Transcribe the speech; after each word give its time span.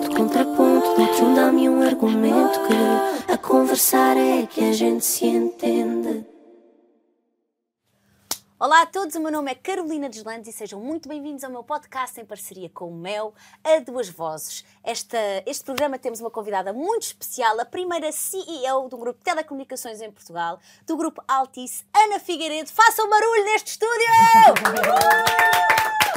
ponto, 0.00 0.16
contraponto, 0.16 0.94
dou-te 0.96 1.22
um 1.22 1.34
dá-me 1.34 1.68
um 1.68 1.82
argumento 1.82 2.58
que 2.66 3.32
a 3.32 3.36
conversar 3.36 4.16
é 4.16 4.46
que 4.46 4.64
a 4.64 4.72
gente 4.72 5.04
se 5.04 5.26
entende. 5.26 6.24
Olá 8.58 8.82
a 8.82 8.86
todos, 8.86 9.14
o 9.14 9.20
meu 9.20 9.32
nome 9.32 9.50
é 9.50 9.54
Carolina 9.54 10.08
Deslandes 10.08 10.48
e 10.48 10.52
sejam 10.52 10.78
muito 10.80 11.08
bem-vindos 11.08 11.42
ao 11.44 11.50
meu 11.50 11.64
podcast 11.64 12.20
em 12.20 12.26
parceria 12.26 12.68
com 12.68 12.90
o 12.90 12.94
Mel, 12.94 13.32
a 13.64 13.78
Duas 13.78 14.10
Vozes. 14.10 14.66
Esta, 14.84 15.18
este 15.46 15.64
programa 15.64 15.98
temos 15.98 16.20
uma 16.20 16.30
convidada 16.30 16.70
muito 16.70 17.04
especial, 17.04 17.58
a 17.58 17.64
primeira 17.64 18.12
CEO 18.12 18.88
do 18.88 18.98
Grupo 18.98 19.24
Telecomunicações 19.24 20.02
em 20.02 20.10
Portugal, 20.10 20.58
do 20.86 20.94
Grupo 20.94 21.22
Altice, 21.26 21.84
Ana 21.94 22.20
Figueiredo. 22.20 22.70
Façam 22.70 23.08
barulho 23.08 23.44
neste 23.44 23.70
estúdio! 23.70 23.90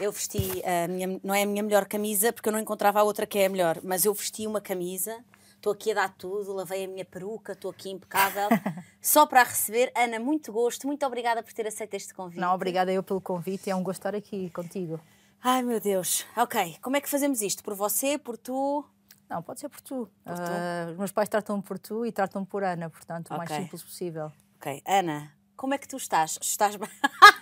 Eu 0.00 0.10
vesti 0.10 0.62
a 0.64 0.88
minha, 0.88 1.20
não 1.22 1.34
é 1.34 1.42
a 1.42 1.46
minha 1.46 1.62
melhor 1.62 1.86
camisa, 1.86 2.32
porque 2.32 2.48
eu 2.48 2.52
não 2.52 2.58
encontrava 2.58 3.00
a 3.00 3.02
outra 3.02 3.26
que 3.26 3.38
é 3.38 3.46
a 3.46 3.48
melhor, 3.48 3.80
mas 3.82 4.04
eu 4.04 4.12
vesti 4.12 4.46
uma 4.46 4.60
camisa 4.60 5.16
estou 5.64 5.72
aqui 5.72 5.92
a 5.92 5.94
dar 5.94 6.14
tudo, 6.14 6.52
lavei 6.52 6.84
a 6.84 6.88
minha 6.88 7.04
peruca, 7.04 7.52
estou 7.52 7.70
aqui 7.70 7.90
impecável, 7.90 8.48
só 9.00 9.24
para 9.24 9.40
a 9.40 9.44
receber. 9.44 9.90
Ana, 9.96 10.20
muito 10.20 10.52
gosto, 10.52 10.86
muito 10.86 11.04
obrigada 11.06 11.42
por 11.42 11.52
ter 11.54 11.66
aceito 11.66 11.94
este 11.94 12.12
convite. 12.12 12.38
Não, 12.38 12.54
obrigada 12.54 12.92
eu 12.92 13.02
pelo 13.02 13.20
convite, 13.20 13.70
é 13.70 13.74
um 13.74 13.82
gosto 13.82 14.00
estar 14.00 14.14
aqui 14.14 14.50
contigo. 14.50 15.00
Ai 15.42 15.62
meu 15.62 15.80
Deus, 15.80 16.26
ok, 16.36 16.76
como 16.82 16.96
é 16.96 17.00
que 17.00 17.08
fazemos 17.08 17.40
isto? 17.40 17.64
Por 17.64 17.74
você, 17.74 18.18
por 18.18 18.36
tu? 18.36 18.84
Não, 19.28 19.42
pode 19.42 19.60
ser 19.60 19.68
por 19.68 19.80
tu. 19.80 20.08
Por 20.22 20.34
tu? 20.34 20.42
Uh, 20.42 20.92
os 20.92 20.98
meus 20.98 21.12
pais 21.12 21.28
tratam-me 21.28 21.62
por 21.62 21.78
tu 21.78 22.04
e 22.04 22.12
tratam-me 22.12 22.46
por 22.46 22.62
Ana, 22.62 22.90
portanto, 22.90 23.30
o 23.30 23.34
okay. 23.34 23.46
mais 23.46 23.62
simples 23.62 23.82
possível. 23.82 24.30
Ok, 24.56 24.82
Ana, 24.86 25.32
como 25.56 25.72
é 25.74 25.78
que 25.78 25.88
tu 25.88 25.96
estás? 25.96 26.38
Estás 26.42 26.76
bem? 26.76 26.88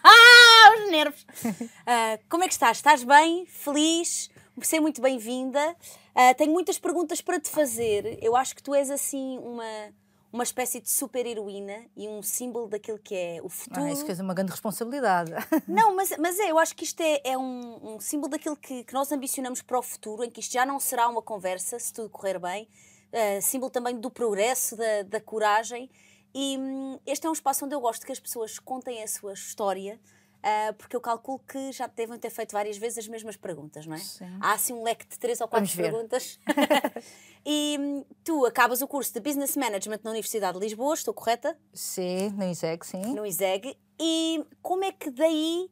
Os 0.73 0.91
nervos! 0.91 1.27
Uh, 1.45 2.19
como 2.31 2.45
é 2.45 2.49
que 2.49 2.55
estás? 2.55 2.79
Estás 2.79 3.05
bem? 3.05 3.45
Feliz? 3.47 4.31
Ser 4.63 4.81
muito 4.81 5.03
bem-vinda. 5.03 5.77
Uh, 6.15 6.35
tenho 6.37 6.53
muitas 6.53 6.79
perguntas 6.79 7.21
para 7.21 7.39
te 7.39 7.51
fazer. 7.51 8.19
Eu 8.23 8.35
acho 8.35 8.55
que 8.57 8.63
tu 8.63 8.75
és 8.75 8.91
assim 8.91 9.39
uma, 9.39 9.93
uma 10.33 10.43
espécie 10.43 10.81
de 10.81 10.89
super-heroína 10.91 11.85
e 11.95 12.09
um 12.09 12.23
símbolo 12.23 12.69
daquilo 12.69 12.99
que 12.99 13.15
é 13.15 13.41
o 13.43 13.51
futuro. 13.51 13.85
Ah, 13.85 13.93
isso 13.93 14.11
é 14.11 14.23
uma 14.23 14.33
grande 14.33 14.51
responsabilidade. 14.51 15.31
Não, 15.69 15.95
mas, 15.95 16.15
mas 16.19 16.39
é, 16.39 16.51
eu 16.51 16.59
acho 16.59 16.75
que 16.75 16.85
isto 16.85 17.01
é, 17.03 17.21
é 17.23 17.37
um, 17.39 17.97
um 17.97 18.01
símbolo 18.01 18.31
daquilo 18.31 18.57
que, 18.57 18.85
que 18.85 18.95
nós 18.95 19.13
ambicionamos 19.13 19.61
para 19.61 19.79
o 19.79 19.83
futuro, 19.83 20.25
em 20.25 20.31
que 20.31 20.41
isto 20.41 20.53
já 20.53 20.65
não 20.65 20.81
será 20.81 21.09
uma 21.09 21.21
conversa, 21.21 21.79
se 21.79 21.93
tudo 21.93 22.09
correr 22.09 22.39
bem. 22.39 22.67
Uh, 23.13 23.43
símbolo 23.43 23.71
também 23.71 23.99
do 23.99 24.11
progresso, 24.11 24.75
da, 24.75 25.03
da 25.03 25.21
coragem. 25.21 25.91
E 26.35 26.57
hum, 26.57 26.99
este 27.05 27.27
é 27.27 27.31
um 27.31 27.35
espaço 27.35 27.67
onde 27.67 27.75
eu 27.75 27.81
gosto 27.81 28.07
que 28.07 28.13
as 28.13 28.21
pessoas 28.21 28.59
contem 28.59 29.03
a 29.03 29.09
sua 29.09 29.35
história 29.35 30.01
uh, 30.43 30.75
porque 30.75 30.97
eu 30.97 31.01
calculo 31.01 31.39
que 31.41 31.73
já 31.73 31.87
devem 31.87 32.19
ter 32.19 32.31
feito 32.31 32.53
várias 32.53 32.77
vezes 32.77 32.99
as 32.99 33.09
mesmas 33.09 33.37
perguntas, 33.37 33.87
não 33.87 33.95
é? 33.95 33.99
Sim. 33.99 34.37
Há 34.41 34.53
assim 34.53 34.73
um 34.73 34.83
leque 34.83 35.07
de 35.07 35.19
três 35.19 35.41
ou 35.41 35.49
quatro 35.49 35.75
perguntas. 35.75 36.39
e 37.47 37.77
hum, 37.81 38.05
tu 38.25 38.45
acabas 38.45 38.83
o 38.83 38.89
curso 38.89 39.13
de 39.13 39.21
Business 39.21 39.57
Management 39.57 40.01
na 40.03 40.11
Universidade 40.11 40.59
de 40.59 40.65
Lisboa, 40.65 40.95
estou 40.95 41.15
correta? 41.15 41.57
Sim, 41.73 42.31
no 42.31 42.45
ISEG, 42.45 42.87
sim. 42.87 43.15
No 43.15 43.25
ISEG. 43.25 43.77
E 44.01 44.45
como 44.61 44.85
é 44.85 44.93
que 44.93 45.11
daí 45.11 45.71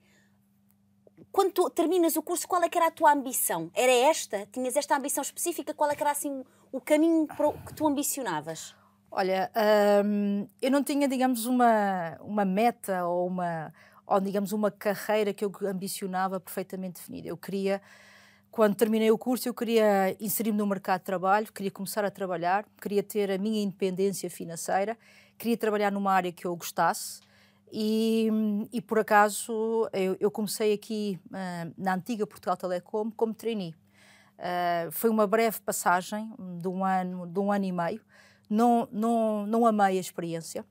quando 1.32 1.52
tu 1.52 1.70
terminas 1.70 2.16
o 2.16 2.22
curso, 2.22 2.46
qual 2.48 2.62
é 2.62 2.68
que 2.68 2.76
era 2.76 2.88
a 2.88 2.91
tua 2.91 3.12
ambição? 3.12 3.70
Era 3.74 3.92
esta? 3.92 4.46
Tinhas 4.52 4.76
esta 4.76 4.96
ambição 4.96 5.22
específica? 5.22 5.72
Qual 5.72 5.91
é 5.91 5.94
que 5.94 6.02
era 6.02 6.10
assim 6.10 6.44
o 6.72 6.80
caminho 6.80 7.26
que 7.66 7.74
tu 7.74 7.86
ambicionavas? 7.86 8.74
Olha, 9.12 9.50
hum, 10.04 10.46
eu 10.62 10.70
não 10.70 10.84
tinha, 10.84 11.08
digamos, 11.08 11.44
uma, 11.44 12.16
uma 12.20 12.44
meta 12.44 13.04
ou 13.06 13.26
uma, 13.26 13.72
ou 14.11 14.20
digamos 14.20 14.50
uma 14.50 14.72
carreira 14.72 15.33
que 15.33 15.44
eu 15.44 15.53
ambicionava 15.62 16.41
perfeitamente 16.41 17.00
definida. 17.00 17.28
Eu 17.28 17.36
queria, 17.36 17.80
quando 18.50 18.75
terminei 18.75 19.08
o 19.08 19.16
curso, 19.16 19.48
eu 19.48 19.55
queria 19.55 20.16
inserir-me 20.19 20.58
no 20.58 20.66
mercado 20.66 21.00
de 21.00 21.06
trabalho, 21.06 21.53
queria 21.53 21.70
começar 21.70 22.05
a 22.05 22.11
trabalhar, 22.11 22.66
queria 22.83 23.05
ter 23.05 23.31
a 23.31 23.38
minha 23.38 23.62
independência 23.62 24.28
financeira, 24.28 24.99
queria 25.38 25.56
trabalhar 25.56 25.93
numa 25.93 26.12
área 26.12 26.32
que 26.32 26.44
eu 26.44 26.56
gostasse. 26.56 27.20
E, 27.72 28.28
e 28.72 28.82
por 28.82 28.99
acaso 28.99 29.88
eu, 29.93 30.16
eu 30.19 30.28
comecei 30.28 30.72
aqui 30.72 31.20
uh, 31.26 31.72
na 31.78 31.94
antiga 31.94 32.26
Portugal 32.26 32.56
Telecom 32.56 33.12
como 33.12 33.32
trainee. 33.32 33.76
Uh, 34.41 34.91
foi 34.91 35.09
uma 35.09 35.25
breve 35.25 35.60
passagem 35.60 36.34
de 36.60 36.66
um 36.66 36.84
ano, 36.84 37.28
de 37.28 37.38
um 37.38 37.53
ano 37.53 37.65
e 37.65 37.70
meio. 37.70 38.00
Não, 38.49 38.88
não, 38.91 39.47
não 39.47 39.65
amei 39.65 39.99
a 39.99 40.00
experiência. 40.00 40.65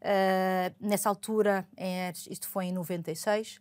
Uh, 0.00 0.74
nessa 0.80 1.08
altura, 1.08 1.66
é, 1.76 2.12
isto 2.30 2.48
foi 2.48 2.66
em 2.66 2.72
96, 2.72 3.56
uh, 3.56 3.60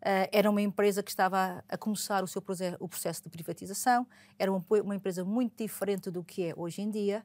ah, 0.00 0.28
era 0.32 0.50
uma 0.50 0.62
empresa 0.62 1.02
que 1.02 1.10
estava 1.10 1.62
a 1.68 1.76
começar 1.76 2.24
o 2.24 2.26
seu 2.26 2.42
o 2.80 2.88
processo 2.88 3.22
de 3.22 3.28
privatização, 3.28 4.06
era 4.38 4.50
uma, 4.50 4.64
uma, 4.82 4.94
empresa 4.94 5.24
muito 5.24 5.62
diferente 5.62 6.10
do 6.10 6.24
que 6.24 6.46
é 6.48 6.54
hoje 6.56 6.80
em 6.80 6.90
dia 6.90 7.22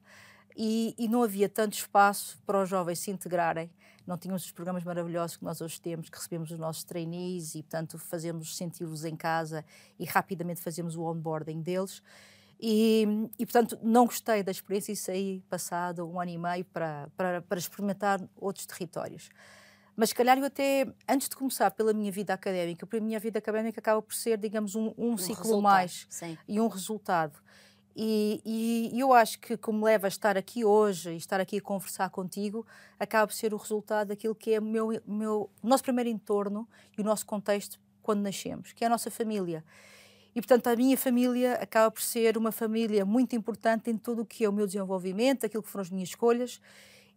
e, 0.56 0.94
e, 0.98 1.08
não 1.08 1.22
havia 1.22 1.48
tanto 1.48 1.74
espaço 1.74 2.38
para 2.44 2.62
os 2.62 2.68
jovens 2.68 2.98
se 2.98 3.10
integrarem. 3.10 3.70
Não 4.06 4.18
tínhamos 4.18 4.44
os 4.44 4.52
programas 4.52 4.82
maravilhosos 4.82 5.36
que 5.36 5.44
nós 5.44 5.60
hoje 5.60 5.80
temos, 5.80 6.10
que 6.10 6.16
recebemos 6.16 6.50
os 6.50 6.58
nossos 6.58 6.84
trainees 6.84 7.54
e, 7.54 7.62
portanto, 7.62 7.98
fazemos 7.98 8.56
senti-los 8.56 9.04
em 9.04 9.14
casa 9.14 9.64
e 9.98 10.04
rapidamente 10.04 10.60
fazemos 10.60 10.96
o 10.96 11.02
onboarding 11.02 11.62
deles. 11.62 12.02
E, 12.62 13.06
e, 13.38 13.46
portanto, 13.46 13.78
não 13.82 14.04
gostei 14.04 14.42
da 14.42 14.50
experiência 14.50 14.92
e 14.92 14.96
saí 14.96 15.42
passado 15.48 16.06
um 16.06 16.20
ano 16.20 16.30
e 16.30 16.36
meio 16.36 16.64
para, 16.66 17.08
para, 17.16 17.40
para 17.40 17.58
experimentar 17.58 18.20
outros 18.36 18.66
territórios. 18.66 19.30
Mas, 19.96 20.10
se 20.10 20.14
calhar, 20.14 20.38
eu 20.38 20.44
até, 20.44 20.86
antes 21.08 21.28
de 21.28 21.36
começar 21.36 21.70
pela 21.70 21.92
minha 21.94 22.12
vida 22.12 22.34
académica, 22.34 22.84
porque 22.84 22.98
a 22.98 23.00
minha 23.00 23.18
vida 23.18 23.38
académica 23.38 23.80
acaba 23.80 24.02
por 24.02 24.14
ser, 24.14 24.36
digamos, 24.36 24.74
um, 24.74 24.88
um, 24.98 25.12
um 25.12 25.18
ciclo 25.18 25.62
mais 25.62 26.06
sim. 26.10 26.36
e 26.46 26.60
um 26.60 26.68
resultado. 26.68 27.38
E, 27.96 28.40
e, 28.92 29.00
eu 29.00 29.12
acho 29.12 29.40
que, 29.40 29.56
como 29.56 29.84
leva 29.84 30.06
a 30.06 30.08
estar 30.08 30.36
aqui 30.36 30.64
hoje 30.64 31.12
e 31.12 31.16
estar 31.16 31.40
aqui 31.40 31.58
a 31.58 31.60
conversar 31.60 32.08
contigo, 32.10 32.66
acaba 32.98 33.26
por 33.26 33.34
ser 33.34 33.52
o 33.52 33.56
resultado 33.56 34.08
daquilo 34.08 34.34
que 34.34 34.54
é 34.54 34.58
o 34.58 34.62
meu, 34.62 35.02
meu, 35.06 35.50
o 35.62 35.66
nosso 35.66 35.82
primeiro 35.82 36.08
entorno 36.08 36.68
e 36.96 37.00
o 37.00 37.04
nosso 37.04 37.26
contexto 37.26 37.80
quando 38.02 38.20
nascemos, 38.20 38.72
que 38.72 38.84
é 38.84 38.86
a 38.86 38.90
nossa 38.90 39.10
família. 39.10 39.64
E, 40.34 40.40
portanto, 40.40 40.68
a 40.68 40.76
minha 40.76 40.96
família 40.96 41.54
acaba 41.54 41.90
por 41.90 42.02
ser 42.02 42.36
uma 42.36 42.52
família 42.52 43.04
muito 43.04 43.34
importante 43.34 43.90
em 43.90 43.96
tudo 43.96 44.22
o 44.22 44.26
que 44.26 44.44
é 44.44 44.48
o 44.48 44.52
meu 44.52 44.66
desenvolvimento, 44.66 45.44
aquilo 45.44 45.62
que 45.62 45.68
foram 45.68 45.82
as 45.82 45.90
minhas 45.90 46.10
escolhas, 46.10 46.60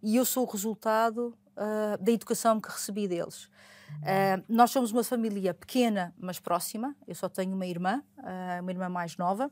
e 0.02 0.16
eu 0.16 0.26
sou 0.26 0.46
o 0.46 0.50
resultado 0.50 1.38
uh, 1.56 2.04
da 2.04 2.12
educação 2.12 2.60
que 2.60 2.70
recebi 2.70 3.08
deles. 3.08 3.46
Uh, 4.02 4.44
nós 4.50 4.72
somos 4.72 4.92
uma 4.92 5.04
família 5.04 5.54
pequena, 5.54 6.14
mas 6.18 6.40
próxima. 6.40 6.96
Eu 7.08 7.16
só 7.16 7.30
tenho 7.30 7.54
uma 7.54 7.66
irmã, 7.66 8.04
uh, 8.18 8.62
uma 8.62 8.72
irmã 8.72 8.90
mais 8.90 9.16
nova. 9.18 9.52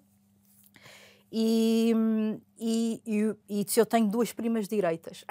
E, 1.31 1.93
e, 2.59 3.01
e, 3.05 3.35
e 3.49 3.66
eu 3.78 3.85
tenho 3.85 4.07
duas 4.07 4.33
primas 4.33 4.67
direitas. 4.67 5.23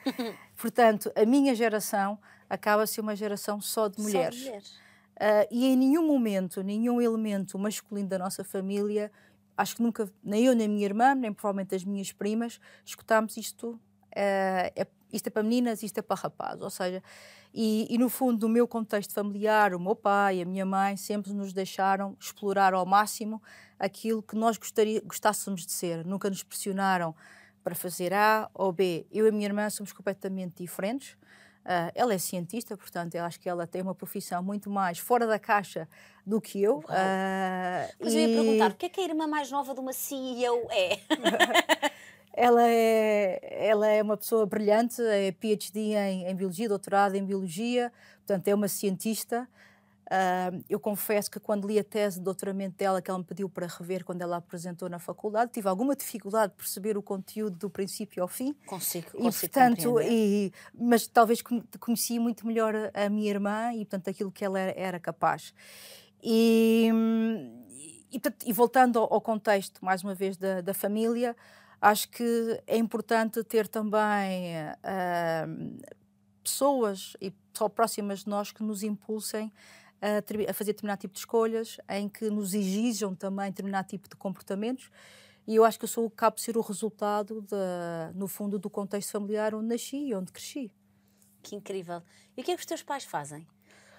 Portanto, 0.56 1.12
a 1.14 1.24
minha 1.24 1.54
geração 1.54 2.18
acaba 2.50 2.82
a 2.82 2.86
ser 2.86 3.00
uma 3.00 3.14
geração 3.14 3.60
só 3.60 3.86
de 3.86 4.00
mulheres. 4.00 4.34
Só 4.34 4.42
de 4.42 4.46
mulheres. 4.46 4.85
Uh, 5.16 5.48
e 5.50 5.66
em 5.66 5.76
nenhum 5.76 6.06
momento, 6.06 6.62
nenhum 6.62 7.00
elemento 7.00 7.58
masculino 7.58 8.08
da 8.08 8.18
nossa 8.18 8.44
família, 8.44 9.10
acho 9.56 9.76
que 9.76 9.82
nunca, 9.82 10.10
nem 10.22 10.44
eu, 10.44 10.54
nem 10.54 10.66
a 10.66 10.68
minha 10.68 10.84
irmã, 10.84 11.14
nem 11.14 11.32
provavelmente 11.32 11.74
as 11.74 11.84
minhas 11.84 12.12
primas, 12.12 12.60
escutámos 12.84 13.36
isto, 13.38 13.70
uh, 13.70 13.80
é, 14.14 14.86
isto 15.10 15.28
é 15.28 15.30
para 15.30 15.42
meninas, 15.42 15.82
isto 15.82 15.98
é 15.98 16.02
para 16.02 16.20
rapazes. 16.20 16.62
Ou 16.62 16.68
seja, 16.68 17.02
e, 17.54 17.86
e, 17.88 17.96
no 17.96 18.10
fundo, 18.10 18.46
no 18.46 18.52
meu 18.52 18.68
contexto 18.68 19.14
familiar, 19.14 19.74
o 19.74 19.80
meu 19.80 19.96
pai, 19.96 20.42
a 20.42 20.44
minha 20.44 20.66
mãe, 20.66 20.98
sempre 20.98 21.32
nos 21.32 21.54
deixaram 21.54 22.14
explorar 22.20 22.74
ao 22.74 22.84
máximo 22.84 23.42
aquilo 23.78 24.22
que 24.22 24.36
nós 24.36 24.58
gostaria, 24.58 25.00
gostássemos 25.00 25.64
de 25.64 25.72
ser. 25.72 26.04
Nunca 26.04 26.28
nos 26.28 26.42
pressionaram 26.42 27.14
para 27.64 27.74
fazer 27.74 28.12
A 28.12 28.50
ou 28.52 28.70
B. 28.70 29.06
Eu 29.10 29.24
e 29.24 29.30
a 29.30 29.32
minha 29.32 29.46
irmã 29.46 29.70
somos 29.70 29.92
completamente 29.94 30.62
diferentes. 30.62 31.16
Uh, 31.66 31.90
ela 31.96 32.14
é 32.14 32.18
cientista, 32.18 32.76
portanto, 32.76 33.16
eu 33.16 33.24
acho 33.24 33.40
que 33.40 33.48
ela 33.48 33.66
tem 33.66 33.82
uma 33.82 33.94
profissão 33.94 34.40
muito 34.40 34.70
mais 34.70 35.00
fora 35.00 35.26
da 35.26 35.36
caixa 35.36 35.88
do 36.24 36.40
que 36.40 36.62
eu. 36.62 36.76
Uh, 36.78 37.92
Mas 37.98 38.14
e... 38.14 38.18
eu 38.18 38.28
ia 38.28 38.40
perguntar, 38.40 38.70
o 38.70 38.74
que 38.74 38.86
é 38.86 38.88
que 38.88 39.00
a 39.00 39.04
irmã 39.04 39.26
mais 39.26 39.50
nova 39.50 39.74
de 39.74 39.80
uma 39.80 39.92
CEO 39.92 40.68
é? 40.70 41.00
ela 42.32 42.62
é, 42.68 43.66
ela 43.66 43.88
é 43.88 44.00
uma 44.00 44.16
pessoa 44.16 44.46
brilhante, 44.46 45.02
é 45.02 45.32
PhD 45.32 45.96
em, 45.96 46.28
em 46.28 46.36
Biologia, 46.36 46.68
doutorado 46.68 47.16
em 47.16 47.24
Biologia, 47.24 47.92
portanto, 48.18 48.46
é 48.46 48.54
uma 48.54 48.68
cientista. 48.68 49.48
Uh, 50.06 50.62
eu 50.70 50.78
confesso 50.78 51.28
que 51.28 51.40
quando 51.40 51.66
li 51.66 51.80
a 51.80 51.84
tese 51.84 52.18
de 52.18 52.24
doutoramento 52.24 52.76
dela, 52.76 53.02
que 53.02 53.10
ela 53.10 53.18
me 53.18 53.24
pediu 53.24 53.48
para 53.48 53.66
rever 53.66 54.04
quando 54.04 54.22
ela 54.22 54.36
apresentou 54.36 54.88
na 54.88 55.00
faculdade, 55.00 55.50
tive 55.52 55.68
alguma 55.68 55.96
dificuldade 55.96 56.52
de 56.52 56.58
perceber 56.58 56.96
o 56.96 57.02
conteúdo 57.02 57.56
do 57.56 57.68
princípio 57.68 58.22
ao 58.22 58.28
fim. 58.28 58.54
Consigo, 58.66 59.08
e, 59.14 59.32
portanto, 59.32 60.00
e, 60.00 60.52
Mas 60.72 61.08
talvez 61.08 61.42
conhecia 61.80 62.20
muito 62.20 62.46
melhor 62.46 62.72
a, 62.94 63.08
minha 63.08 63.28
irmã 63.28 63.72
e, 63.72 63.78
portanto, 63.78 64.08
aquilo 64.08 64.30
que 64.30 64.44
ela 64.44 64.60
era, 64.60 64.80
era 64.80 65.00
capaz. 65.00 65.52
E, 66.22 66.88
e, 68.12 68.20
e, 68.46 68.52
voltando 68.52 69.00
ao, 69.00 69.12
ao, 69.12 69.20
contexto, 69.20 69.84
mais 69.84 70.04
uma 70.04 70.14
vez, 70.14 70.36
da, 70.36 70.60
da, 70.60 70.72
família, 70.72 71.34
acho 71.80 72.08
que 72.10 72.62
é 72.64 72.76
importante 72.76 73.42
ter 73.42 73.66
também 73.66 74.54
uh, 74.84 75.90
pessoas 76.44 77.16
e 77.20 77.32
só 77.52 77.68
próximas 77.68 78.20
de 78.20 78.28
nós 78.28 78.52
que 78.52 78.62
nos 78.62 78.84
impulsem 78.84 79.52
a, 80.00 80.50
a 80.50 80.54
fazer 80.54 80.72
determinado 80.72 81.00
tipo 81.00 81.14
de 81.14 81.20
escolhas, 81.20 81.78
em 81.88 82.08
que 82.08 82.30
nos 82.30 82.54
exijam 82.54 83.14
também 83.14 83.50
determinado 83.50 83.88
tipo 83.88 84.08
de 84.08 84.16
comportamentos. 84.16 84.90
E 85.46 85.54
eu 85.56 85.64
acho 85.64 85.78
que 85.78 85.84
eu 85.84 85.88
sou, 85.88 86.06
acabo 86.06 86.36
de 86.36 86.42
ser 86.42 86.56
o 86.56 86.60
resultado, 86.60 87.40
de, 87.42 88.14
no 88.14 88.26
fundo, 88.26 88.58
do 88.58 88.68
contexto 88.68 89.12
familiar 89.12 89.54
onde 89.54 89.68
nasci 89.68 90.08
e 90.08 90.14
onde 90.14 90.32
cresci. 90.32 90.72
Que 91.42 91.54
incrível. 91.54 92.02
E 92.36 92.40
o 92.40 92.44
que 92.44 92.50
é 92.50 92.54
que 92.56 92.60
os 92.60 92.66
teus 92.66 92.82
pais 92.82 93.04
fazem? 93.04 93.46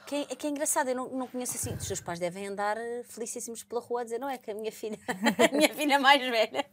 Que 0.05 0.15
é, 0.15 0.25
que 0.35 0.47
é 0.47 0.49
engraçado, 0.49 0.89
eu 0.89 0.95
não, 0.95 1.09
não 1.09 1.27
conheço 1.27 1.55
assim. 1.55 1.73
Os 1.73 1.87
teus 1.87 2.01
pais 2.01 2.19
devem 2.19 2.47
andar 2.47 2.77
eh, 2.77 3.03
felicíssimos 3.03 3.63
pela 3.63 3.81
rua 3.81 4.01
a 4.01 4.03
dizer: 4.03 4.19
não 4.19 4.29
é 4.29 4.37
que 4.37 4.51
a 4.51 4.53
minha 4.53 4.71
filha, 4.71 4.97
a 5.07 5.55
minha 5.55 5.73
filha 5.73 5.99
mais 5.99 6.21
velha 6.21 6.65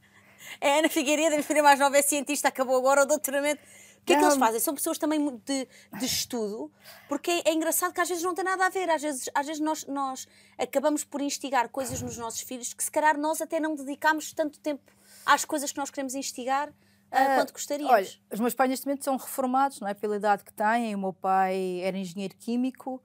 é 0.61 0.79
Ana 0.79 0.89
Figueiredo, 0.89 1.29
a 1.29 1.31
minha 1.31 1.43
filha 1.43 1.63
mais 1.63 1.79
nova 1.79 1.97
é 1.97 2.03
cientista, 2.03 2.49
acabou 2.49 2.77
agora 2.77 3.03
o 3.03 3.07
doutoramento. 3.07 3.61
O 4.05 4.07
que 4.07 4.13
é 4.13 4.19
que 4.19 4.23
eles 4.23 4.37
fazem? 4.37 4.61
São 4.61 4.75
pessoas 4.75 4.99
também 4.99 5.19
de, 5.47 5.67
de 5.99 6.05
estudo, 6.05 6.71
porque 7.09 7.31
é, 7.31 7.49
é, 7.49 7.55
engraçado 7.55 7.95
que 7.95 8.01
às 8.03 8.09
vezes 8.09 8.23
não 8.23 8.35
tem 8.35 8.45
nada 8.45 8.67
a 8.67 8.69
ver. 8.69 8.91
Às 8.91 9.01
vezes, 9.01 9.31
às 9.35 9.47
vezes 9.47 9.63
nós, 9.63 9.87
nós 9.87 10.29
acabamos 10.59 11.05
por 11.05 11.23
instigar 11.23 11.71
coisas 11.71 12.03
nos 12.03 12.19
nossos 12.19 12.43
filhos 12.43 12.75
que, 12.75 12.85
se 12.85 12.91
calhar, 12.91 13.17
nós 13.17 13.41
até 13.41 13.59
não 13.59 13.75
dedicamos 13.75 14.31
tanto 14.35 14.61
tempo 14.61 14.93
às 15.25 15.47
coisas 15.47 15.73
que 15.73 15.79
nós 15.79 15.89
queremos 15.89 16.15
instigar. 16.15 16.69
Uh, 16.69 17.37
quanto 17.37 17.55
gostaríamos. 17.55 17.95
Olha, 17.95 18.09
os 18.31 18.41
meus 18.41 18.53
pais 18.53 18.69
neste 18.69 18.85
momento 18.85 19.05
são 19.05 19.17
reformados, 19.17 19.81
não 19.81 19.89
é? 19.89 19.95
Pela 19.95 20.17
idade 20.17 20.45
que 20.45 20.53
têm. 20.53 20.95
O 20.95 20.99
meu 20.99 21.13
pai 21.15 21.81
era 21.83 21.97
engenheiro 21.97 22.35
químico 22.37 23.03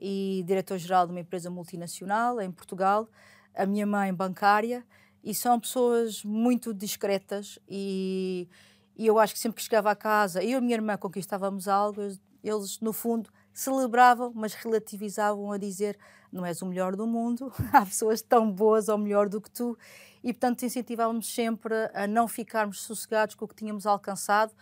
e 0.00 0.44
diretor-geral 0.46 1.06
de 1.06 1.12
uma 1.12 1.20
empresa 1.20 1.50
multinacional 1.50 2.40
em 2.40 2.52
Portugal. 2.52 3.08
A 3.52 3.66
minha 3.66 3.84
mãe, 3.84 4.14
bancária. 4.14 4.86
E 5.24 5.34
são 5.34 5.58
pessoas 5.58 6.22
muito 6.22 6.72
discretas 6.72 7.58
e 7.68 8.48
e 8.96 9.06
eu 9.06 9.18
acho 9.18 9.34
que 9.34 9.38
sempre 9.38 9.56
que 9.56 9.62
chegava 9.62 9.90
a 9.90 9.96
casa, 9.96 10.42
eu 10.42 10.50
e 10.50 10.54
a 10.54 10.60
minha 10.60 10.74
irmã 10.74 10.96
conquistávamos 10.96 11.68
algo, 11.68 12.00
eles, 12.42 12.80
no 12.80 12.92
fundo, 12.92 13.30
celebravam, 13.52 14.32
mas 14.34 14.54
relativizavam 14.54 15.52
a 15.52 15.58
dizer: 15.58 15.98
não 16.32 16.44
és 16.44 16.62
o 16.62 16.66
melhor 16.66 16.96
do 16.96 17.06
mundo, 17.06 17.52
há 17.72 17.84
pessoas 17.84 18.22
tão 18.22 18.50
boas 18.50 18.88
ou 18.88 18.96
melhor 18.96 19.28
do 19.28 19.40
que 19.40 19.50
tu. 19.50 19.76
E, 20.24 20.32
portanto, 20.32 20.64
incentivávamos 20.64 21.32
sempre 21.32 21.74
a 21.94 22.06
não 22.06 22.26
ficarmos 22.26 22.82
sossegados 22.82 23.34
com 23.34 23.44
o 23.44 23.48
que 23.48 23.54
tínhamos 23.54 23.86
alcançado 23.86 24.52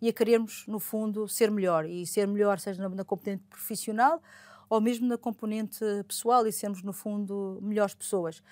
e 0.00 0.08
a 0.08 0.12
querermos, 0.12 0.64
no 0.66 0.80
fundo, 0.80 1.28
ser 1.28 1.50
melhor. 1.50 1.84
E 1.84 2.04
ser 2.06 2.26
melhor, 2.26 2.58
seja 2.58 2.82
na, 2.82 2.88
na 2.88 3.04
componente 3.04 3.44
profissional 3.48 4.20
ou 4.68 4.80
mesmo 4.80 5.06
na 5.06 5.18
componente 5.18 5.84
pessoal 6.08 6.46
e 6.46 6.52
sermos, 6.52 6.82
no 6.82 6.94
fundo, 6.94 7.58
melhores 7.60 7.94
pessoas. 7.94 8.42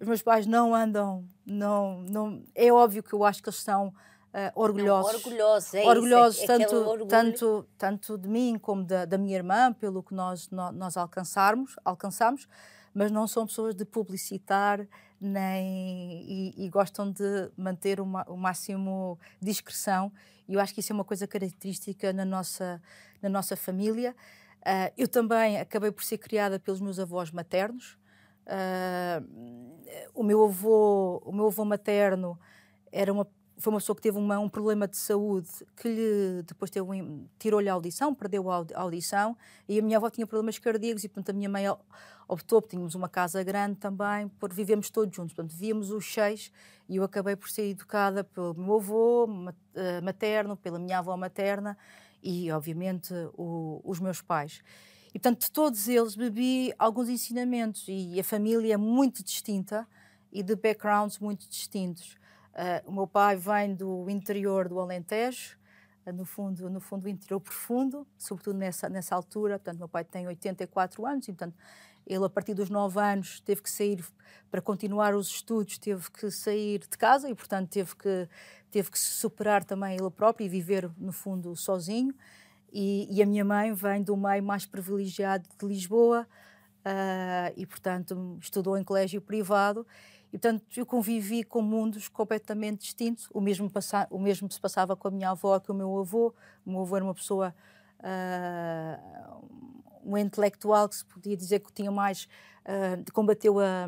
Os 0.00 0.06
meus 0.06 0.22
pais 0.22 0.46
não 0.46 0.74
andam, 0.74 1.22
não, 1.44 2.00
não, 2.00 2.42
é 2.54 2.72
óbvio 2.72 3.02
que 3.02 3.12
eu 3.12 3.22
acho 3.22 3.42
que 3.42 3.48
eles 3.50 3.60
são 3.60 3.92
uh, 4.36 4.52
orgulhosos. 4.54 5.12
Não, 5.12 5.18
orgulhosos, 5.18 5.74
é 5.74 5.84
orgulhosos 5.84 6.42
isso, 6.42 6.52
é, 6.52 6.58
tanto, 6.58 6.76
orgulho. 6.76 7.06
tanto, 7.06 7.68
tanto 7.78 8.18
de 8.18 8.28
mim 8.28 8.58
como 8.58 8.84
da, 8.84 9.06
da 9.06 9.16
minha 9.16 9.36
irmã, 9.36 9.72
pelo 9.72 10.02
que 10.02 10.14
nós, 10.14 10.50
nós, 10.50 10.74
nós 10.74 10.96
alcançarmos, 10.96 11.76
alcançamos, 11.84 12.46
mas 12.92 13.10
não 13.10 13.26
são 13.26 13.46
pessoas 13.46 13.74
de 13.74 13.84
publicitar 13.84 14.86
nem, 15.18 16.22
e, 16.28 16.66
e 16.66 16.68
gostam 16.68 17.10
de 17.10 17.50
manter 17.56 18.00
uma, 18.00 18.24
o 18.28 18.36
máximo 18.36 19.18
discreção. 19.40 20.12
E 20.46 20.54
eu 20.54 20.60
acho 20.60 20.74
que 20.74 20.80
isso 20.80 20.92
é 20.92 20.94
uma 20.94 21.04
coisa 21.04 21.26
característica 21.26 22.12
na 22.12 22.24
nossa, 22.24 22.80
na 23.22 23.28
nossa 23.28 23.56
família. 23.56 24.14
Uh, 24.60 24.92
eu 24.96 25.08
também 25.08 25.58
acabei 25.58 25.90
por 25.90 26.04
ser 26.04 26.18
criada 26.18 26.58
pelos 26.58 26.80
meus 26.80 26.98
avós 26.98 27.30
maternos. 27.30 27.96
Uh, 28.46 29.76
o 30.14 30.22
meu 30.22 30.44
avô, 30.44 31.22
o 31.24 31.32
meu 31.32 31.46
avô 31.46 31.64
materno 31.64 32.38
era 32.92 33.12
uma 33.12 33.26
foi 33.58 33.72
uma 33.72 33.78
pessoa 33.78 33.96
que 33.96 34.02
teve 34.02 34.18
uma, 34.18 34.38
um 34.38 34.48
problema 34.48 34.86
de 34.86 34.96
saúde 34.96 35.48
que 35.76 35.88
lhe 35.88 36.42
depois 36.42 36.70
tirou-lhe 37.38 37.68
a 37.68 37.72
audição, 37.72 38.14
perdeu 38.14 38.50
a 38.50 38.66
audição 38.74 39.36
e 39.68 39.78
a 39.78 39.82
minha 39.82 39.96
avó 39.96 40.10
tinha 40.10 40.26
problemas 40.26 40.58
cardíacos 40.58 41.04
e 41.04 41.08
portanto 41.08 41.30
a 41.30 41.32
minha 41.32 41.48
mãe 41.48 41.64
optou, 42.28 42.60
tínhamos 42.60 42.94
uma 42.94 43.08
casa 43.08 43.42
grande 43.42 43.76
também, 43.76 44.28
por 44.28 44.52
vivemos 44.52 44.90
todos 44.90 45.14
juntos, 45.14 45.32
portanto 45.32 45.56
víamos 45.56 45.90
os 45.90 46.12
seis 46.12 46.52
e 46.88 46.96
eu 46.96 47.04
acabei 47.04 47.34
por 47.34 47.48
ser 47.48 47.70
educada 47.70 48.22
pelo 48.22 48.54
meu 48.54 48.76
avô 48.76 49.28
eh, 49.74 50.00
materno, 50.02 50.56
pela 50.56 50.78
minha 50.78 50.98
avó 50.98 51.16
materna 51.16 51.78
e 52.22 52.50
obviamente 52.52 53.14
o, 53.34 53.80
os 53.84 54.00
meus 54.00 54.20
pais. 54.20 54.60
E 55.14 55.18
portanto 55.18 55.40
de 55.40 55.50
todos 55.50 55.88
eles 55.88 56.14
bebi 56.14 56.74
alguns 56.78 57.08
ensinamentos 57.08 57.86
e 57.88 58.20
a 58.20 58.24
família 58.24 58.74
é 58.74 58.76
muito 58.76 59.24
distinta 59.24 59.88
e 60.30 60.42
de 60.42 60.54
backgrounds 60.54 61.18
muito 61.18 61.48
distintos. 61.48 62.16
Uh, 62.56 62.88
o 62.88 62.92
meu 62.92 63.06
pai 63.06 63.36
vem 63.36 63.74
do 63.74 64.08
interior 64.08 64.66
do 64.66 64.80
Alentejo, 64.80 65.58
uh, 66.06 66.12
no 66.12 66.24
fundo, 66.24 66.70
no 66.70 66.80
fundo 66.80 67.02
do 67.02 67.08
interior 67.10 67.38
profundo, 67.38 68.06
sobretudo 68.16 68.56
nessa 68.56 68.88
nessa 68.88 69.14
altura. 69.14 69.58
Portanto, 69.58 69.78
meu 69.78 69.88
pai 69.88 70.04
tem 70.04 70.26
84 70.26 71.04
anos 71.04 71.28
e, 71.28 71.32
portanto, 71.32 71.54
ele 72.06 72.24
a 72.24 72.30
partir 72.30 72.54
dos 72.54 72.70
9 72.70 72.98
anos 72.98 73.40
teve 73.40 73.60
que 73.60 73.70
sair 73.70 74.02
para 74.50 74.62
continuar 74.62 75.14
os 75.14 75.28
estudos, 75.28 75.76
teve 75.76 76.10
que 76.10 76.30
sair 76.30 76.78
de 76.78 76.96
casa 76.96 77.28
e, 77.28 77.34
portanto, 77.34 77.68
teve 77.68 77.94
que 77.94 78.26
teve 78.70 78.90
que 78.90 78.98
se 78.98 79.10
superar 79.10 79.62
também 79.62 79.94
ele 79.94 80.10
próprio 80.10 80.46
e 80.46 80.48
viver 80.48 80.90
no 80.96 81.12
fundo 81.12 81.54
sozinho. 81.54 82.14
E, 82.72 83.06
e 83.10 83.22
a 83.22 83.26
minha 83.26 83.44
mãe 83.44 83.72
vem 83.74 84.02
do 84.02 84.16
meio 84.16 84.42
mais 84.42 84.64
privilegiado 84.64 85.46
de 85.58 85.66
Lisboa 85.66 86.26
uh, 86.86 87.52
e, 87.54 87.66
portanto, 87.66 88.38
estudou 88.40 88.78
em 88.78 88.84
colégio 88.84 89.20
privado 89.20 89.86
e, 90.32 90.38
portanto, 90.38 90.64
eu 90.76 90.84
convivi 90.84 91.44
com 91.44 91.62
mundos 91.62 92.08
completamente 92.08 92.80
distintos. 92.80 93.28
O 93.32 93.40
mesmo, 93.40 93.70
o 94.10 94.18
mesmo 94.18 94.50
se 94.50 94.60
passava 94.60 94.96
com 94.96 95.08
a 95.08 95.10
minha 95.10 95.30
avó 95.30 95.58
que 95.60 95.70
o 95.70 95.74
meu 95.74 95.98
avô. 95.98 96.34
O 96.64 96.70
meu 96.70 96.80
avô 96.80 96.96
era 96.96 97.04
uma 97.04 97.14
pessoa, 97.14 97.54
uh, 98.00 99.46
um 100.04 100.16
intelectual 100.18 100.88
que 100.88 100.96
se 100.96 101.04
podia 101.04 101.36
dizer 101.36 101.60
que 101.60 101.72
tinha 101.72 101.90
mais, 101.90 102.28
uh, 102.64 103.12
combateu, 103.12 103.60
a, 103.60 103.86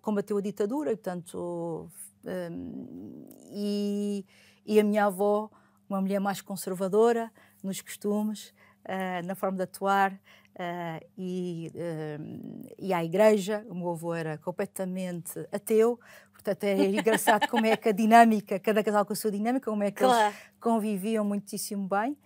combateu 0.00 0.36
a 0.36 0.40
ditadura, 0.40 0.92
e, 0.92 0.96
portanto, 0.96 1.90
um, 2.24 3.26
e, 3.50 4.24
e 4.66 4.78
a 4.78 4.84
minha 4.84 5.06
avó, 5.06 5.50
uma 5.88 6.00
mulher 6.00 6.20
mais 6.20 6.40
conservadora 6.40 7.32
nos 7.62 7.80
costumes, 7.80 8.48
uh, 8.84 9.26
na 9.26 9.34
forma 9.34 9.56
de 9.56 9.64
atuar, 9.64 10.18
Uh, 10.54 11.04
e, 11.18 11.72
uh, 11.74 12.74
e 12.78 12.92
à 12.92 13.04
igreja. 13.04 13.66
O 13.68 13.74
meu 13.74 13.90
avô 13.90 14.14
era 14.14 14.38
completamente 14.38 15.40
ateu, 15.50 15.98
portanto 16.32 16.62
é 16.62 16.86
engraçado 16.94 17.48
como 17.48 17.66
é 17.66 17.76
que 17.76 17.88
a 17.88 17.92
dinâmica, 17.92 18.60
cada 18.60 18.84
casal 18.84 19.04
com 19.04 19.12
a 19.12 19.16
sua 19.16 19.32
dinâmica, 19.32 19.68
como 19.68 19.82
é 19.82 19.90
que 19.90 20.04
claro. 20.04 20.26
eles 20.26 20.36
conviviam 20.60 21.24
muitíssimo 21.24 21.88
bem. 21.88 22.16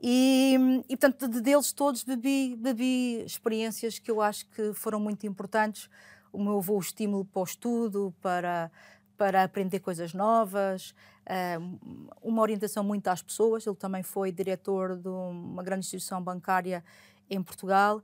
E, 0.00 0.56
e 0.88 0.96
portanto, 0.96 1.28
de, 1.28 1.40
deles 1.40 1.72
todos 1.72 2.04
bebi, 2.04 2.56
bebi 2.56 3.22
experiências 3.24 3.98
que 3.98 4.10
eu 4.10 4.20
acho 4.20 4.46
que 4.50 4.72
foram 4.72 5.00
muito 5.00 5.26
importantes. 5.26 5.88
O 6.32 6.42
meu 6.42 6.58
avô, 6.58 6.76
o 6.76 6.80
estímulo 6.80 7.24
para 7.24 7.40
o 7.40 7.44
estudo, 7.44 8.14
para, 8.20 8.70
para 9.16 9.42
aprender 9.42 9.80
coisas 9.80 10.14
novas, 10.14 10.94
uh, 11.26 12.10
uma 12.22 12.42
orientação 12.42 12.84
muito 12.84 13.08
às 13.08 13.22
pessoas. 13.22 13.66
Ele 13.66 13.76
também 13.76 14.02
foi 14.02 14.30
diretor 14.30 14.96
de 14.96 15.08
uma 15.08 15.62
grande 15.62 15.80
instituição 15.80 16.22
bancária 16.22 16.84
em 17.30 17.42
Portugal 17.42 18.02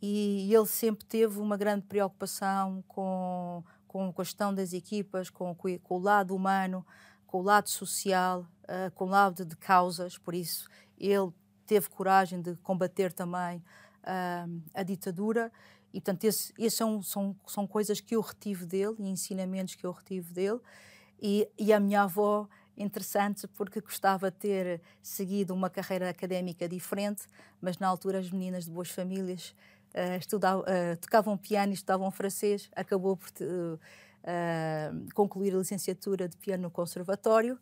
e 0.00 0.52
ele 0.52 0.66
sempre 0.66 1.04
teve 1.04 1.38
uma 1.38 1.56
grande 1.56 1.86
preocupação 1.86 2.82
com, 2.88 3.62
com 3.86 4.08
a 4.08 4.12
questão 4.12 4.52
das 4.52 4.72
equipas, 4.72 5.30
com, 5.30 5.54
com 5.54 5.94
o 5.94 5.98
lado 5.98 6.34
humano, 6.34 6.84
com 7.24 7.38
o 7.38 7.42
lado 7.42 7.68
social, 7.68 8.44
uh, 8.64 8.90
com 8.96 9.04
o 9.04 9.08
lado 9.08 9.44
de 9.44 9.56
causas, 9.56 10.18
por 10.18 10.34
isso 10.34 10.68
ele 10.98 11.32
teve 11.66 11.88
coragem 11.88 12.42
de 12.42 12.56
combater 12.56 13.12
também 13.12 13.58
uh, 13.58 14.62
a 14.74 14.82
ditadura. 14.82 15.52
E 15.94 16.00
portanto 16.00 16.24
esses 16.24 16.74
são, 16.74 17.02
são, 17.02 17.36
são 17.46 17.66
coisas 17.66 18.00
que 18.00 18.16
eu 18.16 18.20
retive 18.20 18.64
dele 18.64 18.96
e 18.98 19.08
ensinamentos 19.08 19.74
que 19.74 19.84
eu 19.84 19.92
retive 19.92 20.32
dele. 20.32 20.60
E, 21.20 21.48
e 21.56 21.72
a 21.72 21.78
minha 21.78 22.02
avó 22.02 22.48
interessante 22.76 23.46
porque 23.48 23.80
gostava 23.80 24.30
de 24.30 24.36
ter 24.36 24.80
seguido 25.02 25.54
uma 25.54 25.68
carreira 25.68 26.08
académica 26.08 26.68
diferente, 26.68 27.22
mas 27.60 27.78
na 27.78 27.88
altura 27.88 28.18
as 28.18 28.30
meninas 28.30 28.64
de 28.64 28.70
boas 28.70 28.90
famílias 28.90 29.54
uh, 29.94 30.18
estudavam, 30.18 30.62
uh, 30.62 30.96
tocavam 31.00 31.36
piano 31.36 31.72
e 31.72 31.74
estudavam 31.74 32.10
francês, 32.10 32.70
acabou 32.74 33.16
por 33.16 33.28
uh, 33.40 33.78
concluir 35.14 35.54
a 35.54 35.58
licenciatura 35.58 36.28
de 36.28 36.36
piano 36.36 36.64
no 36.64 36.70
conservatório 36.70 37.58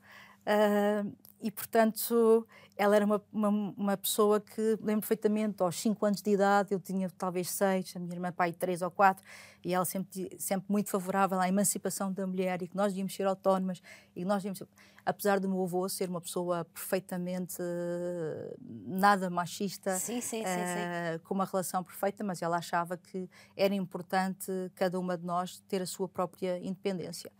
e, 1.42 1.50
portanto, 1.50 2.46
ela 2.76 2.96
era 2.96 3.04
uma, 3.04 3.22
uma, 3.32 3.48
uma, 3.48 3.96
pessoa 3.96 4.40
que 4.40 4.78
lembro 4.80 5.00
perfeitamente, 5.00 5.62
aos 5.62 5.78
5 5.80 6.06
anos 6.06 6.22
de 6.22 6.30
idade, 6.30 6.72
eu 6.72 6.80
tinha 6.80 7.10
talvez 7.10 7.50
6, 7.50 7.94
a 7.96 7.98
minha 7.98 8.14
irmã 8.14 8.32
pai 8.32 8.52
3 8.52 8.82
ou 8.82 8.90
4, 8.90 9.24
e 9.64 9.74
ela 9.74 9.84
sempre, 9.84 10.30
sempre 10.38 10.66
muito 10.70 10.90
favorável 10.90 11.38
à 11.38 11.48
emancipação 11.48 12.12
da 12.12 12.26
mulher 12.26 12.62
e 12.62 12.68
que 12.68 12.76
nós 12.76 12.92
devíamos 12.92 13.14
ser 13.14 13.26
autónomas 13.26 13.82
e 14.16 14.24
nós 14.24 14.42
devíamos 14.42 14.62
apesar 15.04 15.40
do 15.40 15.48
meu 15.48 15.62
avô 15.62 15.88
ser 15.88 16.08
uma 16.08 16.20
pessoa 16.20 16.64
perfeitamente 16.66 17.56
uh, 17.60 18.56
nada 18.86 19.28
machista, 19.30 19.98
sim, 19.98 20.20
sim, 20.20 20.42
sim, 20.42 20.44
uh, 20.44 21.20
com 21.24 21.34
uma 21.34 21.44
relação 21.44 21.82
perfeita, 21.82 22.22
mas 22.22 22.42
ela 22.42 22.58
achava 22.58 22.96
que 22.96 23.28
era 23.56 23.74
importante 23.74 24.50
cada 24.74 24.98
uma 24.98 25.16
de 25.16 25.24
nós 25.24 25.60
ter 25.68 25.82
a 25.82 25.86
sua 25.86 26.08
própria 26.08 26.58
independência. 26.58 27.30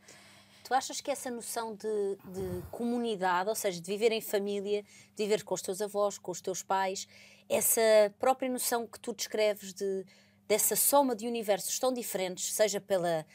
Tu 0.70 0.74
achas 0.74 1.00
que 1.00 1.10
essa 1.10 1.32
noção 1.32 1.74
de, 1.74 2.16
de, 2.32 2.62
comunidade, 2.70 3.48
ou 3.48 3.56
seja, 3.56 3.80
de 3.80 3.86
viver 3.88 4.12
em 4.12 4.20
família, 4.20 4.84
de 5.16 5.24
viver 5.24 5.42
com 5.42 5.52
os 5.52 5.60
teus 5.60 5.82
avós, 5.82 6.16
com 6.16 6.30
os 6.30 6.40
teus 6.40 6.62
pais, 6.62 7.08
essa 7.48 7.80
própria 8.20 8.48
noção 8.48 8.86
que 8.86 9.00
tu 9.00 9.12
descreves 9.12 9.74
de, 9.74 10.06
dessa 10.46 10.76
soma 10.76 11.16
de 11.16 11.26
universos 11.26 11.76
tão 11.76 11.92
diferentes, 11.92 12.52
seja 12.52 12.80
pela, 12.80 13.26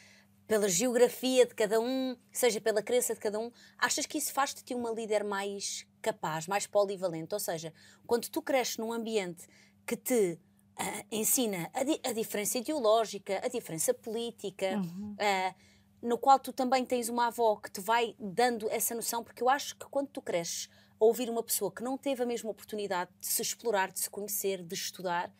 pela 0.46 0.66
geografia 0.66 1.44
de 1.44 1.54
cada 1.54 1.78
um, 1.78 2.16
seja 2.32 2.58
pela 2.58 2.82
crença 2.82 3.12
de 3.12 3.20
cada 3.20 3.38
um, 3.38 3.52
achas 3.76 4.06
que 4.06 4.16
isso 4.16 4.32
faz 4.32 4.54
de 4.54 4.64
ti 4.64 4.74
uma 4.74 4.90
líder 4.90 5.22
mais 5.22 5.86
capaz, 6.00 6.46
mais 6.46 6.66
polivalente? 6.66 7.34
Ou 7.34 7.40
seja, 7.40 7.70
quando 8.06 8.30
tu 8.30 8.40
cresces 8.40 8.78
num 8.78 8.94
ambiente 8.94 9.46
que 9.86 9.94
te 9.94 10.38
uh, 10.80 11.06
ensina 11.12 11.70
a, 11.74 11.84
di 11.84 12.00
a, 12.02 12.14
diferença 12.14 12.56
ideológica, 12.56 13.42
a 13.44 13.48
diferença 13.48 13.92
política, 13.92 14.78
uhum. 14.78 15.16
uh, 15.20 15.75
no 16.06 16.16
qual 16.16 16.38
tu 16.38 16.52
também 16.52 16.84
tens 16.84 17.08
uma 17.08 17.26
avó 17.26 17.56
que 17.56 17.70
te 17.70 17.80
vai 17.80 18.14
dando 18.18 18.70
essa 18.70 18.94
noção, 18.94 19.24
porque 19.24 19.42
eu 19.42 19.48
acho 19.48 19.76
que 19.76 19.86
quando 19.86 20.06
tu 20.06 20.22
cresces 20.22 20.68
a 21.00 21.04
ouvir 21.04 21.28
uma 21.28 21.42
pessoa 21.42 21.70
que 21.70 21.82
não 21.82 21.98
teve 21.98 22.22
a 22.22 22.26
mesma 22.26 22.48
oportunidade 22.48 23.10
de 23.20 23.26
se 23.26 23.42
explorar, 23.42 23.90
de 23.90 23.98
se 23.98 24.08
conhecer, 24.08 24.62
de 24.62 24.74
estudar, 24.74 25.32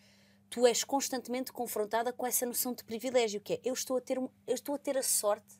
tu 0.50 0.66
és 0.66 0.82
constantemente 0.82 1.52
confrontada 1.52 2.12
com 2.12 2.26
essa 2.26 2.44
noção 2.44 2.75
de 2.75 2.82
privilégio, 2.82 3.40
que 3.40 3.54
é 3.54 3.61
eu 3.64 3.73
estou 3.73 3.96
a 3.96 4.00
ter, 4.00 4.18
eu 4.18 4.30
estou 4.49 4.75
a, 4.75 4.78
ter 4.78 4.99
a 4.99 5.04
sorte 5.04 5.54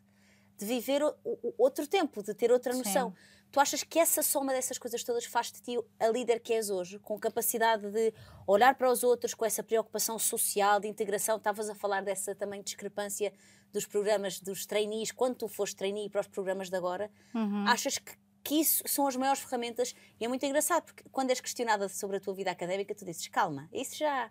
de 0.59 0.67
viver 0.67 1.05
o, 1.05 1.15
o, 1.25 1.55
outro 1.57 1.87
tempo, 1.87 2.21
de 2.21 2.35
ter 2.35 2.51
outra 2.51 2.75
noção. 2.75 3.11
Sim. 3.11 3.17
Tu 3.53 3.61
achas 3.61 3.85
que 3.85 4.01
essa 4.01 4.23
soma 4.23 4.53
dessas 4.53 4.77
coisas 4.77 5.05
todas 5.05 5.25
faz 5.25 5.53
de 5.53 5.63
ti 5.63 5.79
a 6.01 6.09
líder 6.09 6.41
que 6.41 6.53
és 6.53 6.69
hoje, 6.69 6.99
com 6.99 7.17
capacidade 7.17 7.89
de 7.91 8.13
olhar 8.45 8.75
para 8.75 8.91
os 8.91 9.05
outros, 9.05 9.35
com 9.35 9.45
essa 9.45 9.63
preocupação 9.63 10.19
social, 10.19 10.81
de 10.81 10.89
integração? 10.89 11.37
Estavas 11.37 11.69
a 11.69 11.75
falar 11.77 12.03
dessa 12.03 12.35
também 12.35 12.61
discrepância 12.61 13.33
dos 13.76 13.85
programas 13.85 14.40
dos 14.40 14.64
trainees, 14.64 15.12
quando 15.12 15.37
tu 15.37 15.49
foste 15.49 15.76
trainee 15.76 16.09
para 16.09 16.23
os 16.23 16.26
programas 16.26 16.71
de 16.71 16.76
agora. 16.76 17.11
Uhum. 17.35 17.68
Achas 17.68 17.99
que, 17.99 18.12
que 18.42 18.54
isso 18.54 18.83
são 18.87 19.06
as 19.06 19.14
maiores 19.16 19.42
ferramentas? 19.42 19.95
E 20.18 20.25
é 20.25 20.28
muito 20.28 20.45
engraçado, 20.47 20.85
porque 20.85 21.04
quando 21.12 21.28
és 21.28 21.40
questionada 21.40 21.87
sobre 21.90 22.16
a 22.16 22.21
tua 22.21 22.35
vida 22.35 22.50
académica, 22.50 22.95
tu 22.95 23.04
dizes, 23.04 23.28
calma, 23.28 23.68
isso 23.71 23.99
já, 23.99 24.30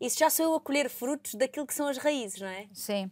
isso 0.00 0.16
já 0.16 0.30
sou 0.30 0.46
eu 0.46 0.54
a 0.54 0.60
colher 0.60 0.88
frutos 0.88 1.34
daquilo 1.34 1.66
que 1.66 1.74
são 1.74 1.88
as 1.88 1.98
raízes, 1.98 2.40
não 2.40 2.46
é? 2.46 2.68
Sim. 2.72 3.10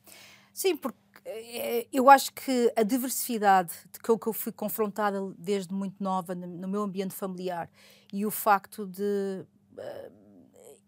Sim, 0.54 0.76
porque 0.76 0.98
eh, 1.24 1.88
eu 1.92 2.08
acho 2.08 2.32
que 2.32 2.72
a 2.76 2.84
diversidade 2.84 3.72
de 3.92 3.98
que 3.98 4.08
eu 4.08 4.32
fui 4.32 4.52
confrontada 4.52 5.20
desde 5.36 5.74
muito 5.74 6.00
nova 6.02 6.36
no 6.36 6.68
meu 6.68 6.82
ambiente 6.82 7.14
familiar 7.14 7.68
e 8.12 8.24
o 8.24 8.30
facto 8.30 8.86
de 8.86 9.44
uh, 9.76 10.12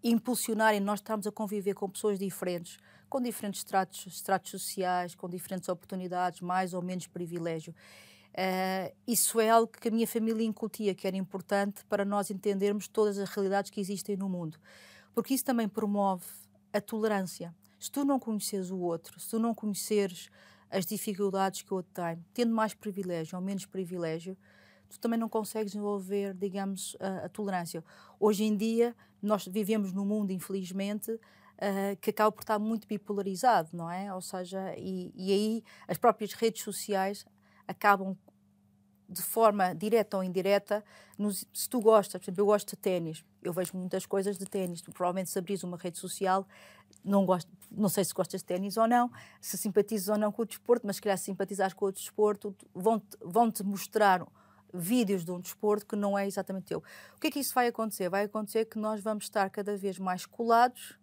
impulsionarem 0.02 0.80
nós 0.80 1.00
estarmos 1.00 1.26
a 1.26 1.32
conviver 1.32 1.74
com 1.74 1.90
pessoas 1.90 2.20
diferentes, 2.20 2.78
com 3.10 3.20
diferentes 3.20 3.60
estratos, 3.60 4.50
sociais, 4.50 5.14
com 5.14 5.28
diferentes 5.28 5.68
oportunidades, 5.68 6.40
mais 6.40 6.72
ou 6.72 6.80
menos 6.80 7.06
privilégio. 7.06 7.74
Uh, 8.30 8.94
isso 9.06 9.40
é 9.40 9.50
algo 9.50 9.70
que 9.70 9.88
a 9.88 9.90
minha 9.90 10.06
família 10.06 10.46
incutia, 10.46 10.94
que 10.94 11.06
era 11.06 11.16
importante 11.16 11.84
para 11.86 12.04
nós 12.04 12.30
entendermos 12.30 12.88
todas 12.88 13.18
as 13.18 13.28
realidades 13.28 13.70
que 13.70 13.80
existem 13.80 14.16
no 14.16 14.28
mundo. 14.28 14.56
Porque 15.12 15.34
isso 15.34 15.44
também 15.44 15.68
promove 15.68 16.24
a 16.72 16.80
tolerância 16.80 17.52
se 17.80 17.90
tu 17.90 18.04
não 18.04 18.20
conheces 18.20 18.70
o 18.70 18.78
outro, 18.78 19.18
se 19.18 19.30
tu 19.30 19.38
não 19.38 19.54
conheceres 19.54 20.28
as 20.70 20.84
dificuldades 20.84 21.62
que 21.62 21.72
o 21.72 21.78
outro 21.78 21.90
tem, 21.94 22.22
tendo 22.34 22.54
mais 22.54 22.74
privilégio 22.74 23.38
ou 23.38 23.42
menos 23.42 23.64
privilégio, 23.64 24.36
tu 24.86 25.00
também 25.00 25.18
não 25.18 25.30
consegues 25.30 25.72
desenvolver, 25.72 26.34
digamos, 26.34 26.94
a, 27.00 27.24
a 27.24 27.28
tolerância. 27.30 27.82
Hoje 28.20 28.44
em 28.44 28.54
dia, 28.54 28.94
nós 29.22 29.46
vivemos 29.46 29.94
num 29.94 30.04
mundo, 30.04 30.30
infelizmente, 30.30 31.18
uh, 31.60 31.96
que 32.00 32.10
acaba 32.10 32.32
por 32.32 32.40
estar 32.40 32.58
muito 32.58 32.86
bipolarizado, 32.86 33.68
não 33.72 33.90
é? 33.90 34.12
Ou 34.14 34.20
seja, 34.20 34.74
e, 34.76 35.12
e 35.14 35.32
aí 35.32 35.64
as 35.86 35.98
próprias 35.98 36.32
redes 36.32 36.62
sociais 36.62 37.26
acabam 37.68 38.16
de 39.10 39.22
forma 39.22 39.74
direta 39.74 40.16
ou 40.16 40.22
indireta, 40.22 40.84
nos, 41.18 41.44
se 41.52 41.68
tu 41.68 41.80
gostas, 41.80 42.20
por 42.20 42.24
exemplo, 42.26 42.42
eu 42.42 42.46
gosto 42.46 42.70
de 42.70 42.76
ténis, 42.76 43.24
eu 43.42 43.52
vejo 43.52 43.76
muitas 43.76 44.06
coisas 44.06 44.38
de 44.38 44.46
ténis, 44.46 44.82
provavelmente 44.82 45.30
se 45.30 45.66
uma 45.66 45.76
rede 45.76 45.98
social, 45.98 46.46
não, 47.04 47.26
gosto, 47.26 47.50
não 47.70 47.88
sei 47.88 48.04
se 48.04 48.14
gostas 48.14 48.40
de 48.40 48.44
ténis 48.44 48.76
ou 48.76 48.86
não, 48.86 49.10
se 49.40 49.58
simpatizas 49.58 50.08
ou 50.08 50.16
não 50.16 50.30
com 50.30 50.42
o 50.42 50.46
desporto, 50.46 50.86
mas 50.86 50.96
se 50.96 51.02
calhar 51.02 51.18
se 51.18 51.34
com 51.74 51.86
o 51.86 51.92
desporto, 51.92 52.54
vão-te 52.72 53.16
vão 53.20 53.50
-te 53.50 53.64
mostrar 53.64 54.24
vídeos 54.72 55.24
de 55.24 55.32
um 55.32 55.40
desporto 55.40 55.84
que 55.84 55.96
não 55.96 56.16
é 56.16 56.28
exatamente 56.28 56.66
teu. 56.66 56.78
O 57.16 57.20
que 57.20 57.26
é 57.26 57.30
que 57.32 57.40
isso 57.40 57.52
vai 57.52 57.66
acontecer? 57.66 58.08
Vai 58.08 58.24
acontecer 58.24 58.64
que 58.66 58.78
nós 58.78 59.00
vamos 59.00 59.24
estar 59.24 59.50
cada 59.50 59.76
vez 59.76 59.98
mais 59.98 60.24
colados 60.24 60.99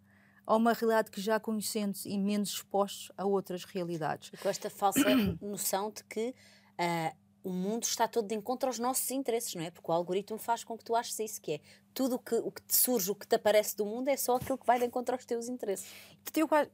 a 0.48 0.56
uma 0.56 0.72
realidade 0.72 1.12
que 1.12 1.20
já 1.20 1.40
conhecemos 1.40 2.06
e 2.06 2.18
menos 2.18 2.50
expostos 2.50 3.12
a 3.18 3.26
outras 3.26 3.66
realidades. 3.66 4.32
E 4.34 4.38
com 4.38 4.48
esta 4.48 4.70
falsa 4.70 5.04
noção 5.42 5.92
de 5.92 6.04
que 6.06 6.34
uh, 6.80 7.18
o 7.44 7.52
mundo 7.52 7.84
está 7.84 8.08
todo 8.08 8.28
de 8.28 8.36
encontro 8.36 8.68
aos 8.68 8.80
nossos 8.80 9.12
interesses, 9.12 9.54
não 9.56 9.64
é? 9.64 9.70
Porque 9.70 9.92
o 9.92 9.94
algoritmo 9.94 10.38
faz 10.38 10.64
com 10.64 10.78
que 10.78 10.86
tu 10.86 10.96
aches 10.96 11.20
isso, 11.20 11.42
que 11.42 11.54
é 11.54 11.60
tudo 11.94 12.16
o 12.16 12.20
que, 12.20 12.36
o 12.36 12.50
que 12.50 12.62
te 12.62 12.76
surge, 12.76 13.12
o 13.12 13.16
que 13.16 13.28
te 13.28 13.36
aparece 13.36 13.76
do 13.76 13.86
mundo 13.86 14.08
é 14.08 14.16
só 14.16 14.38
aquilo 14.38 14.58
que 14.58 14.66
vai 14.66 14.80
de 14.80 14.86
encontro 14.86 15.16
aos 15.16 15.26
teus 15.26 15.50
interesses. 15.50 15.90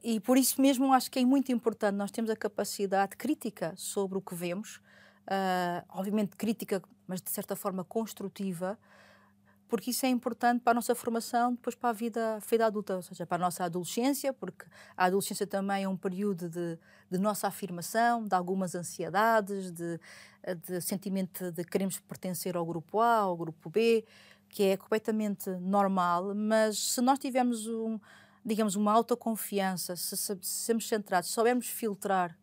E 0.02 0.20
por 0.20 0.38
isso 0.38 0.60
mesmo 0.60 0.92
acho 0.92 1.10
que 1.10 1.18
é 1.18 1.24
muito 1.24 1.50
importante 1.50 1.96
nós 1.96 2.12
temos 2.12 2.30
a 2.30 2.36
capacidade 2.36 3.16
crítica 3.16 3.74
sobre 3.76 4.18
o 4.18 4.20
que 4.20 4.34
vemos, 4.34 4.76
uh, 5.26 5.84
obviamente 5.90 6.36
crítica, 6.36 6.80
mas 7.06 7.20
de 7.20 7.30
certa 7.30 7.56
forma 7.56 7.84
construtiva, 7.84 8.78
porque 9.74 9.90
isso 9.90 10.06
é 10.06 10.08
importante 10.08 10.60
para 10.60 10.70
a 10.70 10.74
nossa 10.74 10.94
formação, 10.94 11.52
depois 11.52 11.74
para 11.74 11.90
a 11.90 11.92
vida, 11.92 12.38
vida 12.48 12.64
adulta, 12.64 12.94
ou 12.94 13.02
seja, 13.02 13.26
para 13.26 13.42
a 13.42 13.44
nossa 13.44 13.64
adolescência, 13.64 14.32
porque 14.32 14.64
a 14.96 15.06
adolescência 15.06 15.48
também 15.48 15.82
é 15.82 15.88
um 15.88 15.96
período 15.96 16.48
de, 16.48 16.78
de 17.10 17.18
nossa 17.18 17.48
afirmação, 17.48 18.24
de 18.24 18.32
algumas 18.36 18.76
ansiedades, 18.76 19.72
de, 19.72 19.98
de 20.64 20.80
sentimento 20.80 21.50
de 21.50 21.64
queremos 21.64 21.98
pertencer 21.98 22.56
ao 22.56 22.64
grupo 22.64 23.00
A, 23.00 23.16
ao 23.16 23.36
grupo 23.36 23.68
B, 23.68 24.04
que 24.48 24.62
é 24.62 24.76
completamente 24.76 25.50
normal, 25.50 26.36
mas 26.36 26.78
se 26.78 27.00
nós 27.00 27.18
tivermos 27.18 27.66
um, 27.66 27.98
digamos, 28.44 28.76
uma 28.76 28.92
autoconfiança, 28.92 29.96
se, 29.96 30.16
se, 30.16 30.38
se 30.40 30.64
sermos 30.66 30.86
centrados, 30.86 31.30
se 31.30 31.34
soubermos 31.34 31.66
filtrar 31.66 32.38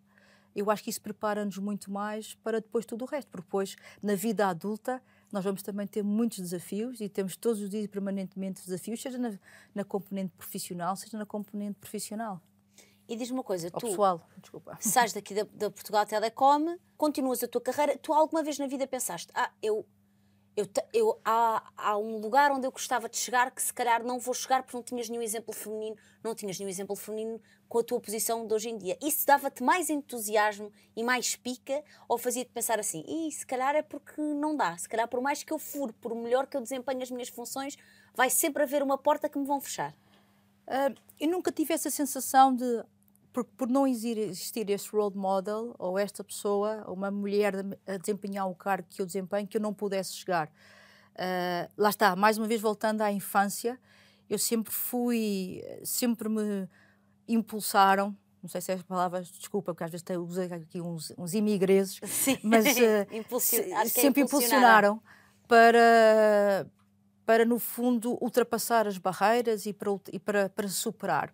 eu 0.54 0.70
acho 0.70 0.84
que 0.84 0.90
isso 0.90 1.02
prepara-nos 1.02 1.58
muito 1.58 1.90
mais 1.90 2.36
para 2.36 2.60
depois 2.60 2.86
tudo 2.86 3.04
o 3.04 3.08
resto, 3.08 3.30
porque 3.32 3.46
depois, 3.46 3.78
na 4.04 4.16
vida 4.16 4.48
adulta, 4.48 5.02
nós 5.32 5.44
vamos 5.44 5.62
também 5.62 5.88
ter 5.88 6.04
muitos 6.04 6.40
desafios 6.40 7.00
e 7.02 7.10
temos 7.10 7.36
todos 7.36 7.62
os 7.62 7.70
dias 7.70 7.88
permanentemente 7.88 8.64
desafios, 8.64 9.02
seja 9.02 9.18
na, 9.18 9.38
na 9.74 9.84
componente 9.84 10.34
profissional, 10.38 10.96
seja 10.96 11.18
na 11.18 11.26
componente 11.26 11.80
profissional. 11.80 12.42
E 13.08 13.16
diz-me 13.16 13.38
uma 13.38 13.44
coisa, 13.44 13.70
Ou 13.74 13.80
tu 13.80 13.88
pessoal, 13.88 14.22
desculpa. 14.38 14.78
sais 14.80 15.12
daqui 15.12 15.34
da, 15.34 15.44
da 15.54 15.70
Portugal 15.70 16.06
Telecom, 16.06 16.78
continuas 16.98 17.44
a 17.44 17.48
tua 17.48 17.60
carreira, 17.60 17.98
tu 17.98 18.14
alguma 18.14 18.44
vez 18.44 18.58
na 18.58 18.68
vida 18.68 18.88
pensaste, 18.88 19.32
ah, 19.34 19.52
eu 19.62 19.86
eu, 20.56 20.68
eu, 20.94 21.20
há, 21.24 21.64
há 21.78 21.98
um 21.98 22.18
lugar 22.18 22.52
onde 22.52 22.68
eu 22.68 22.72
gostava 22.72 23.08
de 23.08 23.18
chegar 23.18 23.52
que 23.52 23.62
se 23.62 23.74
calhar 23.74 24.04
não 24.04 24.20
vou 24.20 24.34
chegar 24.34 24.64
porque 24.64 24.76
não 24.76 24.84
tinhas 24.84 25.08
nenhum 25.08 25.22
exemplo 25.22 25.54
feminino, 25.54 25.96
não 26.22 26.36
tinhas 26.36 26.60
nenhum 26.60 26.70
exemplo 26.70 26.96
feminino 26.96 27.42
com 27.70 27.80
a 27.80 27.84
tua 27.84 28.00
posição 28.02 28.46
de 28.46 28.54
hoje 28.54 28.70
em 28.70 28.78
dia. 28.78 28.98
Isso 29.02 29.26
dava-te 29.26 29.64
mais 29.64 29.90
entusiasmo 29.90 30.72
e 30.96 31.04
mais 31.04 31.36
pica 31.38 31.82
ou 32.08 32.18
fazia-te 32.18 32.52
pensar 32.52 32.80
assim, 32.80 33.04
e 33.08 33.32
se 33.32 33.46
calhar 33.46 33.76
é 33.76 33.82
porque 33.82 34.22
não 34.22 34.56
dá, 34.56 34.78
se 34.78 34.90
calhar 34.90 35.08
por 35.08 35.22
mais 35.22 35.42
que 35.42 35.54
eu 35.54 35.58
fure, 35.58 35.94
por 35.94 36.14
melhor 36.14 36.46
que 36.48 36.58
eu 36.58 36.62
desempenhe 36.62 37.02
as 37.02 37.12
minhas 37.12 37.30
funções, 37.30 37.78
vai 38.14 38.30
sempre 38.30 38.64
haver 38.64 38.84
uma 38.84 38.98
porta 38.98 39.30
que 39.30 39.40
me 39.40 39.46
vão 39.46 39.62
fechar. 39.62 39.94
Uh, 40.68 40.94
eu 41.20 41.30
nunca 41.30 41.52
tive 41.52 41.74
essa 41.74 41.90
sensação 41.90 42.54
de 42.54 42.84
por, 43.34 43.46
por 43.46 43.70
não 43.70 43.88
existir 43.88 44.70
este 44.70 44.90
role 44.92 45.16
model 45.16 45.76
ou 45.80 45.98
esta 45.98 46.24
pessoa, 46.24 46.84
uma 46.88 47.10
mulher 47.10 47.54
a 47.88 47.98
desempenhar 47.98 48.50
o 48.50 48.56
cargo 48.56 48.88
que 48.90 49.02
eu 49.02 49.06
desempenho, 49.06 49.48
que 49.48 49.58
eu 49.58 49.62
não 49.62 49.74
pudesse 49.74 50.14
chegar. 50.14 50.48
Uh, 51.16 51.72
lá 51.78 51.90
está, 51.90 52.16
mais 52.16 52.38
uma 52.38 52.48
vez 52.48 52.62
voltando 52.62 53.02
à 53.02 53.12
infância, 53.12 53.80
eu 54.30 54.40
sempre 54.40 54.72
fui, 54.72 55.62
sempre 55.84 56.30
me 56.30 56.68
impulsaram, 57.28 58.16
não 58.42 58.50
sei 58.50 58.60
se 58.60 58.72
é 58.72 58.76
as 58.76 58.84
palavras, 58.84 59.28
desculpa, 59.28 59.74
porque 59.74 59.84
às 59.84 59.92
vezes 59.92 60.06
uso 60.18 60.42
aqui 60.42 60.82
uns, 60.82 61.14
uns 61.18 61.34
imigreses, 61.34 62.00
Sim. 62.06 62.38
mas 62.44 62.66
uh, 62.78 63.16
Impulsion, 63.16 63.60
é 63.60 63.86
sempre 63.86 64.22
impulsionaram 64.22 65.02
para, 65.48 66.66
para, 67.26 67.46
no 67.46 67.60
fundo, 67.60 68.18
ultrapassar 68.22 68.88
as 68.88 68.98
barreiras 68.98 69.66
e 69.66 69.74
para, 69.74 69.90
e 70.12 70.20
para, 70.20 70.50
para 70.50 70.68
superar 70.68 71.34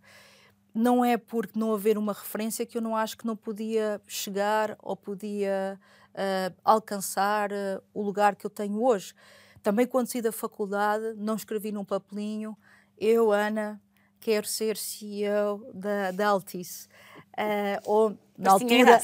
não 0.77 1.03
é 1.03 1.17
porque 1.17 1.57
não 1.57 1.73
haver 1.73 1.97
uma 1.97 2.13
referência 2.13 2.65
que 2.65 2.77
eu 2.77 2.81
não 2.81 2.95
acho 2.95 3.17
que 3.17 3.25
não 3.25 3.35
podia 3.35 3.99
chegar 4.05 4.77
ou 4.79 4.95
podia 4.95 5.79
uh, 6.13 6.55
alcançar 6.63 7.51
uh, 7.51 7.81
o 7.93 8.01
lugar 8.03 8.35
que 8.35 8.45
eu 8.45 8.49
tenho 8.49 8.81
hoje. 8.83 9.15
Também 9.63 9.87
quando 9.87 10.07
saí 10.07 10.21
da 10.21 10.31
faculdade, 10.31 11.15
não 11.17 11.35
escrevi 11.35 11.71
num 11.71 11.83
papelinho, 11.83 12.55
eu, 12.95 13.31
Ana, 13.31 13.81
quero 14.19 14.45
ser 14.45 14.77
CEO 14.77 15.67
da, 15.73 16.11
da 16.11 16.27
Altice. 16.27 16.87
Uh, 17.33 17.81
ou 17.83 18.17
na 18.37 18.51
altura, 18.51 19.01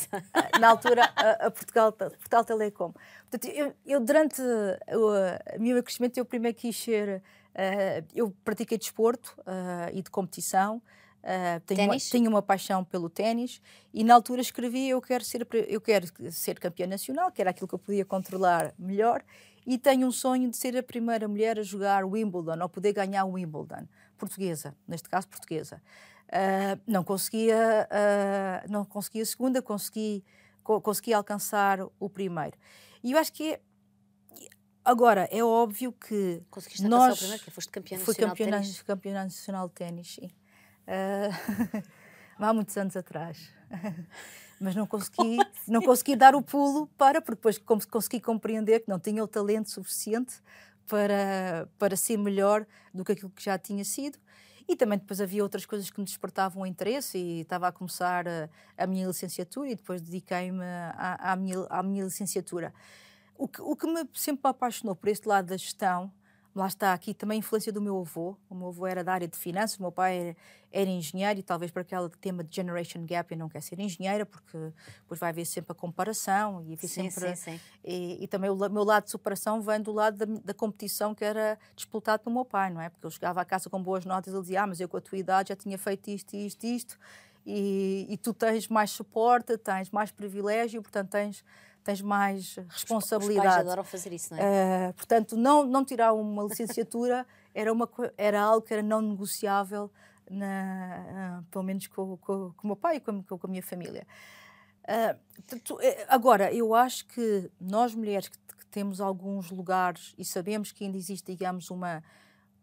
na 0.60 0.70
altura 0.70 1.12
a, 1.16 1.48
a, 1.48 1.52
Portugal, 1.52 1.92
Portugal 1.92 2.46
Telecom. 2.46 2.94
Portanto, 3.30 3.52
eu, 3.52 3.74
eu 3.84 4.00
durante 4.00 4.42
o, 4.42 5.60
meu 5.60 5.82
crescimento, 5.82 6.18
eu 6.18 6.26
primeiro 6.26 6.56
quis 6.56 6.76
ser, 6.76 7.22
eu 8.14 8.32
pratiquei 8.44 8.78
desporto 8.78 9.36
uh, 9.40 9.90
e 9.92 10.04
de 10.04 10.12
competição, 10.12 10.82
Uh, 11.24 11.60
tenho, 11.66 11.84
uma, 11.84 11.98
tenho 12.12 12.30
uma 12.30 12.42
paixão 12.42 12.84
pelo 12.84 13.10
ténis 13.10 13.62
e 13.94 14.04
na 14.04 14.14
altura 14.14 14.42
escrevi 14.42 14.90
eu 14.90 15.02
quero 15.02 15.24
ser 15.24 15.48
eu 15.70 15.80
quero 15.80 16.06
ser 16.30 16.60
campeã 16.60 16.86
nacional 16.86 17.32
que 17.32 17.40
era 17.40 17.52
aquilo 17.52 17.66
que 17.66 17.74
eu 17.74 17.80
podia 17.80 18.04
controlar 18.04 18.74
melhor 18.78 19.24
e 19.66 19.78
tenho 19.78 20.06
um 20.06 20.12
sonho 20.12 20.52
de 20.52 20.58
ser 20.58 20.76
a 20.76 20.84
primeira 20.84 21.26
mulher 21.26 21.58
a 21.58 21.64
jogar 21.64 22.04
Wimbledon 22.04 22.62
ou 22.62 22.68
poder 22.68 22.92
ganhar 22.92 23.24
Wimbledon 23.24 23.88
portuguesa 24.18 24.76
neste 24.86 25.08
caso 25.08 25.30
portuguesa 25.30 25.82
Uh, 26.34 26.82
não 26.88 27.04
conseguia, 27.04 27.88
uh, 27.92 28.72
não 28.72 28.84
conseguia 28.84 29.22
a 29.22 29.26
segunda, 29.26 29.62
consegui, 29.62 30.24
co 30.64 30.82
consegui 30.82 31.14
alcançar 31.14 31.80
o 32.00 32.10
primeiro. 32.10 32.58
E 33.04 33.12
eu 33.12 33.20
acho 33.20 33.32
que 33.32 33.54
é, 33.54 33.62
agora 34.84 35.28
é 35.32 35.44
óbvio 35.44 35.92
que 35.92 36.42
Conseguiste 36.50 36.88
nós 36.88 37.14
o 37.14 37.20
primeiro, 37.20 37.44
que 37.44 37.52
foste 37.52 37.72
campeã 37.72 38.00
fui 38.00 38.14
nacional 38.14 38.32
campeã, 38.32 38.46
de 38.46 38.52
ténis. 38.52 38.82
campeã 38.82 39.14
nacional 39.14 39.68
de 39.68 39.74
ténis, 39.76 40.16
sim. 40.16 40.32
Uh, 40.88 41.84
há 42.38 42.54
muitos 42.54 42.76
anos 42.78 42.96
atrás. 42.96 43.50
Mas 44.60 44.76
não 44.76 44.88
consegui, 44.88 45.38
não 45.68 45.82
consegui 45.82 46.16
dar 46.16 46.36
o 46.36 46.42
pulo 46.42 46.88
para, 46.98 47.22
porque 47.22 47.36
depois 47.36 47.86
consegui 47.86 48.20
compreender 48.20 48.82
que 48.82 48.90
não 48.90 49.00
tinha 49.00 49.24
o 49.24 49.28
talento 49.28 49.70
suficiente 49.70 50.36
para, 50.88 51.68
para 51.78 51.96
ser 51.96 52.18
melhor 52.18 52.66
do 52.94 53.04
que 53.04 53.12
aquilo 53.12 53.30
que 53.30 53.44
já 53.44 53.58
tinha 53.58 53.84
sido. 53.84 54.18
E 54.68 54.78
também 54.78 54.98
depois 54.98 55.20
havia 55.20 55.44
outras 55.44 55.66
coisas 55.66 55.90
que 55.90 56.00
me 56.00 56.06
despertavam 56.06 56.66
interesse 56.66 57.18
e 57.18 57.42
estava 57.42 57.68
a 57.68 57.72
começar 57.72 58.26
a, 58.28 58.50
a 58.78 58.88
minha 58.88 59.06
licenciatura 59.06 59.70
e 59.70 59.76
depois 59.76 60.02
dediquei-me 60.02 60.64
à, 60.64 61.18
à, 61.20 61.36
minha, 61.36 61.66
à 61.70 61.84
minha 61.84 62.06
licenciatura. 62.06 62.74
O 63.36 63.48
que, 63.48 63.62
o 63.62 63.76
que 63.76 63.86
me 63.86 64.08
sempre 64.14 64.50
apaixonou 64.50 64.96
por 64.96 65.10
este 65.10 65.28
lado 65.28 65.48
da 65.48 65.58
gestão 65.58 66.10
lá 66.56 66.68
está 66.68 66.94
aqui 66.94 67.14
também 67.14 67.38
a 67.38 67.40
influência 67.40 67.72
do 67.72 67.82
meu 67.82 68.00
avô. 68.00 68.38
O 68.50 68.56
meu 68.56 68.68
avô 68.68 68.86
era 68.86 69.04
da 69.04 69.14
área 69.14 69.28
de 69.28 69.38
finanças, 69.38 69.78
o 69.78 69.82
meu 69.82 69.92
pai 69.92 70.18
era, 70.18 70.38
era 70.72 70.90
engenheiro 70.90 71.40
e 71.40 71.44
talvez 71.44 71.72
para 71.72 71.82
aquele 71.82 72.10
tema 72.22 72.44
de 72.44 72.56
generation 72.56 73.06
gap 73.06 73.32
eu 73.32 73.38
não 73.38 73.50
quero 73.50 73.64
ser 73.64 73.80
engenheira 73.80 74.26
porque 74.26 74.58
depois 75.02 75.20
vai 75.20 75.30
haver 75.30 75.46
sempre 75.46 75.72
a 75.72 75.76
comparação 75.76 76.64
e 76.68 76.78
sim, 76.78 76.88
sempre 76.88 77.36
sim, 77.36 77.52
sim. 77.52 77.60
E, 77.84 78.24
e, 78.24 78.28
também 78.28 78.50
o 78.50 78.56
meu 78.70 78.84
lado 78.84 79.06
de 79.06 79.12
superação 79.12 79.62
vem 79.62 79.82
do 79.82 79.92
lado 79.92 80.18
da, 80.18 80.42
da, 80.44 80.54
competição 80.54 81.16
que 81.16 81.26
era 81.26 81.58
disputado 81.76 82.24
pelo 82.24 82.36
meu 82.36 82.46
pai, 82.46 82.70
não 82.70 82.82
é? 82.82 82.90
Porque 82.90 83.06
eu 83.06 83.12
chegava 83.12 83.42
à 83.42 83.46
casa 83.46 83.70
com 83.70 83.82
boas 83.82 84.06
notas 84.06 84.32
e 84.32 84.36
ele 84.36 84.42
dizia, 84.42 84.64
ah, 84.64 84.68
mas 84.68 84.80
eu 84.80 84.88
com 84.88 84.98
a 84.98 85.02
tua 85.02 85.18
idade 85.18 85.50
já 85.50 85.56
tinha 85.56 85.78
feito 85.78 86.10
isto, 86.10 86.36
isto, 86.36 86.66
isto 86.66 87.00
e, 87.46 88.06
e 88.10 88.18
tu 88.18 88.34
tens 88.34 88.68
mais 88.68 88.92
suporte, 88.92 89.58
tens 89.58 89.90
mais 89.90 90.12
privilégio, 90.12 90.82
portanto 90.82 91.10
tens 91.10 91.44
tens 91.84 92.02
mais 92.02 92.56
responsabilidade. 92.70 93.48
Os 93.48 93.54
pais 93.54 93.68
adoram 93.68 93.84
fazer 93.84 94.14
isso, 94.14 94.34
não 94.34 94.42
é? 94.42 94.90
Uh, 94.90 94.94
portanto, 94.94 95.36
não, 95.36 95.64
não 95.66 95.84
tirar 95.84 96.14
uma 96.14 96.44
licenciatura 96.44 97.26
era, 97.54 97.72
uma, 97.72 97.90
era 98.18 98.42
algo 98.42 98.66
que 98.66 98.74
era 98.74 98.82
não 98.82 99.02
negociável, 99.02 99.92
na, 100.30 101.42
uh, 101.42 101.52
pelo 101.52 101.64
menos 101.64 101.88
com, 101.88 102.18
com, 102.18 102.54
com 102.54 102.64
o 102.64 102.68
meu 102.68 102.76
pai 102.76 102.98
e 102.98 103.00
com, 103.00 103.22
com 103.24 103.40
a 103.44 103.50
minha 103.50 103.64
família. 103.64 104.08
Uh, 104.84 105.78
agora, 106.08 106.54
eu 106.54 106.74
acho 106.74 107.06
que 107.08 107.50
nós 107.60 107.94
mulheres 107.94 108.28
que, 108.28 108.38
que, 108.38 108.66
temos 108.68 109.00
alguns 109.00 109.52
lugares 109.52 110.16
e 110.18 110.26
sabemos 110.26 110.72
que 110.72 110.84
ainda 110.84 110.98
existe, 110.98 111.32
digamos, 111.32 111.70
uma, 111.70 112.04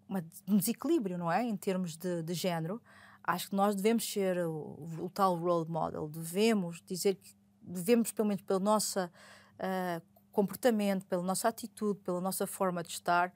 uma 0.08 0.24
um 0.48 0.56
desequilíbrio, 0.56 1.16
não 1.16 1.30
é? 1.30 1.44
Em 1.44 1.56
termos 1.56 1.96
de, 1.96 2.22
de 2.22 2.34
género, 2.34 2.82
acho 3.22 3.50
que 3.50 3.54
nós 3.54 3.76
devemos 3.76 4.10
ser 4.10 4.38
o, 4.44 4.76
o 4.98 5.10
tal 5.14 5.36
role 5.36 5.70
model, 5.70 6.08
devemos 6.08 6.82
dizer 6.84 7.14
que 7.14 7.39
devemos, 7.70 8.12
pelo 8.12 8.28
menos 8.28 8.42
pelo 8.42 8.60
nosso 8.60 9.00
uh, 9.00 10.02
comportamento, 10.32 11.06
pela 11.06 11.22
nossa 11.22 11.48
atitude, 11.48 12.00
pela 12.00 12.20
nossa 12.20 12.46
forma 12.46 12.82
de 12.82 12.90
estar, 12.90 13.32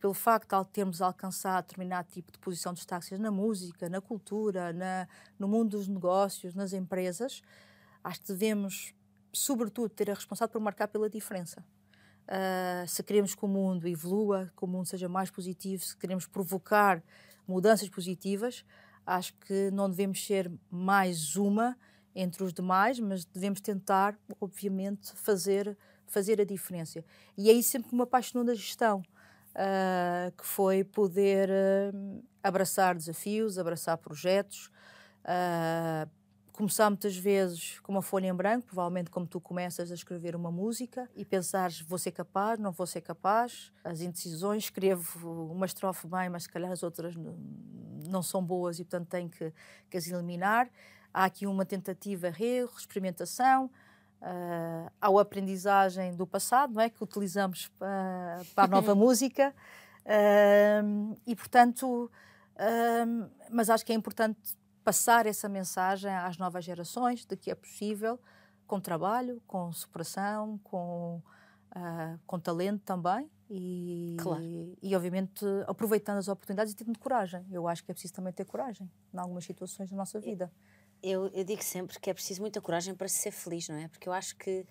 pelo 0.00 0.14
facto 0.14 0.62
de 0.62 0.68
termos 0.68 1.02
alcançado 1.02 1.64
determinado 1.64 2.08
tipo 2.10 2.30
de 2.30 2.38
posição 2.38 2.72
de 2.72 2.78
destaque, 2.78 3.16
na 3.18 3.30
música, 3.30 3.88
na 3.88 4.00
cultura, 4.00 4.72
na, 4.72 5.08
no 5.38 5.48
mundo 5.48 5.76
dos 5.76 5.88
negócios, 5.88 6.54
nas 6.54 6.72
empresas, 6.72 7.42
acho 8.02 8.20
que 8.20 8.28
devemos, 8.28 8.94
sobretudo, 9.32 9.88
ter 9.88 10.10
a 10.10 10.14
responsabilidade 10.14 10.52
por 10.52 10.60
marcar 10.60 10.88
pela 10.88 11.10
diferença. 11.10 11.64
Uh, 12.28 12.86
se 12.86 13.02
queremos 13.02 13.34
que 13.34 13.44
o 13.44 13.48
mundo 13.48 13.88
evolua, 13.88 14.52
que 14.56 14.64
o 14.64 14.68
mundo 14.68 14.86
seja 14.86 15.08
mais 15.08 15.30
positivo, 15.30 15.82
se 15.82 15.96
queremos 15.96 16.26
provocar 16.26 17.02
mudanças 17.46 17.88
positivas, 17.88 18.64
acho 19.04 19.32
que 19.34 19.70
não 19.70 19.88
devemos 19.88 20.24
ser 20.24 20.52
mais 20.70 21.34
uma 21.36 21.76
entre 22.20 22.42
os 22.42 22.52
demais, 22.52 22.98
mas 22.98 23.24
devemos 23.24 23.60
tentar, 23.60 24.18
obviamente, 24.40 25.12
fazer, 25.12 25.78
fazer 26.04 26.40
a 26.40 26.44
diferença. 26.44 27.04
E 27.36 27.48
é 27.48 27.52
isso 27.52 27.70
sempre 27.70 27.90
que 27.90 27.94
me 27.94 28.02
apaixonou 28.02 28.44
da 28.44 28.54
gestão, 28.54 29.02
uh, 29.54 30.36
que 30.36 30.44
foi 30.44 30.82
poder 30.82 31.48
uh, 31.48 32.24
abraçar 32.42 32.96
desafios, 32.96 33.56
abraçar 33.56 33.96
projetos, 33.98 34.68
uh, 35.22 36.10
começar 36.52 36.90
muitas 36.90 37.16
vezes 37.16 37.78
com 37.84 37.92
uma 37.92 38.02
folha 38.02 38.26
em 38.26 38.34
branco, 38.34 38.66
provavelmente 38.66 39.10
como 39.10 39.24
tu 39.24 39.40
começas 39.40 39.92
a 39.92 39.94
escrever 39.94 40.34
uma 40.34 40.50
música 40.50 41.08
e 41.14 41.24
pensares 41.24 41.80
vou 41.82 41.98
ser 41.98 42.10
capaz, 42.10 42.58
não 42.58 42.72
vou 42.72 42.84
ser 42.84 43.00
capaz, 43.00 43.72
as 43.84 44.00
indecisões, 44.00 44.64
escrevo 44.64 45.52
uma 45.52 45.66
estrofe 45.66 46.08
bem, 46.08 46.28
mas 46.28 46.42
se 46.42 46.48
calhar 46.48 46.72
as 46.72 46.82
outras 46.82 47.14
não 48.08 48.24
são 48.24 48.44
boas 48.44 48.80
e 48.80 48.84
portanto 48.84 49.06
tenho 49.06 49.28
que, 49.28 49.52
que 49.88 49.96
as 49.96 50.08
eliminar 50.08 50.68
há 51.12 51.24
aqui 51.24 51.46
uma 51.46 51.64
tentativa, 51.64 52.28
erro, 52.38 52.72
experimentação, 52.76 53.70
uh, 54.22 54.90
há 55.00 55.08
a 55.08 55.20
aprendizagem 55.20 56.14
do 56.14 56.26
passado, 56.26 56.74
não 56.74 56.82
é? 56.82 56.90
que 56.90 57.02
utilizamos 57.02 57.68
para, 57.78 58.42
para 58.54 58.64
a 58.64 58.68
nova 58.68 58.94
música. 58.96 59.54
Uh, 60.04 61.16
e, 61.26 61.36
portanto, 61.36 62.10
uh, 62.54 63.30
mas 63.50 63.68
acho 63.70 63.84
que 63.84 63.92
é 63.92 63.94
importante 63.94 64.38
passar 64.82 65.26
essa 65.26 65.48
mensagem 65.48 66.10
às 66.10 66.38
novas 66.38 66.64
gerações 66.64 67.26
de 67.26 67.36
que 67.36 67.50
é 67.50 67.54
possível, 67.54 68.18
com 68.66 68.80
trabalho, 68.80 69.42
com 69.46 69.70
superação, 69.72 70.58
com, 70.64 71.22
uh, 71.76 72.18
com 72.26 72.38
talento 72.38 72.82
também. 72.84 73.30
E, 73.50 74.16
claro. 74.20 74.42
e, 74.42 74.78
e, 74.82 74.94
obviamente, 74.94 75.44
aproveitando 75.66 76.18
as 76.18 76.28
oportunidades 76.28 76.74
e 76.74 76.76
tendo 76.76 76.98
coragem. 76.98 77.46
Eu 77.50 77.66
acho 77.66 77.82
que 77.82 77.90
é 77.90 77.94
preciso 77.94 78.12
também 78.12 78.32
ter 78.32 78.44
coragem 78.44 78.90
em 79.12 79.18
algumas 79.18 79.44
situações 79.44 79.90
da 79.90 79.96
nossa 79.96 80.20
vida 80.20 80.52
eu, 81.02 81.28
eu 81.28 81.44
digo 81.44 81.62
sempre 81.62 81.98
que 81.98 82.10
é 82.10 82.14
preciso 82.14 82.40
muita 82.40 82.60
coragem 82.60 82.94
para 82.94 83.08
ser 83.08 83.30
feliz, 83.30 83.68
não 83.68 83.76
é? 83.76 83.88
Porque 83.88 84.08
eu 84.08 84.12
acho 84.12 84.36
que, 84.36 84.66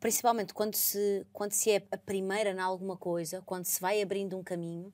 principalmente 0.00 0.52
quando 0.52 0.74
se, 0.74 1.26
quando 1.32 1.52
se 1.52 1.70
é 1.70 1.86
a 1.90 1.96
primeira 1.96 2.50
em 2.50 2.58
alguma 2.58 2.96
coisa, 2.96 3.42
quando 3.42 3.64
se 3.64 3.80
vai 3.80 4.00
abrindo 4.02 4.36
um 4.36 4.42
caminho, 4.42 4.92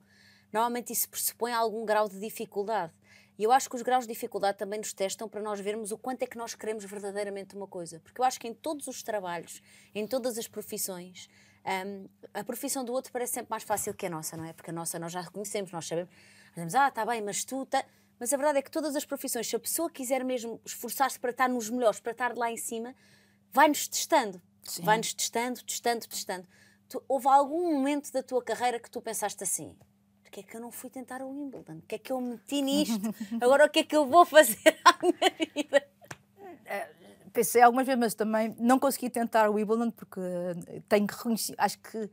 normalmente 0.51 0.93
isso 0.93 1.09
pressupõe 1.09 1.53
algum 1.53 1.85
grau 1.85 2.07
de 2.07 2.19
dificuldade. 2.19 2.93
E 3.37 3.43
eu 3.43 3.51
acho 3.51 3.69
que 3.69 3.75
os 3.75 3.81
graus 3.81 4.05
de 4.05 4.13
dificuldade 4.13 4.57
também 4.57 4.79
nos 4.79 4.93
testam 4.93 5.27
para 5.27 5.41
nós 5.41 5.59
vermos 5.59 5.91
o 5.91 5.97
quanto 5.97 6.21
é 6.21 6.27
que 6.27 6.37
nós 6.37 6.53
queremos 6.53 6.85
verdadeiramente 6.85 7.55
uma 7.55 7.65
coisa. 7.65 7.99
Porque 7.99 8.21
eu 8.21 8.25
acho 8.25 8.39
que 8.39 8.47
em 8.47 8.53
todos 8.53 8.87
os 8.87 9.01
trabalhos, 9.01 9.63
em 9.95 10.05
todas 10.05 10.37
as 10.37 10.47
profissões, 10.47 11.27
um, 11.65 12.07
a 12.33 12.43
profissão 12.43 12.83
do 12.83 12.91
outro 12.91 13.11
parece 13.11 13.33
sempre 13.33 13.49
mais 13.49 13.63
fácil 13.63 13.93
que 13.93 14.05
a 14.05 14.09
nossa, 14.09 14.35
não 14.35 14.45
é? 14.45 14.53
Porque 14.53 14.69
a 14.69 14.73
nossa 14.73 14.99
nós 14.99 15.11
já 15.11 15.21
reconhecemos, 15.21 15.71
nós 15.71 15.87
sabemos, 15.87 16.11
nós 16.11 16.49
dizemos, 16.53 16.75
ah, 16.75 16.87
está 16.89 17.05
bem, 17.05 17.21
mas 17.21 17.43
tu. 17.43 17.65
Tá... 17.65 17.83
Mas 18.21 18.31
a 18.31 18.37
verdade 18.37 18.59
é 18.59 18.61
que 18.61 18.69
todas 18.69 18.95
as 18.95 19.03
profissões, 19.03 19.47
se 19.47 19.55
a 19.55 19.59
pessoa 19.59 19.89
quiser 19.89 20.23
mesmo 20.23 20.61
esforçar-se 20.63 21.19
para 21.19 21.31
estar 21.31 21.49
nos 21.49 21.71
melhores, 21.71 21.99
para 21.99 22.11
estar 22.11 22.37
lá 22.37 22.51
em 22.51 22.55
cima, 22.55 22.93
vai-nos 23.51 23.87
testando. 23.87 24.39
Vai-nos 24.83 25.11
testando, 25.11 25.63
testando, 25.63 26.07
testando. 26.07 26.47
Tu, 26.87 27.03
houve 27.07 27.27
algum 27.27 27.73
momento 27.73 28.11
da 28.11 28.21
tua 28.21 28.43
carreira 28.43 28.79
que 28.79 28.91
tu 28.91 29.01
pensaste 29.01 29.43
assim: 29.43 29.75
porque 30.21 30.41
é 30.41 30.43
que 30.43 30.55
eu 30.55 30.61
não 30.61 30.71
fui 30.71 30.91
tentar 30.91 31.23
o 31.23 31.29
Wimbledon? 31.31 31.77
O 31.77 31.81
que 31.81 31.95
é 31.95 31.97
que 31.97 32.11
eu 32.11 32.21
meti 32.21 32.61
nisto? 32.61 33.01
Agora 33.41 33.65
o 33.65 33.69
que 33.69 33.79
é 33.79 33.83
que 33.83 33.95
eu 33.95 34.05
vou 34.05 34.23
fazer 34.23 34.79
à 34.85 34.95
minha 35.01 35.47
vida? 35.55 35.83
É, 36.63 36.91
pensei 37.33 37.63
algumas 37.63 37.87
vezes, 37.87 37.99
mas 37.99 38.13
também 38.13 38.55
não 38.59 38.77
consegui 38.77 39.09
tentar 39.09 39.49
o 39.49 39.55
Wimbledon 39.55 39.89
porque 39.89 40.21
tenho 40.87 41.07
que 41.07 41.15
reconhecer. 41.15 41.55
Acho 41.57 41.79
que 41.79 42.07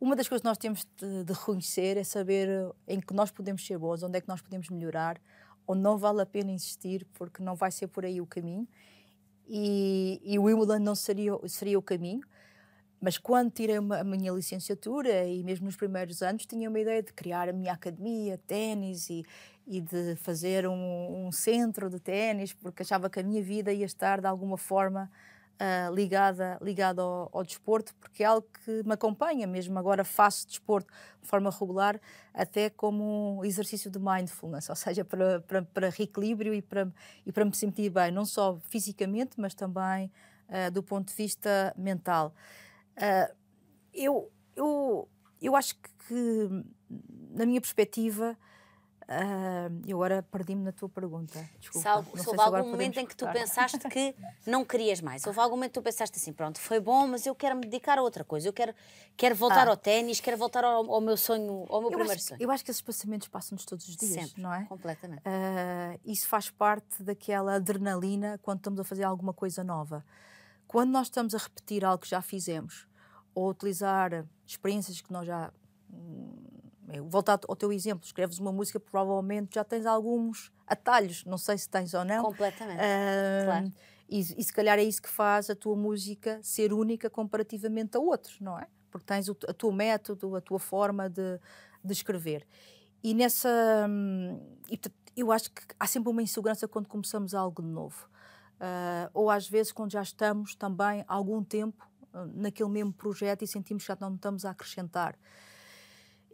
uma 0.00 0.14
das 0.14 0.28
coisas 0.28 0.42
que 0.42 0.48
nós 0.48 0.58
temos 0.58 0.86
de, 0.96 1.24
de 1.24 1.32
reconhecer 1.32 1.96
é 1.96 2.04
saber 2.04 2.48
em 2.86 3.00
que 3.00 3.14
nós 3.14 3.30
podemos 3.30 3.64
ser 3.64 3.78
bons, 3.78 4.02
onde 4.02 4.18
é 4.18 4.20
que 4.20 4.28
nós 4.28 4.40
podemos 4.40 4.68
melhorar 4.68 5.20
onde 5.66 5.80
não 5.82 5.98
vale 5.98 6.22
a 6.22 6.26
pena 6.26 6.50
insistir 6.50 7.06
porque 7.14 7.42
não 7.42 7.56
vai 7.56 7.70
ser 7.70 7.88
por 7.88 8.04
aí 8.04 8.20
o 8.20 8.26
caminho 8.26 8.68
e, 9.48 10.20
e 10.24 10.38
o 10.38 10.44
Wimbledon 10.44 10.78
não 10.78 10.94
seria, 10.94 11.32
seria 11.46 11.78
o 11.78 11.82
caminho. 11.82 12.22
Mas 13.00 13.18
quando 13.18 13.50
tirei 13.50 13.76
a 13.76 14.04
minha 14.04 14.32
licenciatura 14.32 15.26
e 15.26 15.44
mesmo 15.44 15.66
nos 15.66 15.76
primeiros 15.76 16.22
anos 16.22 16.46
tinha 16.46 16.68
uma 16.68 16.80
ideia 16.80 17.02
de 17.02 17.12
criar 17.12 17.48
a 17.48 17.52
minha 17.52 17.72
academia 17.72 18.36
de 18.36 18.42
ténis 18.44 19.10
e, 19.10 19.24
e 19.66 19.80
de 19.80 20.16
fazer 20.16 20.66
um, 20.66 21.26
um 21.26 21.30
centro 21.30 21.90
de 21.90 22.00
ténis 22.00 22.54
porque 22.54 22.82
achava 22.82 23.10
que 23.10 23.20
a 23.20 23.22
minha 23.22 23.42
vida 23.42 23.72
ia 23.72 23.84
estar 23.84 24.20
de 24.20 24.26
alguma 24.26 24.56
forma 24.56 25.10
uh, 25.60 25.94
ligada, 25.94 26.58
ligada 26.60 27.02
ao, 27.02 27.30
ao, 27.32 27.44
desporto, 27.44 27.94
porque 27.96 28.22
é 28.22 28.26
algo 28.26 28.46
que 28.64 28.82
me 28.84 28.92
acompanha, 28.92 29.46
mesmo 29.46 29.78
agora 29.78 30.04
faço 30.04 30.46
desporto 30.46 30.92
de 31.20 31.28
forma 31.28 31.50
regular, 31.50 32.00
até 32.32 32.70
como 32.70 33.38
um 33.38 33.44
exercício 33.44 33.90
de 33.90 33.98
mindfulness, 33.98 34.68
ou 34.70 34.76
seja, 34.76 35.04
para, 35.04 35.40
para, 35.40 35.62
para 35.62 35.88
reequilíbrio 35.90 36.54
e 36.54 36.62
para, 36.62 36.92
e 37.24 37.32
para 37.32 37.44
me 37.44 37.54
sentir 37.54 37.90
bem, 37.90 38.10
não 38.10 38.24
só 38.24 38.58
fisicamente, 38.68 39.40
mas 39.40 39.54
também 39.54 40.10
uh, 40.48 40.70
do 40.70 40.82
ponto 40.82 41.08
de 41.08 41.14
vista 41.14 41.74
mental. 41.76 42.34
Uh, 42.96 43.34
eu, 43.92 44.30
eu, 44.54 45.08
eu 45.40 45.56
acho 45.56 45.74
que, 46.06 46.64
na 47.30 47.46
minha 47.46 47.60
perspectiva, 47.60 48.36
Uh, 49.08 49.82
eu 49.86 50.02
agora 50.02 50.20
perdi-me 50.20 50.64
na 50.64 50.72
tua 50.72 50.88
pergunta. 50.88 51.38
Desculpa. 51.60 51.80
Se, 51.80 51.88
algo, 51.88 52.18
se 52.18 52.28
houve 52.28 52.40
algum 52.40 52.70
momento 52.70 52.98
em 52.98 53.06
que 53.06 53.14
tu 53.14 53.24
pensaste 53.28 53.78
que 53.88 54.16
não 54.44 54.64
querias 54.64 55.00
mais, 55.00 55.24
houve 55.24 55.38
algum 55.38 55.54
momento 55.54 55.70
que 55.74 55.80
tu 55.80 55.82
pensaste 55.82 56.18
assim: 56.18 56.32
pronto, 56.32 56.58
foi 56.58 56.80
bom, 56.80 57.06
mas 57.06 57.24
eu 57.24 57.32
quero 57.32 57.54
me 57.54 57.62
dedicar 57.62 57.98
a 57.98 58.02
outra 58.02 58.24
coisa, 58.24 58.48
eu 58.48 58.52
quero, 58.52 58.74
quero 59.16 59.36
voltar 59.36 59.68
ah. 59.68 59.70
ao 59.70 59.76
ténis, 59.76 60.18
quero 60.18 60.36
voltar 60.36 60.64
ao, 60.64 60.90
ao, 60.90 61.00
meu 61.00 61.16
sonho, 61.16 61.66
ao 61.68 61.80
meu 61.80 61.90
eu 61.90 61.98
primeiro 61.98 62.14
acho, 62.14 62.24
sonho. 62.24 62.42
Eu 62.42 62.50
acho 62.50 62.64
que 62.64 62.70
esses 62.72 62.82
passamentos 62.82 63.28
passam-nos 63.28 63.64
todos 63.64 63.88
os 63.88 63.96
dias, 63.96 64.12
Sempre, 64.12 64.42
não 64.42 64.52
é? 64.52 64.64
Completamente. 64.64 65.20
Uh, 65.20 66.00
isso 66.04 66.26
faz 66.26 66.50
parte 66.50 67.00
daquela 67.04 67.54
adrenalina 67.54 68.40
quando 68.42 68.58
estamos 68.58 68.80
a 68.80 68.84
fazer 68.84 69.04
alguma 69.04 69.32
coisa 69.32 69.62
nova. 69.62 70.04
Quando 70.66 70.90
nós 70.90 71.06
estamos 71.06 71.32
a 71.32 71.38
repetir 71.38 71.84
algo 71.84 72.02
que 72.02 72.08
já 72.08 72.20
fizemos 72.20 72.88
ou 73.32 73.50
utilizar 73.50 74.26
experiências 74.44 75.00
que 75.00 75.12
nós 75.12 75.24
já 75.24 75.52
voltar 77.08 77.40
ao 77.48 77.56
teu 77.56 77.72
exemplo, 77.72 78.04
escreves 78.04 78.38
uma 78.38 78.52
música, 78.52 78.78
provavelmente 78.78 79.54
já 79.54 79.64
tens 79.64 79.86
alguns 79.86 80.52
atalhos, 80.66 81.24
não 81.24 81.38
sei 81.38 81.58
se 81.58 81.68
tens 81.68 81.94
ou 81.94 82.04
não. 82.04 82.24
Completamente. 82.24 82.78
Uh, 82.78 83.44
claro. 83.44 83.72
E, 84.08 84.20
e, 84.20 84.44
se 84.44 84.52
calhar 84.52 84.78
é 84.78 84.84
isso 84.84 85.02
que 85.02 85.08
faz 85.08 85.50
a 85.50 85.56
tua 85.56 85.74
música 85.74 86.38
ser 86.42 86.72
única 86.72 87.10
comparativamente 87.10 87.96
a 87.96 88.00
outros, 88.00 88.40
não 88.40 88.58
é? 88.58 88.68
Porque 88.90 89.04
tens 89.04 89.28
o 89.28 89.36
a 89.48 89.52
teu 89.52 89.72
método, 89.72 90.36
a 90.36 90.40
tua 90.40 90.60
forma 90.60 91.10
de, 91.10 91.40
de 91.84 91.92
escrever. 91.92 92.46
E 93.02 93.14
nessa. 93.14 93.86
Hum, 93.88 94.40
eu 95.16 95.32
acho 95.32 95.50
que 95.50 95.62
há 95.80 95.86
sempre 95.86 96.10
uma 96.10 96.22
insegurança 96.22 96.68
quando 96.68 96.86
começamos 96.88 97.34
algo 97.34 97.62
de 97.62 97.68
novo. 97.68 98.08
Uh, 98.56 99.10
ou 99.12 99.30
às 99.30 99.48
vezes 99.48 99.72
quando 99.72 99.92
já 99.92 100.02
estamos 100.02 100.54
também 100.54 101.04
algum 101.06 101.42
tempo 101.42 101.86
uh, 102.14 102.26
naquele 102.34 102.70
mesmo 102.70 102.92
projeto 102.92 103.42
e 103.42 103.46
sentimos 103.46 103.82
que 103.82 103.88
já 103.88 103.96
não 104.00 104.14
estamos 104.14 104.44
a 104.44 104.50
acrescentar. 104.50 105.18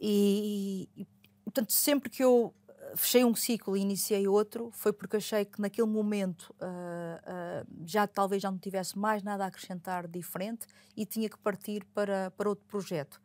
E, 0.05 0.89
e, 0.97 1.07
portanto, 1.45 1.71
sempre 1.71 2.09
que 2.09 2.21
eu 2.21 2.53
eh, 2.67 2.93
fechei 2.93 3.23
um 3.23 3.33
ciclo 3.33 3.77
e 3.77 3.79
iniciei 3.79 4.27
outro, 4.27 4.69
foi 4.73 4.91
porque 4.91 5.15
achei 5.15 5.45
que 5.45 5.61
naquele 5.61 5.87
momento 5.87 6.53
uh, 6.59 7.63
uh, 7.63 7.85
já 7.85 8.05
talvez 8.05 8.41
já 8.41 8.51
não 8.51 8.57
tivesse 8.57 8.99
mais 8.99 9.23
nada 9.23 9.45
a 9.45 9.47
acrescentar 9.47 10.05
diferente 10.05 10.67
e 10.97 11.05
tinha 11.05 11.29
que 11.29 11.37
partir 11.37 11.85
para, 11.93 12.31
para 12.31 12.49
outro 12.49 12.65
projeto. 12.65 13.21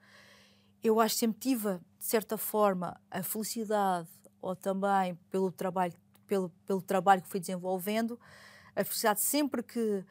Eu 0.80 1.00
acho 1.00 1.16
que 1.16 1.18
sempre 1.18 1.40
tive, 1.40 1.80
de 1.98 2.04
certa 2.04 2.38
forma, 2.38 2.96
a 3.10 3.24
felicidade, 3.24 4.08
ou 4.40 4.54
também 4.54 5.18
pelo 5.32 5.50
trabalho, 5.50 5.94
pelo, 6.28 6.48
pelo 6.64 6.80
trabalho 6.80 7.22
que 7.22 7.28
fui 7.28 7.40
desenvolvendo, 7.40 8.20
a 8.76 8.84
felicidade 8.84 9.20
sempre 9.20 9.64
que, 9.64 9.80
uh, 9.80 10.04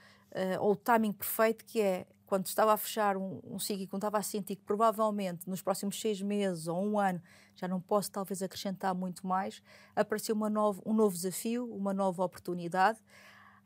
ou 0.59 0.73
o 0.73 0.75
timing 0.75 1.13
perfeito, 1.13 1.63
que 1.63 1.79
é 1.79 2.05
quando 2.27 2.45
estava 2.45 2.73
a 2.73 2.77
fechar 2.77 3.17
um, 3.17 3.39
um 3.43 3.57
ciclo 3.57 3.83
e 3.83 3.87
quando 3.87 4.01
estava 4.01 4.17
a 4.17 4.21
sentir 4.21 4.57
que 4.57 4.63
provavelmente 4.63 5.49
nos 5.49 5.61
próximos 5.61 5.99
seis 5.99 6.21
meses 6.21 6.67
ou 6.67 6.85
um 6.85 6.99
ano 6.99 7.21
já 7.55 7.67
não 7.67 7.81
posso 7.81 8.11
talvez 8.11 8.43
acrescentar 8.43 8.93
muito 8.93 9.25
mais, 9.25 9.63
apareceu 9.95 10.35
uma 10.35 10.49
novo, 10.49 10.83
um 10.85 10.93
novo 10.93 11.15
desafio, 11.15 11.65
uma 11.73 11.93
nova 11.93 12.23
oportunidade, 12.23 12.99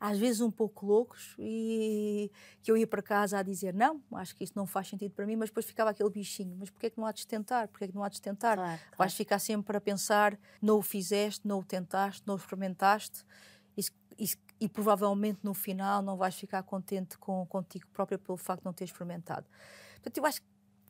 às 0.00 0.18
vezes 0.18 0.40
um 0.40 0.50
pouco 0.50 0.86
loucos, 0.86 1.34
e 1.38 2.30
que 2.62 2.70
eu 2.70 2.76
ia 2.76 2.86
para 2.86 3.02
casa 3.02 3.38
a 3.38 3.42
dizer 3.42 3.74
não, 3.74 4.02
acho 4.14 4.34
que 4.34 4.44
isso 4.44 4.54
não 4.56 4.66
faz 4.66 4.88
sentido 4.88 5.12
para 5.12 5.26
mim, 5.26 5.36
mas 5.36 5.50
depois 5.50 5.66
ficava 5.66 5.90
aquele 5.90 6.10
bichinho, 6.10 6.56
mas 6.58 6.70
porquê 6.70 6.86
é 6.86 6.90
que 6.90 6.98
não 6.98 7.06
há 7.06 7.12
de 7.12 7.26
tentar? 7.26 7.68
Porquê 7.68 7.84
é 7.84 7.88
que 7.88 7.94
não 7.94 8.02
há 8.02 8.08
de 8.08 8.20
tentar? 8.20 8.56
Claro, 8.56 8.78
claro. 8.78 8.96
Vais 8.96 9.14
ficar 9.14 9.38
sempre 9.38 9.76
a 9.76 9.80
pensar, 9.80 10.38
não 10.60 10.78
o 10.78 10.82
fizeste, 10.82 11.46
não 11.46 11.58
o 11.58 11.64
tentaste, 11.64 12.22
não 12.26 12.34
o 12.34 12.38
experimentaste, 12.38 13.24
isso, 13.76 13.92
isso 14.18 14.36
e 14.62 14.68
provavelmente 14.68 15.40
no 15.42 15.52
final 15.54 16.00
não 16.02 16.16
vais 16.16 16.36
ficar 16.36 16.62
contente 16.62 17.18
com 17.18 17.44
contigo 17.46 17.84
própria 17.92 18.16
pelo 18.16 18.38
facto 18.38 18.60
de 18.60 18.66
não 18.66 18.72
ter 18.72 18.84
experimentado. 18.84 19.44
Portanto, 19.94 20.18
eu 20.18 20.24
acho 20.24 20.40
que 20.40 20.46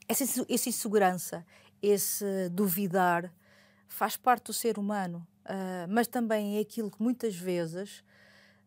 essa, 0.06 0.24
essa 0.46 0.68
insegurança, 0.68 1.46
esse 1.80 2.50
duvidar, 2.50 3.32
faz 3.88 4.14
parte 4.14 4.44
do 4.44 4.52
ser 4.52 4.78
humano, 4.78 5.26
uh, 5.46 5.88
mas 5.88 6.06
também 6.06 6.58
é 6.58 6.60
aquilo 6.60 6.90
que 6.90 7.02
muitas 7.02 7.34
vezes, 7.34 8.04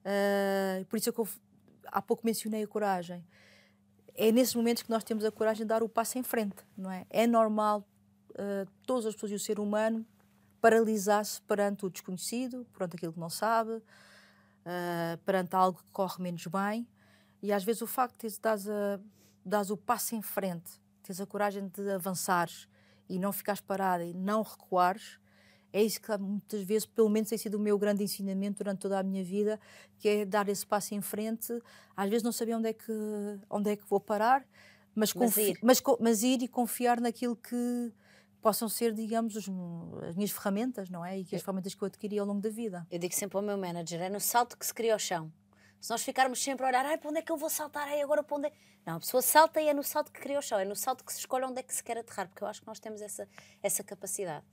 uh, 0.01 0.83
por 0.85 0.97
isso 0.97 1.09
é 1.09 1.11
que 1.11 1.19
eu 1.19 1.27
há 1.85 2.01
pouco 2.01 2.25
mencionei 2.25 2.63
a 2.63 2.67
coragem, 2.67 3.23
é 4.15 4.31
nesses 4.31 4.55
momentos 4.55 4.81
que 4.81 4.89
nós 4.89 5.03
temos 5.03 5.23
a 5.23 5.31
coragem 5.31 5.65
de 5.65 5.69
dar 5.69 5.83
o 5.83 5.89
passo 5.89 6.17
em 6.17 6.23
frente, 6.23 6.65
não 6.75 6.89
é? 6.89 7.05
É 7.11 7.27
normal 7.27 7.87
uh, 8.31 8.67
todas 8.87 9.05
as 9.05 9.13
pessoas 9.13 9.33
e 9.33 9.35
o 9.35 9.39
ser 9.39 9.59
humano 9.59 10.03
paralisar-se 10.59 11.39
perante 11.43 11.85
o 11.85 11.91
desconhecido, 11.91 12.65
perante 12.73 12.95
aquilo 12.95 13.13
que 13.13 13.19
não 13.19 13.29
sabe, 13.29 13.83
uh, 14.65 15.17
perante 15.25 15.56
algo 15.56 15.80
que 15.80 15.91
corre 15.91 16.21
menos 16.21 16.45
bem. 16.47 16.88
E 17.41 17.51
às 17.51 17.63
vezes 17.63 17.82
o 17.82 17.88
facto 17.88 18.28
de 18.28 18.36
a, 18.47 18.99
dares 19.45 19.69
o 19.69 19.78
passo 19.78 20.15
em 20.15 20.21
frente, 20.21 20.82
teres 21.04 21.21
a 21.21 21.25
coragem 21.25 21.67
de 21.67 21.91
avançares 21.91 22.67
e 23.08 23.19
não 23.19 23.32
ficares 23.32 23.62
parada 23.62 24.04
e 24.04 24.13
não 24.13 24.41
recuares, 24.41 25.19
é 25.75 25.84
isso 25.84 25.99
que 25.99 26.17
muitas 26.17 26.62
vezes, 26.63 26.86
pelo 26.86 27.10
menos, 27.10 27.28
tem 27.28 27.38
sido 27.38 27.56
o 27.56 27.60
meu 27.60 27.78
grande 27.78 28.01
ensinamento 28.01 28.63
durante 28.63 28.80
toda 28.80 28.97
a 28.97 29.04
minha 29.04 29.21
vida, 29.21 29.60
que 29.99 30.08
é 30.08 30.25
dar 30.25 30.47
esse 30.47 30.65
passo 30.65 30.95
em 30.95 31.01
frente. 31.01 31.51
Às 31.97 32.10
vezes 32.10 32.23
não 32.23 32.32
saber 32.32 32.54
onde 32.56 32.69
é 32.69 32.73
que, 32.73 32.93
onde 33.49 33.71
é 33.71 33.75
que 33.75 33.84
vou 33.89 33.99
parar, 33.99 34.47
mas, 34.95 35.13
mas, 35.13 35.36
ir. 35.36 35.60
Mas, 35.62 35.84
mas 35.99 36.23
ir 36.23 36.41
e 36.41 36.47
confiar 36.47 37.01
naquilo 37.01 37.36
que, 37.36 37.91
possam 38.45 38.69
ser, 38.69 38.93
digamos, 38.93 39.36
os, 39.36 39.49
as 40.08 40.15
minhas 40.15 40.29
ferramentas, 40.29 40.88
não 40.88 41.03
é? 41.03 41.17
E 41.17 41.25
que 41.25 41.36
as 41.36 41.41
ferramentas 41.41 41.73
que 41.73 41.81
eu 41.81 41.88
adquiri 41.88 42.19
ao 42.19 42.27
longo 42.27 42.41
da 42.41 42.49
vida. 42.51 42.86
Eu 42.91 42.99
digo 42.99 43.15
sempre 43.15 43.38
ao 43.38 43.41
meu 43.41 43.58
manager: 43.58 43.99
é 43.99 44.08
no 44.08 44.19
salto 44.19 44.55
que 44.55 44.63
se 44.63 44.71
cria 44.71 44.95
o 44.95 44.99
chão. 44.99 45.34
Se 45.81 45.89
nós 45.89 46.03
ficarmos 46.03 46.39
sempre 46.43 46.63
a 46.63 46.69
olhar, 46.69 46.86
ai, 46.86 46.95
para 46.99 47.10
onde 47.10 47.17
é 47.17 47.21
que 47.23 47.31
eu 47.31 47.38
vou 47.38 47.49
saltar? 47.49 47.88
Ai, 47.88 48.03
agora 48.03 48.21
para 48.21 48.38
onde 48.38 48.47
é? 48.49 48.51
Não, 48.86 48.97
a 48.97 48.99
pessoa 48.99 49.23
salta 49.23 49.60
e 49.60 49.67
é 49.67 49.73
no 49.73 49.81
salto 49.81 50.12
que 50.12 50.19
cria 50.19 50.38
o 50.38 50.43
chão, 50.43 50.60
é 50.60 50.65
no 50.65 50.75
salto 50.75 51.03
que 51.03 51.12
se 51.12 51.21
escolhe 51.21 51.43
onde 51.43 51.60
é 51.60 51.63
que 51.63 51.73
se 51.73 51.84
quer 51.84 51.97
aterrar, 51.97 52.27
porque 52.27 52.43
eu 52.43 52.47
acho 52.47 52.62
que 52.62 52.67
nós 52.67 52.79
temos 52.79 53.01
essa, 53.01 53.27
essa 53.63 53.84
capacidade. 53.84 54.45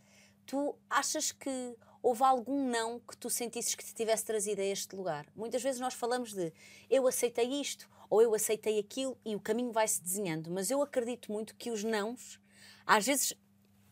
Tu 0.46 0.74
achas 0.88 1.31
que 1.31 1.76
houve 2.02 2.22
algum 2.22 2.66
não 2.70 2.98
que 2.98 3.14
tu 3.14 3.28
sentisses 3.28 3.74
que 3.74 3.85
te 3.85 3.94
tivesse 3.94 4.24
trazido 4.24 4.62
a 4.62 4.64
este 4.64 4.96
lugar? 4.96 5.26
Muitas 5.37 5.62
vezes 5.62 5.78
nós 5.83 5.92
falamos 5.92 6.33
de 6.33 6.50
eu 6.88 7.07
aceitei 7.07 7.61
isto 7.61 7.90
ou 8.09 8.22
eu 8.22 8.35
aceitei 8.35 8.78
aquilo 8.78 9.18
e 9.22 9.37
o 9.37 9.40
caminho 9.40 9.70
vai 9.70 9.87
se 9.87 10.02
desenhando, 10.02 10.50
mas 10.50 10.70
eu 10.70 10.81
acredito 10.81 11.31
muito 11.31 11.55
que 11.57 11.70
os 11.70 11.85
nãos, 11.85 12.40
às 12.87 13.05
vezes 13.05 13.35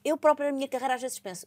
eu 0.04 0.16
própria 0.16 0.50
na 0.50 0.56
minha 0.56 0.68
carreira 0.68 0.94
às 0.94 1.02
vezes 1.02 1.18
penso 1.18 1.46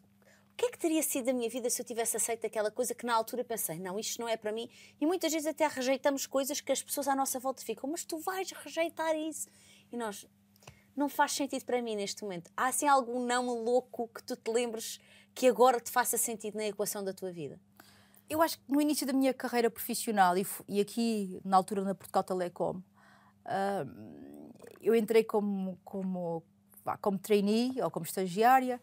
o 0.53 0.55
que 0.55 0.65
é 0.65 0.69
que 0.69 0.77
teria 0.77 1.01
sido 1.01 1.25
da 1.25 1.33
minha 1.33 1.49
vida 1.49 1.67
se 1.67 1.81
eu 1.81 1.85
tivesse 1.85 2.15
aceito 2.15 2.45
aquela 2.45 2.69
coisa 2.69 2.93
que 2.93 3.07
na 3.07 3.15
altura 3.15 3.43
pensei, 3.43 3.79
não, 3.79 3.99
isto 3.99 4.21
não 4.21 4.29
é 4.29 4.37
para 4.37 4.51
mim. 4.51 4.69
E 5.01 5.05
muitas 5.05 5.33
vezes 5.33 5.47
até 5.47 5.67
rejeitamos 5.67 6.27
coisas 6.27 6.61
que 6.61 6.71
as 6.71 6.81
pessoas 6.81 7.07
à 7.07 7.15
nossa 7.15 7.39
volta 7.39 7.63
ficam, 7.63 7.89
mas 7.89 8.05
tu 8.05 8.19
vais 8.19 8.51
rejeitar 8.51 9.15
isso. 9.15 9.49
E 9.91 9.97
nós, 9.97 10.27
não 10.95 11.09
faz 11.09 11.31
sentido 11.31 11.65
para 11.65 11.81
mim 11.81 11.95
neste 11.95 12.21
momento. 12.21 12.51
Há 12.55 12.67
assim 12.67 12.87
algum 12.87 13.25
não 13.25 13.47
louco 13.63 14.07
que 14.07 14.23
tu 14.23 14.35
te 14.35 14.51
lembres 14.51 15.01
que 15.33 15.47
agora 15.47 15.79
te 15.79 15.89
faça 15.89 16.19
sentido 16.19 16.55
na 16.55 16.65
equação 16.65 17.03
da 17.03 17.13
tua 17.13 17.31
vida? 17.31 17.59
Eu 18.29 18.39
acho 18.39 18.59
que 18.59 18.71
no 18.71 18.79
início 18.79 19.07
da 19.07 19.13
minha 19.13 19.33
carreira 19.33 19.71
profissional 19.71 20.37
e, 20.37 20.45
e 20.67 20.79
aqui 20.79 21.41
na 21.43 21.57
altura 21.57 21.83
na 21.83 21.95
Portugal 21.95 22.23
Telecom, 22.23 22.77
uh, 22.77 24.63
eu 24.79 24.93
entrei 24.93 25.23
como, 25.23 25.79
como 25.83 26.43
como 27.01 27.17
trainee 27.17 27.81
ou 27.81 27.89
como 27.89 28.05
estagiária 28.05 28.79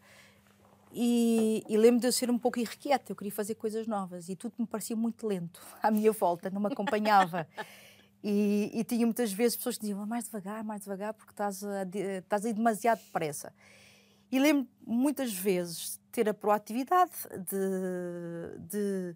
e, 0.93 1.63
e 1.69 1.77
lembro 1.77 2.01
de 2.01 2.07
eu 2.07 2.11
ser 2.11 2.29
um 2.29 2.37
pouco 2.37 2.59
irrequieta, 2.59 3.11
eu 3.11 3.15
queria 3.15 3.31
fazer 3.31 3.55
coisas 3.55 3.87
novas 3.87 4.27
e 4.27 4.35
tudo 4.35 4.53
me 4.57 4.65
parecia 4.65 4.95
muito 4.95 5.25
lento 5.25 5.61
à 5.81 5.89
minha 5.89 6.11
volta, 6.11 6.49
não 6.49 6.61
me 6.61 6.67
acompanhava. 6.67 7.47
E, 8.23 8.69
e, 8.75 8.83
tinha 8.83 9.03
muitas 9.03 9.33
vezes 9.33 9.57
pessoas 9.57 9.77
que 9.77 9.81
diziam 9.81 10.05
mais 10.05 10.25
devagar, 10.25 10.63
mais 10.63 10.81
devagar, 10.81 11.11
porque 11.11 11.31
estás 11.31 11.63
a, 11.63 11.81
estás 12.19 12.45
a 12.45 12.49
ir 12.49 12.53
demasiado 12.53 12.99
depressa. 12.99 13.51
E 14.31 14.37
lembro 14.37 14.67
muitas 14.85 15.33
vezes 15.33 15.99
ter 16.11 16.29
a 16.29 16.33
proatividade 16.35 17.13
de, 17.49 18.59
de, 18.59 19.15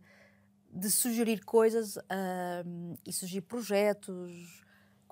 de 0.73 0.89
sugerir 0.89 1.45
coisas 1.45 1.97
uh, 1.97 2.97
e 3.05 3.13
sugerir 3.13 3.41
projetos, 3.41 4.64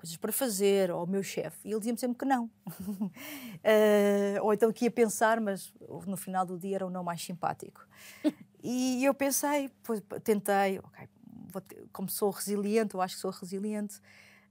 coisas 0.04 0.16
para 0.16 0.32
fazer, 0.32 0.90
ou 0.90 1.04
o 1.04 1.06
meu 1.06 1.22
chefe. 1.22 1.56
E 1.64 1.70
ele 1.70 1.78
dizia-me 1.78 1.98
sempre 1.98 2.18
que 2.18 2.24
não. 2.24 2.44
uh, 2.44 2.50
ou 4.44 4.52
então 4.52 4.70
que 4.72 4.84
ia 4.84 4.90
pensar, 4.90 5.40
mas 5.40 5.72
no 6.06 6.16
final 6.16 6.44
do 6.44 6.58
dia 6.58 6.76
era 6.76 6.86
o 6.86 6.90
não 6.90 7.02
mais 7.02 7.22
simpático. 7.22 7.86
e 8.62 9.04
eu 9.04 9.14
pensei, 9.14 9.70
pois, 9.82 10.02
tentei, 10.22 10.78
ok, 10.78 11.08
como 11.92 12.08
sou 12.10 12.30
resiliente, 12.30 12.94
eu 12.94 13.00
acho 13.00 13.14
que 13.14 13.20
sou 13.20 13.30
resiliente, 13.30 13.96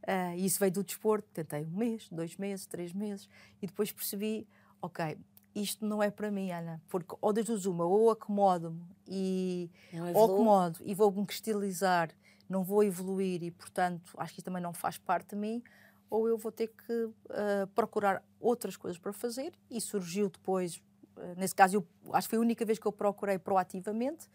uh, 0.07 0.35
e 0.35 0.45
isso 0.45 0.59
veio 0.59 0.71
do 0.71 0.83
desporto, 0.83 1.27
tentei 1.33 1.65
um 1.65 1.77
mês, 1.77 2.07
dois 2.11 2.35
meses, 2.37 2.65
três 2.65 2.91
meses, 2.91 3.29
e 3.61 3.67
depois 3.67 3.91
percebi, 3.91 4.47
ok, 4.81 5.17
isto 5.55 5.85
não 5.85 6.01
é 6.01 6.09
para 6.09 6.31
mim, 6.31 6.49
Ana, 6.49 6.81
porque 6.89 7.15
ou 7.21 7.31
das 7.31 7.45
duas 7.45 7.65
uma, 7.67 7.85
ou 7.85 8.09
acomodo-me 8.09 8.81
e 9.07 9.69
ou 10.15 10.25
acomodo 10.25 10.79
e 10.83 10.95
vou-me 10.95 11.23
cristalizar 11.27 12.09
não 12.49 12.63
vou 12.63 12.83
evoluir 12.83 13.43
e, 13.43 13.51
portanto, 13.51 14.13
acho 14.17 14.33
que 14.33 14.39
isso 14.39 14.45
também 14.45 14.61
não 14.61 14.73
faz 14.73 14.97
parte 14.97 15.29
de 15.29 15.35
mim, 15.35 15.63
ou 16.09 16.27
eu 16.27 16.37
vou 16.37 16.51
ter 16.51 16.67
que 16.67 16.93
uh, 16.93 17.67
procurar 17.73 18.23
outras 18.39 18.77
coisas 18.77 18.99
para 18.99 19.11
fazer. 19.11 19.53
E 19.69 19.81
surgiu 19.81 20.29
depois, 20.29 20.77
uh, 21.17 21.35
nesse 21.37 21.55
caso, 21.55 21.77
eu, 21.77 21.87
acho 22.13 22.27
que 22.27 22.31
foi 22.31 22.37
a 22.37 22.41
única 22.41 22.63
vez 22.65 22.77
que 22.77 22.85
eu 22.85 22.91
procurei 22.91 23.39
proativamente. 23.39 24.29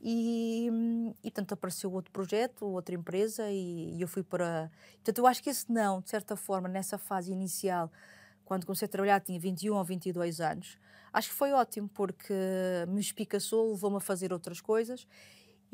E, 0.00 0.68
e 1.22 1.30
portanto, 1.30 1.52
apareceu 1.52 1.90
outro 1.92 2.10
projeto, 2.10 2.66
outra 2.66 2.94
empresa, 2.94 3.50
e, 3.50 3.96
e 3.96 4.02
eu 4.02 4.08
fui 4.08 4.22
para. 4.22 4.70
Portanto, 4.96 5.18
eu 5.18 5.26
acho 5.26 5.42
que 5.42 5.48
esse 5.48 5.70
não, 5.72 6.00
de 6.00 6.10
certa 6.10 6.36
forma, 6.36 6.68
nessa 6.68 6.98
fase 6.98 7.32
inicial, 7.32 7.90
quando 8.44 8.66
comecei 8.66 8.86
a 8.86 8.88
trabalhar 8.88 9.20
tinha 9.20 9.38
21 9.38 9.74
ou 9.74 9.84
22 9.84 10.40
anos. 10.40 10.78
Acho 11.12 11.28
que 11.28 11.34
foi 11.34 11.52
ótimo 11.52 11.88
porque 11.88 12.34
me 12.88 13.00
espicaçou, 13.00 13.70
levou-me 13.70 13.96
a 13.96 14.00
fazer 14.00 14.32
outras 14.32 14.60
coisas 14.60 15.06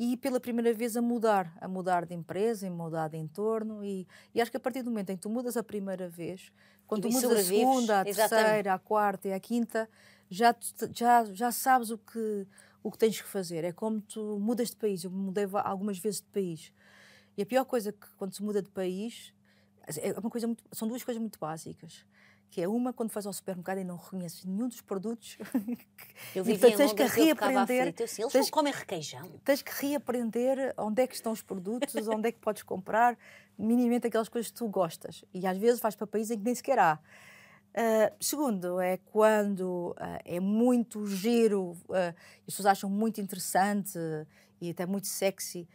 e 0.03 0.17
pela 0.17 0.39
primeira 0.39 0.73
vez 0.73 0.97
a 0.97 1.01
mudar, 1.01 1.55
a 1.61 1.67
mudar 1.67 2.07
de 2.07 2.15
empresa, 2.15 2.67
a 2.67 2.71
mudar 2.71 3.07
de 3.07 3.17
entorno 3.17 3.85
e, 3.85 4.07
e, 4.33 4.41
acho 4.41 4.49
que 4.49 4.57
a 4.57 4.59
partir 4.59 4.81
do 4.81 4.89
momento 4.89 5.11
em 5.11 5.15
que 5.15 5.21
tu 5.21 5.29
mudas 5.29 5.55
a 5.55 5.61
primeira 5.61 6.09
vez, 6.09 6.51
quando 6.87 7.03
tu 7.03 7.11
mudas 7.11 7.31
a 7.31 7.43
segunda, 7.43 8.01
a 8.01 8.03
terceira, 8.03 8.73
a 8.73 8.79
quarta 8.79 9.27
e 9.27 9.33
a 9.33 9.39
quinta, 9.39 9.87
já, 10.27 10.55
já, 10.91 11.23
já 11.25 11.51
sabes 11.51 11.91
o 11.91 11.99
que, 11.99 12.47
o 12.81 12.89
que 12.89 12.97
tens 12.97 13.21
que 13.21 13.27
fazer. 13.27 13.63
É 13.63 13.71
como 13.71 14.01
tu 14.01 14.39
mudas 14.39 14.71
de 14.71 14.75
país. 14.75 15.03
Eu 15.03 15.11
mudei 15.11 15.47
algumas 15.63 15.99
vezes 15.99 16.19
de 16.19 16.27
país. 16.29 16.73
E 17.37 17.43
a 17.43 17.45
pior 17.45 17.63
coisa 17.63 17.91
que 17.91 18.07
quando 18.17 18.33
se 18.33 18.41
muda 18.41 18.59
de 18.59 18.69
país 18.69 19.31
é 19.97 20.13
uma 20.13 20.31
coisa 20.31 20.47
muito, 20.47 20.63
são 20.71 20.87
duas 20.87 21.03
coisas 21.03 21.21
muito 21.21 21.37
básicas 21.37 22.03
que 22.51 22.61
é 22.61 22.67
uma 22.67 22.91
quando 22.91 23.09
vais 23.11 23.25
ao 23.25 23.31
supermercado 23.31 23.79
e 23.79 23.83
não 23.85 23.95
reconheces 23.95 24.43
nenhum 24.43 24.67
dos 24.67 24.81
produtos. 24.81 25.37
Eu 26.35 26.43
e, 26.45 26.57
tens 26.57 26.91
que 26.91 27.03
reaprender. 27.03 27.95
Assim, 28.03 28.21
eles 28.21 28.33
tens, 28.33 28.45
não 28.45 28.51
comem 28.51 28.73
requeijão. 28.73 29.31
Tens 29.45 29.61
que 29.61 29.71
reaprender 29.71 30.73
onde 30.77 31.01
é 31.01 31.07
que 31.07 31.15
estão 31.15 31.31
os 31.31 31.41
produtos, 31.41 31.95
onde 32.09 32.27
é 32.27 32.31
que 32.31 32.39
podes 32.39 32.61
comprar, 32.61 33.17
minimamente 33.57 34.07
aquelas 34.07 34.27
coisas 34.27 34.51
que 34.51 34.57
tu 34.57 34.67
gostas. 34.67 35.23
E 35.33 35.47
às 35.47 35.57
vezes 35.57 35.79
vais 35.79 35.95
para 35.95 36.05
países 36.05 36.31
em 36.31 36.37
que 36.37 36.43
nem 36.43 36.53
sequer 36.53 36.77
há. 36.77 36.99
Uh, 37.71 38.13
segundo, 38.19 38.81
é 38.81 38.97
quando 38.97 39.91
uh, 39.91 40.19
é 40.25 40.41
muito 40.41 41.07
giro, 41.07 41.71
uh, 41.87 42.13
as 42.39 42.47
pessoas 42.47 42.65
acham 42.65 42.89
muito 42.89 43.21
interessante 43.21 43.97
e 44.59 44.69
até 44.69 44.85
muito 44.85 45.07
sexy 45.07 45.67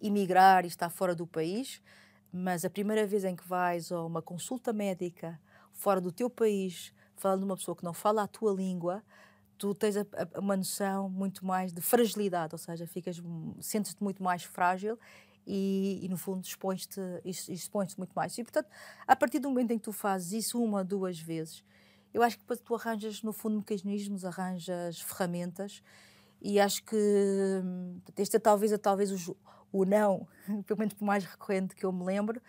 emigrar 0.00 0.64
e 0.64 0.68
estar 0.68 0.90
fora 0.90 1.14
do 1.14 1.26
país, 1.26 1.82
mas 2.30 2.64
a 2.64 2.70
primeira 2.70 3.06
vez 3.06 3.24
em 3.24 3.34
que 3.34 3.42
vais 3.48 3.90
a 3.90 4.04
uma 4.04 4.20
consulta 4.20 4.70
médica 4.70 5.40
fora 5.80 6.00
do 6.00 6.12
teu 6.12 6.28
país, 6.28 6.92
falando 7.16 7.40
de 7.40 7.44
uma 7.46 7.56
pessoa 7.56 7.74
que 7.74 7.82
não 7.82 7.94
fala 7.94 8.22
a 8.22 8.26
tua 8.26 8.52
língua, 8.52 9.02
tu 9.56 9.74
tens 9.74 9.96
a, 9.96 10.02
a, 10.34 10.38
uma 10.38 10.56
noção 10.56 11.08
muito 11.08 11.44
mais 11.44 11.72
de 11.72 11.80
fragilidade, 11.80 12.54
ou 12.54 12.58
seja, 12.58 12.86
ficas 12.86 13.20
sentes-te 13.60 14.02
muito 14.02 14.22
mais 14.22 14.42
frágil 14.44 14.98
e, 15.46 16.00
e 16.02 16.08
no 16.08 16.18
fundo 16.18 16.44
expões-te 16.44 17.00
expões 17.24 17.96
muito 17.96 18.12
mais. 18.12 18.36
E 18.36 18.44
portanto, 18.44 18.68
a 19.06 19.16
partir 19.16 19.38
do 19.38 19.48
momento 19.48 19.70
em 19.70 19.78
que 19.78 19.84
tu 19.84 19.92
fazes 19.92 20.44
isso 20.44 20.62
uma, 20.62 20.84
duas 20.84 21.18
vezes, 21.18 21.64
eu 22.12 22.22
acho 22.22 22.38
que 22.38 22.56
tu 22.56 22.74
arranjas 22.74 23.22
no 23.22 23.32
fundo 23.32 23.56
mecanismos, 23.56 24.24
arranjas 24.24 25.00
ferramentas 25.00 25.82
e 26.42 26.60
acho 26.60 26.84
que 26.84 27.62
este 28.18 28.36
é 28.36 28.38
talvez, 28.38 28.70
é 28.70 28.78
talvez 28.78 29.28
o, 29.28 29.36
o 29.72 29.86
não, 29.86 30.28
pelo 30.66 30.78
menos 30.78 30.92
por 30.92 31.06
mais 31.06 31.24
recorrente 31.24 31.74
que 31.74 31.86
eu 31.86 31.92
me 31.92 32.04
lembro, 32.04 32.40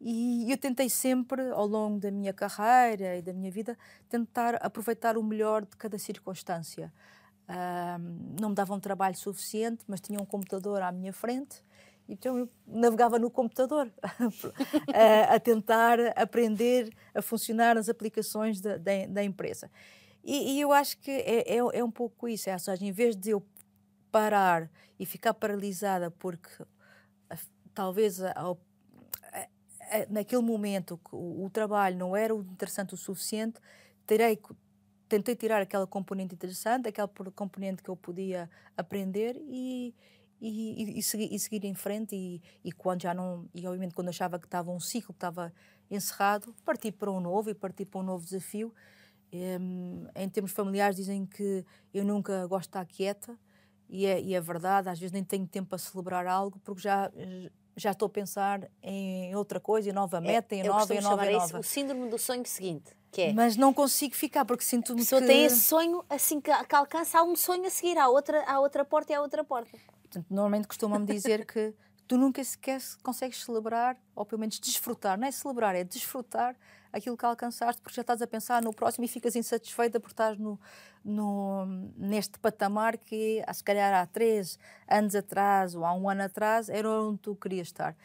e 0.00 0.50
eu 0.50 0.56
tentei 0.56 0.88
sempre, 0.88 1.50
ao 1.50 1.66
longo 1.66 2.00
da 2.00 2.10
minha 2.10 2.32
carreira 2.32 3.16
e 3.16 3.22
da 3.22 3.32
minha 3.32 3.50
vida, 3.50 3.76
tentar 4.08 4.54
aproveitar 4.56 5.18
o 5.18 5.22
melhor 5.22 5.62
de 5.62 5.76
cada 5.76 5.98
circunstância. 5.98 6.92
Não 8.40 8.50
me 8.50 8.54
dava 8.54 8.72
um 8.74 8.80
trabalho 8.80 9.16
suficiente, 9.16 9.84
mas 9.86 10.00
tinha 10.00 10.20
um 10.20 10.24
computador 10.24 10.80
à 10.82 10.90
minha 10.90 11.12
frente, 11.12 11.62
então 12.10 12.36
eu 12.36 12.48
navegava 12.66 13.18
no 13.18 13.30
computador 13.30 13.92
a, 14.92 15.34
a, 15.34 15.40
tentar 15.40 15.98
aprender 16.16 16.90
a 17.14 17.22
funcionar 17.22 17.76
as 17.76 17.88
aplicações 17.88 18.60
da, 18.60 18.76
da, 18.76 19.06
da 19.08 19.22
empresa. 19.22 19.70
E, 20.24 20.56
e, 20.56 20.60
eu 20.60 20.72
acho 20.72 20.98
que 20.98 21.10
é, 21.10 21.56
é, 21.56 21.56
é, 21.56 21.84
um 21.84 21.90
pouco 21.90 22.28
isso, 22.28 22.50
é, 22.50 22.52
ou 22.52 22.58
seja, 22.58 22.84
em 22.84 22.90
vez 22.90 23.16
de 23.16 23.30
eu 23.30 23.42
parar 24.10 24.68
e 24.98 25.06
ficar 25.06 25.32
paralisada 25.32 26.10
porque 26.10 26.50
talvez 27.72 28.20
a, 28.20 28.32
a 28.32 28.56
naquele 30.08 30.42
momento 30.42 31.00
o, 31.12 31.44
o, 31.44 31.50
trabalho 31.50 31.96
não 31.96 32.16
era 32.16 32.34
interessante 32.34 32.94
o 32.94 32.96
suficiente, 32.96 33.60
terei 34.06 34.38
tentei 35.08 35.34
tirar 35.34 35.60
aquela 35.60 35.88
componente 35.88 36.34
interessante, 36.36 36.88
aquela 36.88 37.10
componente 37.34 37.82
que 37.82 37.90
eu 37.90 37.96
podia 37.96 38.48
aprender 38.76 39.36
e, 39.36 39.92
e, 40.40 40.98
e, 40.98 41.02
seguir, 41.02 41.34
e 41.34 41.38
seguir, 41.38 41.64
em 41.64 41.74
frente 41.74 42.14
e, 42.14 42.40
e, 42.64 42.70
quando 42.70 43.02
já 43.02 43.12
não 43.12 43.48
e 43.52 43.66
obviamente 43.66 43.92
quando 43.92 44.08
achava 44.08 44.38
que 44.38 44.46
estava 44.46 44.70
um 44.70 44.78
ciclo 44.78 45.12
que 45.12 45.16
estava 45.16 45.52
encerrado 45.90 46.54
partir 46.64 46.92
para 46.92 47.10
um 47.10 47.18
novo 47.20 47.50
e 47.50 47.54
partir 47.54 47.86
para 47.86 48.00
um 48.00 48.04
novo 48.04 48.24
desafio. 48.24 48.72
Um, 49.32 50.06
em 50.16 50.28
termos 50.28 50.52
familiares 50.52 50.96
dizem 50.96 51.24
que 51.24 51.64
eu 51.94 52.04
nunca 52.04 52.46
gosto 52.46 52.62
de 52.62 52.68
estar 52.68 52.84
quieta 52.84 53.38
e 53.88 54.06
é, 54.06 54.20
e 54.20 54.34
é 54.34 54.40
verdade 54.40 54.88
às 54.88 54.98
vezes 54.98 55.12
nem 55.12 55.22
tenho 55.22 55.46
tempo 55.46 55.68
para 55.68 55.78
celebrar 55.78 56.26
algo 56.26 56.58
porque 56.64 56.82
já 56.82 57.10
já 57.76 57.92
estou 57.92 58.06
a 58.06 58.10
pensar 58.10 58.68
em 58.82 59.34
outra 59.34 59.60
coisa, 59.60 59.90
em 59.90 59.92
nova 59.92 60.18
é, 60.18 60.20
meta, 60.20 60.54
em 60.54 60.62
nova, 60.62 60.94
em 60.94 61.00
nova, 61.00 61.26
em 61.26 61.32
nova. 61.32 61.46
Isso 61.46 61.58
o 61.58 61.62
síndrome 61.62 62.08
do 62.08 62.18
sonho 62.18 62.44
seguinte, 62.46 62.96
que 63.10 63.22
é... 63.22 63.32
Mas 63.32 63.56
não 63.56 63.72
consigo 63.72 64.14
ficar, 64.14 64.44
porque 64.44 64.64
sinto-me 64.64 65.02
A 65.02 65.04
que... 65.04 65.26
tem 65.26 65.44
esse 65.44 65.60
sonho, 65.60 66.04
assim 66.08 66.40
que, 66.40 66.50
que 66.64 66.74
alcança, 66.74 67.18
há 67.18 67.22
um 67.22 67.36
sonho 67.36 67.66
a 67.66 67.70
seguir, 67.70 67.98
há 67.98 68.08
outra, 68.08 68.44
há 68.46 68.60
outra 68.60 68.84
porta 68.84 69.12
e 69.12 69.14
há 69.14 69.20
outra 69.20 69.44
porta. 69.44 69.76
Portanto, 70.02 70.26
normalmente 70.28 70.66
costumam-me 70.66 71.06
dizer 71.06 71.46
que 71.46 71.74
tu 72.06 72.18
nunca 72.18 72.42
sequer 72.42 72.80
consegues 73.02 73.44
celebrar, 73.44 73.96
ou 74.14 74.24
pelo 74.24 74.40
menos 74.40 74.58
desfrutar, 74.58 75.18
não 75.18 75.28
é 75.28 75.30
celebrar, 75.30 75.74
é 75.76 75.84
desfrutar 75.84 76.56
aquilo 76.92 77.16
que 77.16 77.24
alcançaste, 77.24 77.80
porque 77.80 77.94
já 77.94 78.02
estás 78.02 78.20
a 78.22 78.26
pensar 78.26 78.62
no 78.62 78.72
próximo 78.72 79.04
e 79.04 79.08
ficas 79.08 79.36
insatisfeita 79.36 80.00
por 80.00 80.10
estar 80.10 80.38
no, 80.38 80.58
no, 81.04 81.66
neste 81.96 82.38
patamar 82.38 82.98
que, 82.98 83.42
se 83.52 83.64
calhar, 83.64 83.92
há 83.94 84.06
três 84.06 84.58
anos 84.88 85.14
atrás 85.14 85.74
ou 85.74 85.84
há 85.84 85.94
um 85.94 86.08
ano 86.08 86.22
atrás 86.22 86.68
era 86.68 86.88
onde 86.88 87.18
tu 87.18 87.34
querias 87.34 87.68
estar. 87.68 87.96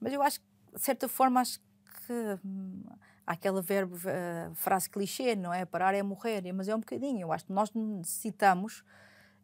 Mas 0.00 0.12
eu 0.12 0.22
acho 0.22 0.40
que, 0.40 0.46
de 0.74 0.80
certa 0.80 1.08
forma, 1.08 1.40
acho 1.40 1.58
que 2.06 2.38
hum, 2.44 2.82
há 3.26 3.32
aquela 3.32 3.62
verbo, 3.62 3.96
uh, 3.96 4.54
frase 4.54 4.88
clichê, 4.88 5.34
não 5.34 5.52
é? 5.52 5.64
Parar 5.64 5.94
é 5.94 6.02
morrer, 6.02 6.52
mas 6.52 6.68
é 6.68 6.74
um 6.74 6.80
bocadinho. 6.80 7.22
Eu 7.22 7.32
acho 7.32 7.46
que 7.46 7.52
nós 7.52 7.72
necessitamos, 7.72 8.84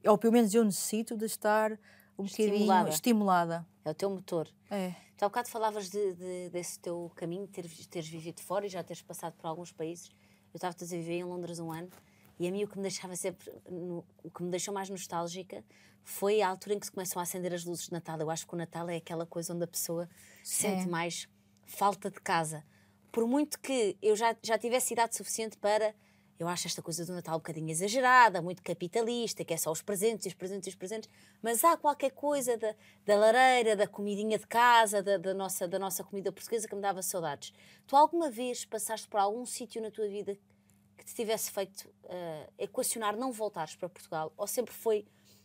ou 0.07 0.19
pelo 0.19 0.33
menos 0.33 0.55
eu 0.55 0.65
necessito, 0.65 1.17
de 1.17 1.25
estar 1.25 1.73
um 2.19 2.25
bocadinho 2.25 2.89
estimulada. 2.89 3.67
É 3.85 3.91
o 3.91 3.95
teu 3.95 4.11
motor. 4.11 4.49
É. 4.71 4.95
Tu 5.17 5.25
há 5.25 5.29
bocado 5.29 5.49
falavas 5.49 5.89
de, 5.89 6.15
de, 6.15 6.51
desse 6.51 6.79
teu 6.79 7.11
caminho, 7.15 7.47
de 7.47 7.53
teres, 7.53 7.87
teres 7.87 8.09
vivido 8.09 8.41
fora 8.41 8.67
e 8.67 8.69
já 8.69 8.83
teres 8.83 9.03
passado 9.03 9.35
por 9.35 9.47
alguns 9.47 9.73
países. 9.73 10.11
Eu 10.53 10.59
estava 10.59 10.75
a 10.79 10.85
viver 10.85 11.19
em 11.19 11.25
Londres 11.25 11.59
um 11.59 11.73
ano 11.73 11.91
e 12.39 12.49
a 12.49 12.51
mim 12.51 12.65
o 12.65 12.69
que 12.69 12.77
me 12.77 12.83
deixava 12.83 13.15
sempre, 13.15 13.53
no, 13.69 14.05
o 14.25 14.31
que 14.31 14.43
me 14.43 14.51
deixou 14.51 14.73
mais 14.73 14.89
nostálgica 14.89 15.63
foi 16.03 16.41
a 16.41 16.49
altura 16.49 16.75
em 16.75 16.79
que 16.79 16.87
se 16.87 16.93
começam 16.93 17.21
a 17.21 17.23
acender 17.23 17.53
as 17.53 17.65
luzes 17.65 17.85
de 17.85 17.93
Natal. 17.93 18.19
Eu 18.19 18.31
acho 18.31 18.47
que 18.47 18.55
o 18.55 18.57
Natal 18.57 18.89
é 18.89 18.97
aquela 18.97 19.27
coisa 19.27 19.53
onde 19.55 19.65
a 19.65 19.67
pessoa 19.67 20.09
Sim. 20.43 20.69
sente 20.69 20.89
mais 20.89 21.29
falta 21.67 22.11
de 22.11 22.19
casa. 22.21 22.65
Por 23.13 23.27
muito 23.27 23.61
que 23.61 23.97
eu 24.01 24.17
já, 24.17 24.35
já 24.43 24.59
tivesse 24.59 24.95
idade 24.95 25.17
suficiente 25.17 25.59
para. 25.59 25.95
Eu 26.41 26.49
acho 26.49 26.67
esta 26.67 26.81
coisa 26.81 27.05
do 27.05 27.13
Natal 27.13 27.35
um 27.35 27.39
bocadinho 27.39 27.69
exagerada, 27.69 28.41
muito 28.41 28.63
capitalista, 28.63 29.45
que 29.45 29.53
é 29.53 29.59
só 29.59 29.71
os 29.71 29.83
presentes, 29.83 30.25
os 30.25 30.33
presentes 30.33 30.69
os 30.69 30.75
presentes, 30.75 31.11
mas 31.43 31.63
há 31.63 31.77
qualquer 31.77 32.13
coisa 32.13 32.57
da, 32.57 32.75
da 33.05 33.15
lareira, 33.15 33.77
da 33.77 33.87
comidinha 33.87 34.39
de 34.39 34.47
casa, 34.47 35.03
da, 35.03 35.19
da, 35.19 35.35
nossa, 35.35 35.69
da 35.69 35.79
nossa 35.79 36.03
comida 36.03 36.33
portuguesa 36.33 36.67
que 36.67 36.75
me 36.75 36.81
dava 36.81 37.03
saudades. 37.03 37.53
Tu 37.87 37.95
alguma 37.95 38.31
vez 38.31 38.65
passaste 38.65 39.07
por 39.07 39.21
algum 39.21 39.45
sítio 39.45 39.83
na 39.83 39.91
tua 39.91 40.09
vida 40.09 40.35
que 40.97 41.05
te 41.05 41.15
tivesse 41.15 41.51
feito 41.51 41.87
uh, 42.05 42.53
equacionar 42.57 43.19
não 43.19 43.33
voltares 43.33 43.77
para 43.77 43.91
Portugal? 43.91 44.33
Ou 44.35 44.47
sempre 44.47 44.73
foi, 44.73 45.05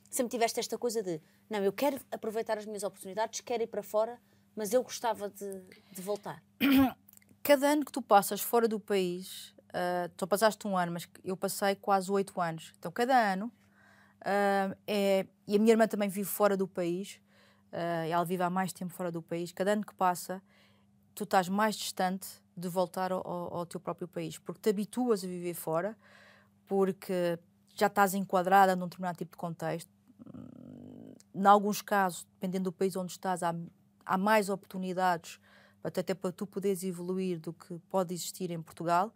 sempre 0.10 0.32
tiveste 0.32 0.62
esta 0.62 0.78
coisa 0.78 1.04
de 1.04 1.22
não, 1.50 1.62
eu 1.62 1.74
quero 1.74 2.00
aproveitar 2.10 2.58
as 2.58 2.66
minhas 2.66 2.84
oportunidades, 2.84 3.42
quero 3.42 3.62
ir 3.64 3.68
para 3.68 3.84
fora, 3.84 4.18
mas 4.56 4.72
eu 4.72 4.82
gostava 4.82 5.30
de, 5.30 5.62
de 5.92 6.02
voltar? 6.02 6.42
Cada 7.44 7.68
ano 7.68 7.84
que 7.84 7.92
tu 7.92 8.02
passas 8.02 8.40
fora 8.40 8.66
do 8.66 8.80
país, 8.80 9.54
uh, 9.76 10.10
tu 10.16 10.26
passaste 10.26 10.66
um 10.68 10.78
ano, 10.78 10.94
mas 10.94 11.08
eu 11.24 11.36
passei 11.36 11.76
quase 11.76 12.10
oito 12.12 12.40
anos. 12.40 12.74
Então, 12.80 12.92
cada 12.92 13.34
ano, 13.34 13.48
uh, 14.22 14.76
é, 14.88 15.28
e 15.46 15.56
a 15.56 15.60
minha 15.60 15.74
irmã 15.74 15.88
também 15.88 16.08
vive 16.08 16.30
fora 16.30 16.56
do 16.56 16.68
país, 16.68 17.20
uh, 17.72 18.10
ela 18.10 18.24
vive 18.24 18.44
há 18.44 18.50
mais 18.50 18.72
tempo 18.72 18.94
fora 18.94 19.12
do 19.12 19.22
país, 19.22 19.52
cada 19.52 19.74
ano 19.74 19.86
que 19.86 19.94
passa, 19.94 20.42
tu 21.14 21.24
estás 21.26 21.50
mais 21.50 21.76
distante 21.76 22.28
de 22.56 22.70
voltar 22.70 23.12
ao, 23.12 23.26
ao, 23.28 23.66
teu 23.66 23.80
próprio 23.80 24.08
país, 24.08 24.38
porque 24.38 24.62
te 24.62 24.70
habituas 24.70 25.24
a 25.24 25.28
viver 25.28 25.54
fora, 25.54 25.98
porque 26.66 27.38
já 27.76 27.88
estás 27.88 28.14
enquadrada 28.14 28.76
num 28.76 28.86
determinado 28.86 29.18
tipo 29.18 29.32
de 29.32 29.38
contexto. 29.38 29.90
Hum, 30.34 31.14
em 31.34 31.46
alguns 31.46 31.82
casos, 31.82 32.26
dependendo 32.36 32.66
do 32.66 32.72
país 32.72 32.96
onde 32.96 33.12
estás, 33.12 33.44
há, 33.44 33.54
há 34.06 34.18
mais 34.18 34.50
oportunidades 34.50 35.40
até 35.84 36.14
para 36.16 36.32
tu 36.32 36.48
poderes 36.48 36.84
evoluir 36.84 37.40
do 37.40 37.54
que 37.54 37.78
pode 37.90 38.14
existir 38.14 38.50
em 38.50 38.62
Portugal. 38.62 39.14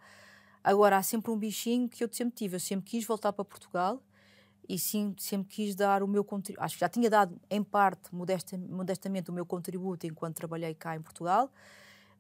Agora, 0.70 0.98
há 0.98 1.04
sempre 1.04 1.32
um 1.32 1.38
bichinho 1.38 1.90
que 1.90 2.04
eu 2.04 2.10
sempre 2.12 2.36
tive. 2.36 2.56
Eu 2.56 2.60
sempre 2.60 2.86
quis 2.86 3.06
voltar 3.06 3.34
para 3.34 3.44
Portugal 3.44 4.04
e 4.68 4.78
sim, 4.78 5.16
sempre 5.18 5.50
quis 5.52 5.76
dar 5.76 6.04
o 6.04 6.08
meu 6.08 6.24
contributo. 6.24 6.64
Acho 6.64 6.76
que 6.76 6.82
já 6.82 6.90
tinha 6.90 7.10
dado, 7.10 7.40
em 7.50 7.64
parte, 7.64 8.14
modesta, 8.14 8.56
modestamente, 8.58 9.32
o 9.32 9.34
meu 9.34 9.46
contributo 9.46 10.06
enquanto 10.06 10.36
trabalhei 10.36 10.76
cá 10.76 10.96
em 10.96 11.02
Portugal 11.02 11.52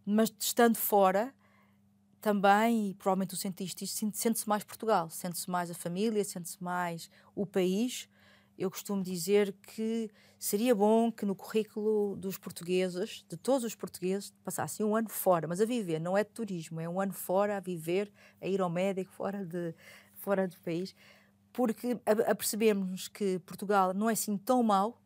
mas 0.05 0.33
estando 0.39 0.77
fora 0.77 1.31
também, 2.19 2.89
e 2.89 2.93
provavelmente 2.95 3.29
tu 3.29 3.37
sentiste 3.37 3.85
isto, 3.85 4.11
sente-se 4.13 4.49
mais 4.49 4.63
Portugal, 4.63 5.09
sente-se 5.09 5.49
mais 5.49 5.69
a 5.71 5.73
família, 5.73 6.23
sente-se 6.23 6.61
mais 6.61 7.09
o 7.35 7.45
país 7.45 8.09
eu 8.59 8.69
costumo 8.69 9.01
dizer 9.01 9.55
que 9.63 10.11
seria 10.37 10.75
bom 10.75 11.11
que 11.11 11.25
no 11.25 11.33
currículo 11.33 12.15
dos 12.17 12.37
portugueses, 12.37 13.25
de 13.27 13.37
todos 13.37 13.63
os 13.63 13.73
portugueses, 13.73 14.33
passassem 14.43 14.85
um 14.85 14.95
ano 14.95 15.09
fora, 15.09 15.47
mas 15.47 15.61
a 15.61 15.65
viver, 15.65 15.99
não 15.99 16.17
é 16.17 16.23
de 16.23 16.29
turismo, 16.31 16.79
é 16.79 16.87
um 16.87 16.99
ano 16.99 17.13
fora 17.13 17.57
a 17.57 17.59
viver, 17.59 18.11
a 18.41 18.47
ir 18.47 18.61
ao 18.61 18.69
médico 18.69 19.11
fora, 19.11 19.45
de, 19.45 19.73
fora 20.15 20.47
do 20.47 20.57
país, 20.59 20.93
porque 21.53 21.99
apercebemos 22.05 23.07
que 23.07 23.39
Portugal 23.39 23.93
não 23.93 24.09
é 24.09 24.13
assim 24.13 24.37
tão 24.37 24.61
mau, 24.61 25.01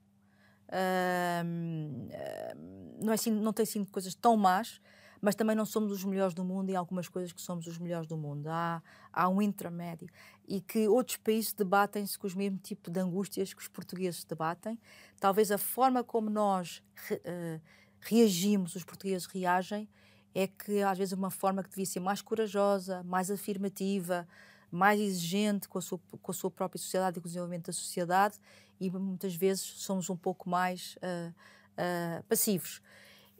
não, 2.99 3.11
é 3.11 3.15
assim, 3.15 3.31
não 3.31 3.53
tem 3.53 3.65
sido 3.65 3.85
coisas 3.91 4.15
tão 4.15 4.35
más, 4.35 4.81
mas 5.23 5.35
também 5.35 5.55
não 5.55 5.65
somos 5.65 5.89
os 5.93 6.03
melhores 6.03 6.33
do 6.33 6.43
mundo 6.43 6.69
em 6.69 6.75
algumas 6.75 7.07
coisas 7.07 7.31
que 7.31 7.41
somos 7.41 7.65
os 7.65 7.77
melhores 7.77 8.05
do 8.05 8.17
mundo. 8.17 8.47
Há, 8.47 8.83
há 9.13 9.29
um 9.29 9.41
intermédio. 9.41 10.09
E 10.45 10.59
que 10.59 10.85
outros 10.89 11.15
países 11.15 11.53
debatem-se 11.53 12.19
com 12.19 12.27
os 12.27 12.35
mesmos 12.35 12.59
tipo 12.61 12.91
de 12.91 12.99
angústias 12.99 13.53
que 13.53 13.61
os 13.61 13.69
portugueses 13.69 14.25
debatem. 14.25 14.77
Talvez 15.21 15.49
a 15.49 15.57
forma 15.57 16.03
como 16.03 16.29
nós 16.29 16.83
re, 17.07 17.15
uh, 17.15 17.61
reagimos, 18.01 18.75
os 18.75 18.83
portugueses 18.83 19.25
reagem, 19.25 19.87
é 20.35 20.45
que 20.45 20.81
às 20.81 20.97
vezes 20.97 21.13
uma 21.13 21.31
forma 21.31 21.63
que 21.63 21.69
devia 21.69 21.85
ser 21.85 22.01
mais 22.01 22.21
corajosa, 22.21 23.01
mais 23.03 23.31
afirmativa, 23.31 24.27
mais 24.69 24.99
exigente 24.99 25.69
com 25.69 25.77
a 25.77 25.81
sua, 25.81 26.01
com 26.21 26.31
a 26.31 26.33
sua 26.33 26.51
própria 26.51 26.81
sociedade 26.81 27.17
e 27.17 27.21
com 27.21 27.27
o 27.27 27.29
desenvolvimento 27.29 27.67
da 27.67 27.73
sociedade 27.73 28.37
e 28.77 28.91
muitas 28.91 29.33
vezes 29.35 29.63
somos 29.63 30.09
um 30.09 30.17
pouco 30.17 30.49
mais 30.49 30.97
uh, 30.97 31.29
uh, 31.29 32.23
passivos. 32.23 32.81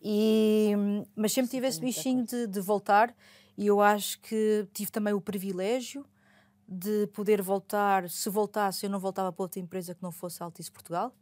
E, 0.06 0.74
mas 1.16 1.32
sempre 1.32 1.50
tive 1.50 1.66
esse 1.66 1.80
bichinho 1.80 2.26
de, 2.26 2.46
de, 2.46 2.60
voltar 2.60 3.16
e 3.58 3.68
eu 3.68 3.80
acho 3.80 4.20
que 4.20 4.68
tive 4.74 4.92
também 4.92 5.14
o 5.14 5.22
privilégio 5.22 6.06
de 6.68 7.08
poder 7.08 7.42
voltar. 7.42 8.10
Se 8.10 8.30
voltasse, 8.30 8.86
eu 8.86 8.90
não 8.90 9.00
voltava 9.00 9.32
para 9.32 9.42
outra 9.42 9.62
empresa 9.62 9.96
que 9.96 10.04
não 10.04 10.12
fosse 10.12 10.44
Altice 10.44 10.70
Portugal, 10.70 11.16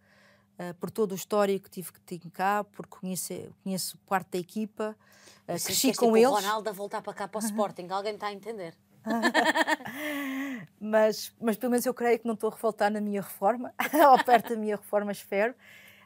uh, 0.57 0.73
por 0.79 0.89
todo 0.89 1.11
o 1.11 1.15
histórico 1.15 1.65
que 1.65 1.69
tive 1.69 1.93
que 1.93 2.01
ter 2.01 2.19
cá, 2.31 2.63
porque 2.63 2.97
conheço, 2.99 3.31
conheço 3.63 3.99
parte 3.99 4.31
da 4.31 4.39
equipa, 4.39 4.97
uh, 5.43 5.63
cresci 5.63 5.93
com 5.93 6.07
tipo 6.07 6.17
eles. 6.17 6.29
O 6.29 6.33
Ronaldo 6.33 6.67
a 6.67 6.73
voltar 6.73 7.03
para 7.03 7.13
cá 7.13 7.27
para 7.27 7.37
o 7.37 7.45
Sporting, 7.45 7.87
alguém 7.91 8.15
está 8.15 8.27
a 8.27 8.33
entender? 8.33 8.75
mas, 10.81 11.31
mas 11.39 11.55
pelo 11.55 11.69
menos 11.69 11.85
eu 11.85 11.93
creio 11.93 12.17
que 12.17 12.25
não 12.25 12.33
estou 12.33 12.49
a 12.49 12.55
revoltar 12.55 12.91
na 12.91 12.99
minha 12.99 13.21
reforma, 13.21 13.75
ou 14.11 14.23
perto 14.23 14.55
da 14.55 14.55
minha 14.55 14.75
reforma, 14.75 15.11
espero. 15.11 15.53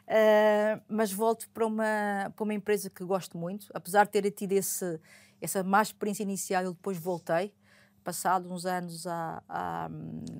Uh, 0.06 0.80
mas 0.88 1.12
volto 1.12 1.48
para 1.50 1.66
uma, 1.66 2.32
para 2.34 2.44
uma 2.44 2.54
empresa 2.54 2.88
que 2.88 3.04
gosto 3.04 3.36
muito, 3.36 3.66
apesar 3.74 4.04
de 4.04 4.12
ter 4.12 4.30
tido 4.30 4.52
esse, 4.52 5.00
essa 5.40 5.64
má 5.64 5.82
experiência 5.82 6.22
inicial, 6.22 6.62
eu 6.62 6.72
depois 6.74 6.96
voltei, 6.96 7.52
passado 8.04 8.52
uns 8.52 8.64
anos 8.64 9.04
a. 9.04 9.42
a, 9.48 9.90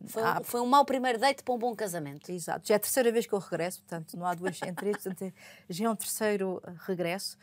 foi, 0.06 0.22
a... 0.22 0.40
foi, 0.44 0.60
um 0.60 0.66
mau 0.66 0.84
primeiro 0.84 1.18
date 1.18 1.42
para 1.42 1.52
um 1.52 1.58
bom 1.58 1.74
casamento. 1.74 2.30
Exato, 2.30 2.68
já 2.68 2.74
é 2.74 2.76
a 2.76 2.80
terceira 2.80 3.10
vez 3.10 3.26
que 3.26 3.32
eu 3.32 3.40
regresso, 3.40 3.80
portanto 3.80 4.16
não 4.16 4.24
há 4.24 4.34
duas 4.34 4.60
entre 4.62 4.92
portanto 4.92 5.34
já 5.68 5.84
é 5.84 5.90
um 5.90 5.96
terceiro 5.96 6.62
regresso. 6.86 7.36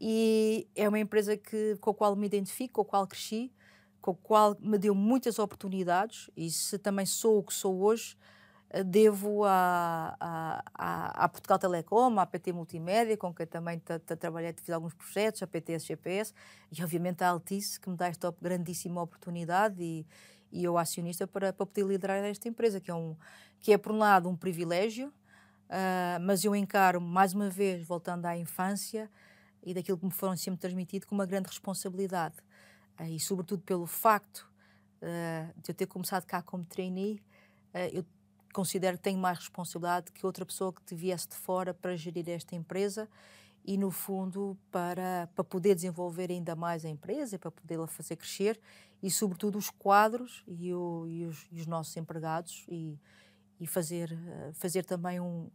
E 0.00 0.66
é 0.74 0.88
uma 0.88 0.98
empresa 0.98 1.36
que, 1.36 1.76
com 1.80 1.90
a 1.90 1.94
qual 1.94 2.16
me 2.16 2.24
identifico, 2.24 2.74
com 2.74 2.80
a 2.82 2.84
qual 2.84 3.06
cresci, 3.06 3.52
com 4.00 4.12
a 4.12 4.14
qual 4.14 4.56
me 4.60 4.78
deu 4.78 4.94
muitas 4.94 5.38
oportunidades, 5.38 6.30
e 6.36 6.50
se 6.50 6.78
também 6.78 7.04
sou 7.04 7.38
o 7.38 7.42
que 7.42 7.52
sou 7.52 7.82
hoje 7.82 8.16
devo 8.84 9.44
à, 9.44 10.62
à, 10.74 11.28
Portugal 11.28 11.58
Telecom, 11.58 12.18
à 12.18 12.26
PT 12.26 12.52
Multimédia, 12.52 13.16
com 13.16 13.32
quem 13.32 13.46
também 13.46 13.80
trabalhei, 14.18 14.52
fiz 14.52 14.70
alguns 14.70 14.92
projetos, 14.92 15.42
a 15.42 15.46
PTS 15.46 15.86
GPS, 15.86 16.34
e 16.70 16.82
obviamente 16.82 17.24
à 17.24 17.28
Altice, 17.28 17.80
que 17.80 17.88
me 17.88 17.96
dá 17.96 18.08
esta 18.08 18.34
grandíssima 18.40 19.00
oportunidade 19.00 19.82
e, 19.82 20.06
e 20.52 20.64
eu 20.64 20.76
acionista 20.76 21.26
para, 21.26 21.52
para 21.52 21.64
poder 21.64 21.86
liderar 21.86 22.22
esta 22.24 22.46
empresa, 22.46 22.78
que 22.78 22.90
é, 22.90 22.94
um, 22.94 23.16
que 23.60 23.72
é 23.72 23.78
por 23.78 23.90
um 23.92 23.98
lado 23.98 24.28
um 24.28 24.36
privilégio, 24.36 25.08
uh, 25.08 26.20
mas 26.20 26.44
eu 26.44 26.54
encaro, 26.54 27.00
mais 27.00 27.32
uma 27.32 27.48
vez, 27.48 27.86
voltando 27.86 28.26
à 28.26 28.36
infância 28.36 29.10
e 29.62 29.72
daquilo 29.72 29.96
que 29.96 30.04
me 30.04 30.12
foram 30.12 30.36
sempre 30.36 30.60
transmitido, 30.60 31.06
com 31.06 31.14
uma 31.14 31.26
grande 31.26 31.48
responsabilidade. 31.48 32.36
Uh, 33.00 33.04
e 33.04 33.18
sobretudo 33.18 33.62
pelo 33.62 33.86
facto 33.86 34.46
uh, 35.00 35.60
de 35.62 35.70
eu 35.70 35.74
ter 35.74 35.86
começado 35.86 36.26
cá 36.26 36.42
como 36.42 36.64
trainee, 36.66 37.22
eu 37.92 38.02
considero 38.58 38.96
que 38.96 39.04
tenho 39.04 39.20
mais 39.20 39.38
responsabilidade 39.38 40.10
que 40.10 40.26
outra 40.26 40.44
pessoa 40.44 40.72
que 40.72 40.92
viesse 40.92 41.28
de 41.28 41.36
fora 41.36 41.72
para 41.72 41.94
gerir 41.94 42.28
esta 42.28 42.56
empresa 42.56 43.08
e, 43.64 43.78
no 43.78 43.88
fundo, 43.88 44.58
para, 44.68 45.30
para 45.32 45.44
poder 45.44 45.76
desenvolver 45.76 46.28
ainda 46.28 46.56
mais 46.56 46.84
a 46.84 46.88
empresa 46.88 47.36
e 47.36 47.38
para 47.38 47.52
podê-la 47.52 47.86
fazer 47.86 48.16
crescer 48.16 48.60
e, 49.00 49.12
sobretudo, 49.12 49.56
os 49.58 49.70
quadros 49.70 50.42
e, 50.48 50.74
o, 50.74 51.06
e, 51.06 51.24
os, 51.24 51.46
e 51.52 51.60
os, 51.60 51.68
nossos 51.68 51.96
empregados 51.96 52.66
e, 52.68 52.98
e 53.60 53.66
fazer, 53.68 54.10
eh, 54.12 54.50
fazer 54.54 54.84
também 54.84 55.20
um 55.20 55.48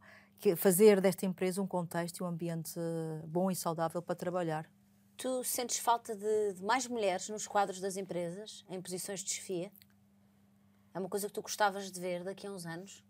fazer 0.56 1.02
desta 1.02 1.26
empresa 1.26 1.62
um 1.62 1.68
contexto 1.68 2.20
e 2.20 2.24
um 2.24 2.28
ambiente 2.28 2.74
eh, 2.78 3.26
bom 3.28 3.52
e 3.52 3.56
saudável 3.56 4.02
para 4.02 4.16
trabalhar. 4.16 4.66
Tu 5.18 5.44
sentes 5.44 5.78
falta 5.78 6.16
de, 6.16 6.54
de 6.54 6.64
mais 6.64 6.88
mulheres 6.88 7.28
nos 7.28 7.48
quadros 7.48 7.82
das 7.82 7.98
empresas, 7.98 8.64
em 8.70 8.82
posições 8.82 9.22
de 9.22 9.32
chefia? 9.32 9.72
É 10.94 11.00
uma 11.00 11.10
coisa 11.10 11.28
que 11.28 11.34
tu 11.34 11.42
gostavas 11.42 11.92
de 11.92 12.00
ver 12.00 12.24
daqui 12.24 12.46
a 12.46 12.52
uns 12.52 12.66
anos? 12.66 13.04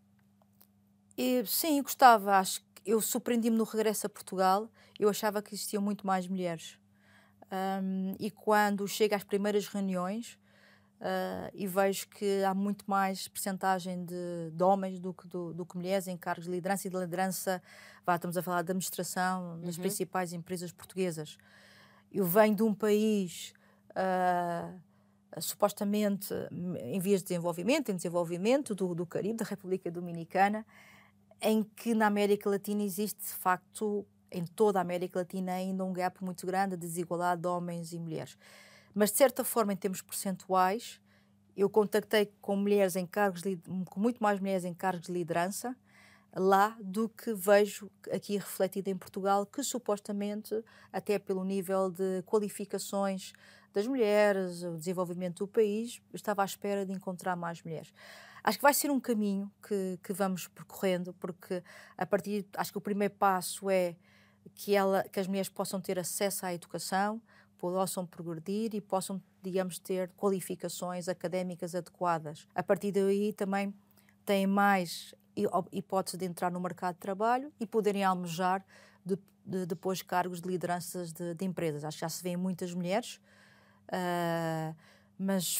E, 1.17 1.45
sim, 1.45 1.81
gostava. 1.81 2.37
Acho 2.37 2.61
que 2.75 2.91
eu 2.91 3.01
surpreendi-me 3.01 3.57
no 3.57 3.63
regresso 3.63 4.07
a 4.07 4.09
Portugal. 4.09 4.69
Eu 4.99 5.09
achava 5.09 5.41
que 5.41 5.53
existiam 5.53 5.81
muito 5.81 6.07
mais 6.07 6.27
mulheres. 6.27 6.79
Um, 7.51 8.15
e 8.19 8.31
quando 8.31 8.87
chego 8.87 9.13
às 9.13 9.23
primeiras 9.23 9.67
reuniões 9.67 10.39
uh, 10.99 11.51
e 11.53 11.67
vejo 11.67 12.07
que 12.07 12.43
há 12.43 12.53
muito 12.53 12.85
mais 12.87 13.27
percentagem 13.27 14.03
de, 14.05 14.51
de 14.51 14.63
homens 14.63 14.99
do 14.99 15.13
que, 15.13 15.27
do, 15.27 15.53
do, 15.53 15.65
que 15.65 15.77
mulheres 15.77 16.07
em 16.07 16.17
cargos 16.17 16.45
de 16.45 16.51
liderança 16.51 16.87
e 16.87 16.89
de 16.89 16.97
liderança, 16.97 17.61
vá, 18.05 18.15
estamos 18.15 18.37
a 18.37 18.41
falar 18.41 18.63
de 18.63 18.71
administração 18.71 19.59
das 19.61 19.75
uhum. 19.75 19.81
principais 19.81 20.33
empresas 20.33 20.71
portuguesas. 20.71 21.37
Eu 22.11 22.25
venho 22.25 22.55
de 22.55 22.63
um 22.63 22.73
país 22.73 23.53
uh, 23.91 24.79
supostamente 25.39 26.33
em 26.79 26.99
vias 26.99 27.21
de 27.21 27.29
desenvolvimento, 27.29 27.91
em 27.91 27.95
desenvolvimento 27.95 28.75
do, 28.75 28.93
do 28.93 29.05
Caribe, 29.05 29.37
da 29.37 29.45
República 29.45 29.89
Dominicana, 29.89 30.65
em 31.41 31.63
que 31.63 31.93
na 31.93 32.07
América 32.07 32.49
Latina 32.49 32.83
existe, 32.83 33.21
de 33.21 33.33
facto, 33.33 34.05
em 34.31 34.45
toda 34.45 34.79
a 34.79 34.81
América 34.81 35.19
Latina, 35.19 35.53
ainda 35.53 35.83
um 35.83 35.93
gap 35.93 36.23
muito 36.23 36.45
grande 36.45 36.75
de 36.75 36.87
desigualdade 36.87 37.41
de 37.41 37.47
homens 37.47 37.93
e 37.93 37.99
mulheres. 37.99 38.37
Mas, 38.93 39.11
de 39.11 39.17
certa 39.17 39.43
forma, 39.43 39.73
em 39.73 39.75
termos 39.75 40.01
percentuais, 40.01 41.01
eu 41.55 41.69
contactei 41.69 42.31
com 42.41 42.55
mulheres 42.55 42.95
em 42.95 43.05
cargos, 43.05 43.41
com 43.89 43.99
muito 43.99 44.21
mais 44.21 44.39
mulheres 44.39 44.65
em 44.65 44.73
cargos 44.73 45.07
de 45.07 45.11
liderança 45.11 45.75
lá 46.35 46.75
do 46.81 47.07
que 47.09 47.33
vejo 47.33 47.91
aqui 48.11 48.37
refletido 48.37 48.89
em 48.89 48.97
Portugal, 48.97 49.45
que 49.45 49.63
supostamente, 49.63 50.63
até 50.91 51.19
pelo 51.19 51.43
nível 51.43 51.91
de 51.91 52.23
qualificações 52.23 53.33
das 53.73 53.87
mulheres, 53.87 54.63
o 54.63 54.77
desenvolvimento 54.77 55.39
do 55.39 55.47
país, 55.47 56.01
estava 56.13 56.43
à 56.43 56.45
espera 56.45 56.85
de 56.85 56.93
encontrar 56.93 57.35
mais 57.35 57.61
mulheres. 57.63 57.91
Acho 58.43 58.57
que 58.57 58.61
vai 58.61 58.73
ser 58.73 58.91
um 58.91 58.99
caminho 58.99 59.51
que, 59.67 59.97
que 60.03 60.13
vamos 60.13 60.47
percorrendo, 60.47 61.13
porque 61.13 61.63
a 61.97 62.05
partir, 62.05 62.45
acho 62.55 62.71
que 62.71 62.77
o 62.77 62.81
primeiro 62.81 63.13
passo 63.15 63.69
é 63.69 63.95
que, 64.53 64.75
ela, 64.75 65.03
que 65.03 65.19
as 65.19 65.27
mulheres 65.27 65.49
possam 65.49 65.81
ter 65.81 65.97
acesso 65.97 66.45
à 66.45 66.53
educação, 66.53 67.21
possam 67.57 68.05
progredir 68.05 68.75
e 68.75 68.81
possam, 68.81 69.21
digamos, 69.41 69.79
ter 69.79 70.09
qualificações 70.17 71.07
académicas 71.07 71.73
adequadas. 71.73 72.47
A 72.53 72.61
partir 72.61 72.91
daí 72.91 73.31
também 73.31 73.73
têm 74.25 74.45
mais 74.45 75.15
hipótese 75.71 76.17
de 76.17 76.25
entrar 76.25 76.51
no 76.51 76.59
mercado 76.59 76.95
de 76.95 76.99
trabalho 76.99 77.51
e 77.59 77.65
poderem 77.65 78.03
almejar 78.03 78.63
de, 79.05 79.17
de, 79.45 79.65
depois 79.65 80.01
cargos 80.01 80.41
de 80.41 80.49
lideranças 80.49 81.13
de, 81.13 81.33
de 81.33 81.45
empresas. 81.45 81.85
Acho 81.85 81.97
que 81.97 82.01
já 82.01 82.09
se 82.09 82.21
vêem 82.21 82.35
muitas 82.35 82.73
mulheres 82.73 83.19
Uh, 83.87 84.75
mas 85.17 85.57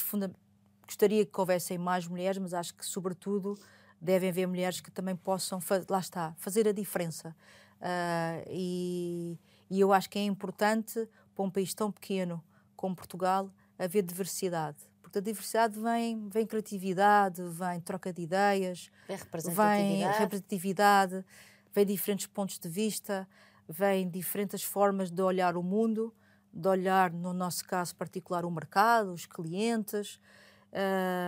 gostaria 0.85 1.25
que 1.25 1.39
houvessem 1.39 1.77
mais 1.77 2.07
mulheres, 2.07 2.37
mas 2.37 2.53
acho 2.53 2.73
que, 2.73 2.85
sobretudo, 2.85 3.57
devem 3.99 4.29
haver 4.29 4.47
mulheres 4.47 4.81
que 4.81 4.91
também 4.91 5.15
possam, 5.15 5.59
lá 5.89 5.99
está, 5.99 6.33
fazer 6.37 6.67
a 6.67 6.71
diferença. 6.71 7.35
Uh, 7.79 8.43
e, 8.49 9.39
e, 9.69 9.79
eu 9.79 9.91
acho 9.91 10.09
que 10.09 10.19
é 10.19 10.23
importante, 10.23 11.07
para 11.35 11.45
um 11.45 11.49
país 11.49 11.73
tão 11.73 11.91
pequeno 11.91 12.43
como 12.75 12.95
Portugal, 12.95 13.49
haver 13.77 14.03
diversidade. 14.03 14.77
Porque 15.01 15.19
da 15.19 15.23
diversidade 15.23 15.79
vem, 15.79 16.27
vem 16.29 16.45
criatividade, 16.45 17.41
vem 17.49 17.79
troca 17.79 18.11
de 18.11 18.21
ideias, 18.21 18.89
vem 19.07 19.17
representatividade. 19.17 19.89
vem 19.89 20.07
representatividade, 20.07 21.25
vem 21.73 21.85
diferentes 21.85 22.27
pontos 22.27 22.59
de 22.59 22.69
vista, 22.69 23.27
vem 23.67 24.09
diferentes 24.09 24.63
formas 24.63 25.09
de 25.11 25.21
olhar 25.21 25.55
o 25.55 25.63
mundo 25.63 26.13
de 26.53 26.67
olhar, 26.67 27.11
no 27.11 27.33
nosso 27.33 27.65
caso 27.65 27.95
particular, 27.95 28.45
o 28.45 28.51
mercado, 28.51 29.11
os 29.11 29.25
clientes, 29.25 30.19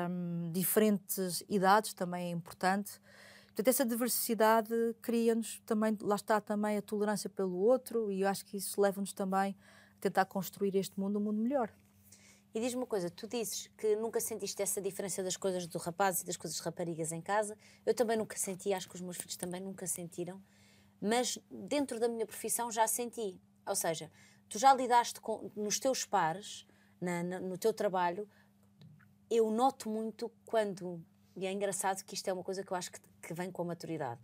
um, 0.10 0.52
diferentes 0.52 1.44
idades 1.50 1.94
também 1.94 2.28
é 2.28 2.32
importante. 2.32 3.02
Portanto, 3.48 3.68
essa 3.68 3.86
diversidade 3.86 4.74
cria-nos 5.02 5.62
também, 5.66 5.98
lá 6.02 6.16
está 6.16 6.40
também 6.40 6.78
a 6.78 6.82
tolerância 6.82 7.30
pelo 7.30 7.58
outro, 7.58 8.12
e 8.12 8.22
eu 8.22 8.28
acho 8.28 8.46
que 8.46 8.58
isso 8.58 8.80
leva-nos 8.80 9.14
também 9.14 9.56
a 9.98 10.02
tentar 10.02 10.26
construir 10.26 10.76
este 10.76 11.00
mundo 11.00 11.18
um 11.18 11.24
mundo 11.24 11.42
melhor. 11.42 11.74
E 12.54 12.60
diz-me 12.60 12.82
uma 12.82 12.88
coisa, 12.88 13.10
tu 13.10 13.28
dizes 13.28 13.68
que 13.78 13.96
nunca 13.98 14.22
sentiste 14.22 14.62
essa 14.62 14.82
diferença 14.82 15.22
das 15.22 15.36
coisas 15.36 15.68
do 15.68 15.78
rapaz 15.78 16.22
e 16.22 16.26
das 16.26 16.38
coisas 16.38 16.58
raparigas 16.60 17.12
em 17.12 17.20
casa. 17.20 17.58
Eu 17.86 17.94
também 17.94 18.16
nunca 18.16 18.38
senti, 18.38 18.74
acho 18.74 18.88
que 18.88 18.96
os 18.96 19.02
meus 19.02 19.18
filhos 19.18 19.36
também 19.36 19.60
nunca 19.60 19.86
sentiram, 19.88 20.42
mas 21.02 21.38
dentro 21.50 22.00
da 22.00 22.08
minha 22.08 22.26
profissão 22.26 22.72
já 22.72 22.88
senti. 22.88 23.38
Ou 23.66 23.76
seja, 23.76 24.10
tu 24.50 24.60
já 24.60 24.74
lidaste 24.74 25.20
com, 25.20 25.52
nos 25.56 25.80
teus 25.80 26.06
pares, 26.06 26.66
na, 27.00 27.24
na, 27.24 27.40
no 27.40 27.58
teu 27.58 27.74
trabalho, 27.74 28.28
eu 29.30 29.50
noto 29.52 29.90
muito 29.90 30.32
quando, 30.46 31.04
e 31.36 31.46
é 31.46 31.52
engraçado 31.52 32.04
que 32.04 32.14
isto 32.14 32.28
é 32.28 32.34
uma 32.34 32.44
coisa 32.44 32.64
que 32.64 32.72
eu 32.72 32.78
acho 32.78 32.92
que, 32.92 33.00
que 33.22 33.34
vem 33.34 33.52
com 33.52 33.62
a 33.64 33.66
maturidade. 33.66 34.22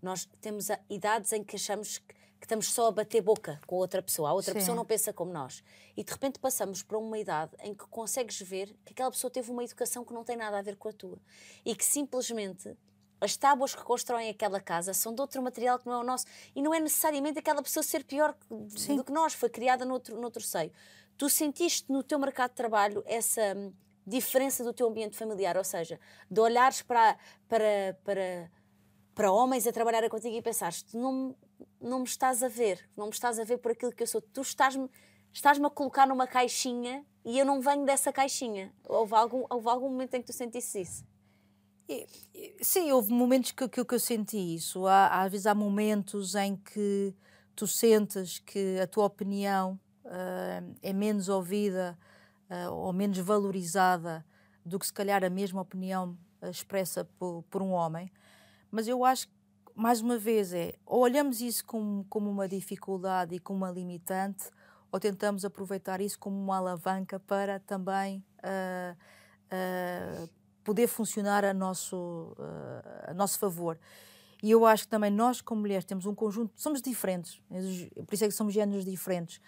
Nós 0.00 0.28
temos 0.40 0.68
idades 0.88 1.32
em 1.32 1.42
que 1.42 1.56
achamos 1.56 1.98
que 1.98 2.14
que 2.44 2.46
estamos 2.46 2.70
só 2.70 2.88
a 2.88 2.92
bater 2.92 3.22
boca 3.22 3.58
com 3.66 3.76
a 3.76 3.78
outra 3.78 4.02
pessoa, 4.02 4.28
a 4.28 4.32
outra 4.34 4.52
Sim. 4.52 4.58
pessoa 4.58 4.76
não 4.76 4.84
pensa 4.84 5.14
como 5.14 5.32
nós. 5.32 5.64
E 5.96 6.04
de 6.04 6.12
repente 6.12 6.38
passamos 6.38 6.82
para 6.82 6.98
uma 6.98 7.18
idade 7.18 7.52
em 7.60 7.74
que 7.74 7.86
consegues 7.86 8.38
ver 8.42 8.66
que 8.84 8.92
aquela 8.92 9.10
pessoa 9.10 9.30
teve 9.30 9.50
uma 9.50 9.64
educação 9.64 10.04
que 10.04 10.12
não 10.12 10.22
tem 10.22 10.36
nada 10.36 10.58
a 10.58 10.62
ver 10.62 10.76
com 10.76 10.90
a 10.90 10.92
tua. 10.92 11.18
E 11.64 11.74
que 11.74 11.84
simplesmente 11.84 12.76
as 13.20 13.36
tábuas 13.36 13.74
que 13.74 13.82
constroem 13.82 14.28
aquela 14.28 14.60
casa 14.60 14.92
são 14.92 15.14
de 15.14 15.20
outro 15.20 15.42
material 15.42 15.78
que 15.78 15.86
não 15.86 15.94
é 15.94 15.98
o 15.98 16.04
nosso. 16.04 16.26
E 16.54 16.60
não 16.60 16.74
é 16.74 16.80
necessariamente 16.80 17.38
aquela 17.38 17.62
pessoa 17.62 17.82
ser 17.82 18.04
pior 18.04 18.36
Sim. 18.68 18.96
do 18.96 19.04
que 19.04 19.12
nós, 19.12 19.34
foi 19.34 19.48
criada 19.48 19.84
noutro, 19.84 20.20
noutro 20.20 20.42
seio. 20.42 20.72
Tu 21.16 21.28
sentiste 21.28 21.90
no 21.90 22.02
teu 22.02 22.18
mercado 22.18 22.50
de 22.50 22.56
trabalho 22.56 23.02
essa 23.06 23.40
hum, 23.56 23.72
diferença 24.06 24.64
do 24.64 24.72
teu 24.72 24.88
ambiente 24.88 25.16
familiar, 25.16 25.56
ou 25.56 25.64
seja, 25.64 25.98
de 26.30 26.40
olhares 26.40 26.82
para, 26.82 27.16
para, 27.48 27.98
para, 28.04 28.50
para 29.14 29.32
homens 29.32 29.66
a 29.66 29.72
trabalhar 29.72 30.08
contigo 30.08 30.36
e 30.36 30.42
pensares, 30.42 30.84
não, 30.92 31.34
não 31.80 32.00
me 32.00 32.04
estás 32.04 32.42
a 32.42 32.48
ver, 32.48 32.88
não 32.96 33.06
me 33.06 33.12
estás 33.12 33.38
a 33.38 33.44
ver 33.44 33.58
por 33.58 33.72
aquilo 33.72 33.92
que 33.92 34.02
eu 34.02 34.06
sou. 34.06 34.20
Tu 34.20 34.40
estás-me 34.40 34.90
estás-me 35.32 35.66
a 35.66 35.70
colocar 35.70 36.06
numa 36.06 36.26
caixinha 36.26 37.04
e 37.24 37.38
eu 37.38 37.44
não 37.44 37.60
venho 37.60 37.84
dessa 37.84 38.12
caixinha. 38.12 38.72
Houve 38.84 39.14
algum, 39.14 39.44
houve 39.50 39.68
algum 39.68 39.88
momento 39.88 40.14
em 40.14 40.20
que 40.20 40.26
tu 40.26 40.32
sentisse 40.32 40.80
isso? 40.80 41.04
Sim, 42.60 42.92
houve 42.92 43.12
momentos 43.12 43.50
que, 43.52 43.68
que, 43.68 43.84
que 43.84 43.94
eu 43.94 44.00
senti 44.00 44.54
isso. 44.54 44.86
Há, 44.86 45.22
às 45.22 45.30
vezes 45.30 45.46
há 45.46 45.54
momentos 45.54 46.34
em 46.34 46.56
que 46.56 47.14
tu 47.54 47.66
sentes 47.66 48.38
que 48.38 48.78
a 48.80 48.86
tua 48.86 49.04
opinião 49.04 49.78
uh, 50.04 50.74
é 50.82 50.92
menos 50.92 51.28
ouvida 51.28 51.98
uh, 52.50 52.72
ou 52.72 52.92
menos 52.92 53.18
valorizada 53.18 54.24
do 54.64 54.78
que 54.78 54.86
se 54.86 54.92
calhar 54.92 55.22
a 55.22 55.30
mesma 55.30 55.60
opinião 55.60 56.16
expressa 56.42 57.04
por, 57.18 57.42
por 57.50 57.62
um 57.62 57.70
homem. 57.70 58.10
Mas 58.70 58.88
eu 58.88 59.04
acho 59.04 59.28
que 59.28 59.34
mais 59.74 60.00
uma 60.00 60.16
vez, 60.16 60.52
é 60.52 60.74
ou 60.86 61.00
olhamos 61.02 61.40
isso 61.40 61.64
como, 61.64 62.04
como 62.08 62.30
uma 62.30 62.48
dificuldade 62.48 63.34
e 63.34 63.38
como 63.38 63.58
uma 63.58 63.70
limitante, 63.70 64.48
ou 64.90 65.00
tentamos 65.00 65.44
aproveitar 65.44 66.00
isso 66.00 66.18
como 66.18 66.36
uma 66.36 66.56
alavanca 66.58 67.18
para 67.18 67.58
também 67.60 68.24
uh, 68.38 68.96
poder 70.64 70.88
funcionar 70.88 71.44
a 71.44 71.54
nosso, 71.54 72.34
uh, 72.38 73.10
a 73.10 73.14
nosso 73.14 73.38
favor. 73.38 73.78
E 74.42 74.50
eu 74.50 74.66
acho 74.66 74.84
que 74.84 74.90
também 74.90 75.10
nós, 75.10 75.40
como 75.40 75.60
mulheres, 75.60 75.84
temos 75.84 76.06
um 76.06 76.14
conjunto, 76.14 76.52
somos 76.56 76.82
diferentes, 76.82 77.40
por 78.06 78.14
isso 78.14 78.24
é 78.24 78.28
que 78.28 78.34
somos 78.34 78.52
géneros 78.52 78.84
diferentes. 78.84 79.40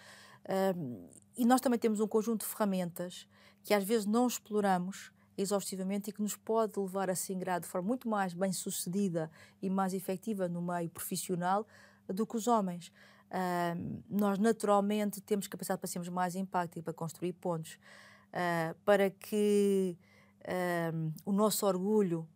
e 1.37 1.45
nós 1.45 1.61
também 1.61 1.77
temos 1.77 1.99
um 1.99 2.07
conjunto 2.07 2.41
de 2.41 2.47
ferramentas 2.47 3.27
que 3.63 3.73
às 3.75 3.83
vezes 3.83 4.07
não 4.07 4.25
exploramos 4.25 5.11
exaustivamente 5.37 6.09
e 6.09 6.13
que 6.13 6.21
nos 6.21 6.35
pode 6.35 6.79
levar 6.79 7.09
a 7.09 7.15
se 7.15 7.35
de 7.35 7.67
forma 7.67 7.87
muito 7.87 8.09
mais 8.09 8.33
bem 8.33 8.51
sucedida 8.51 9.29
e 9.61 9.69
mais 9.69 9.93
efetiva 9.93 10.49
no 10.49 10.61
meio 10.61 10.89
profissional 10.89 11.67
do 12.07 12.25
que 12.25 12.35
os 12.35 12.47
homens. 12.47 12.91
Uh, 13.27 14.03
nós 14.09 14.39
naturalmente 14.39 15.21
temos 15.21 15.47
capacidade 15.47 15.79
para 15.79 15.87
sermos 15.87 16.09
mais 16.09 16.35
impacto 16.35 16.79
e 16.79 16.81
para 16.81 16.93
construir 16.93 17.33
pontos, 17.33 17.77
uh, 18.29 18.73
para 18.85 19.09
que 19.09 19.97
uh, 20.47 21.13
o 21.25 21.31
nosso 21.31 21.65
orgulho 21.65 22.27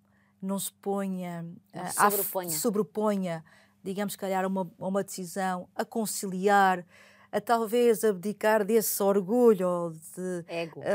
não 0.42 0.60
se 0.60 0.72
ponha, 0.74 1.46
uh, 1.74 1.94
sobreponha. 1.94 2.50
sobreponha, 2.50 3.46
digamos, 3.84 4.16
calhar, 4.16 4.44
a 4.44 4.48
uma, 4.48 4.72
uma 4.78 5.04
decisão, 5.04 5.68
a 5.76 5.86
conciliar, 5.86 6.86
a 7.32 7.40
talvez 7.40 8.04
abdicar 8.04 8.66
desse 8.66 9.02
orgulho 9.02 9.68
ou, 9.68 9.92
de, 9.92 10.46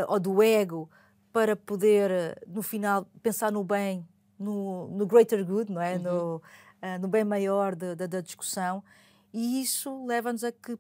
ou 0.08 0.20
do 0.20 0.42
ego 0.42 0.88
para 1.36 1.54
poder, 1.54 2.10
eh, 2.10 2.34
no 2.46 2.62
final, 2.62 3.06
pensar 3.22 3.52
no 3.52 3.62
bem, 3.62 4.08
no, 4.38 4.88
no 4.88 5.06
greater 5.06 5.44
good, 5.44 5.70
não 5.70 5.82
é? 5.82 5.96
Uhum. 5.96 6.02
No, 6.02 6.36
uh, 6.36 6.98
no 6.98 7.08
bem 7.08 7.24
maior 7.24 7.74
da, 7.74 7.94
da 7.94 8.20
discussão. 8.22 8.82
E 9.34 9.60
isso 9.60 10.06
leva-nos 10.06 10.42
a 10.42 10.50
que, 10.50 10.78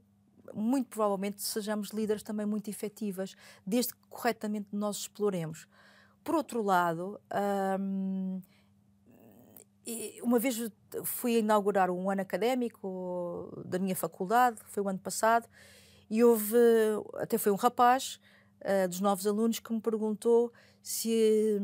muito 0.54 0.88
provavelmente, 0.88 1.42
sejamos 1.42 1.90
líderes 1.90 2.22
também 2.22 2.46
muito 2.46 2.70
efetivas, 2.70 3.36
desde 3.66 3.92
que 3.92 4.00
corretamente 4.08 4.68
nós 4.72 4.96
exploremos. 4.96 5.68
Por 6.26 6.34
outro 6.34 6.60
lado, 6.60 7.20
um, 7.80 8.42
uma 10.24 10.40
vez 10.40 10.58
fui 11.04 11.38
inaugurar 11.38 11.88
um 11.88 12.10
ano 12.10 12.20
académico 12.20 13.62
da 13.64 13.78
minha 13.78 13.94
faculdade, 13.94 14.58
foi 14.66 14.82
o 14.82 14.88
ano 14.88 14.98
passado, 14.98 15.48
e 16.10 16.24
houve, 16.24 16.56
até 17.14 17.38
foi 17.38 17.52
um 17.52 17.54
rapaz 17.54 18.18
uh, 18.60 18.88
dos 18.88 19.00
novos 19.00 19.24
alunos 19.24 19.60
que 19.60 19.72
me 19.72 19.80
perguntou 19.80 20.52
se, 20.82 21.60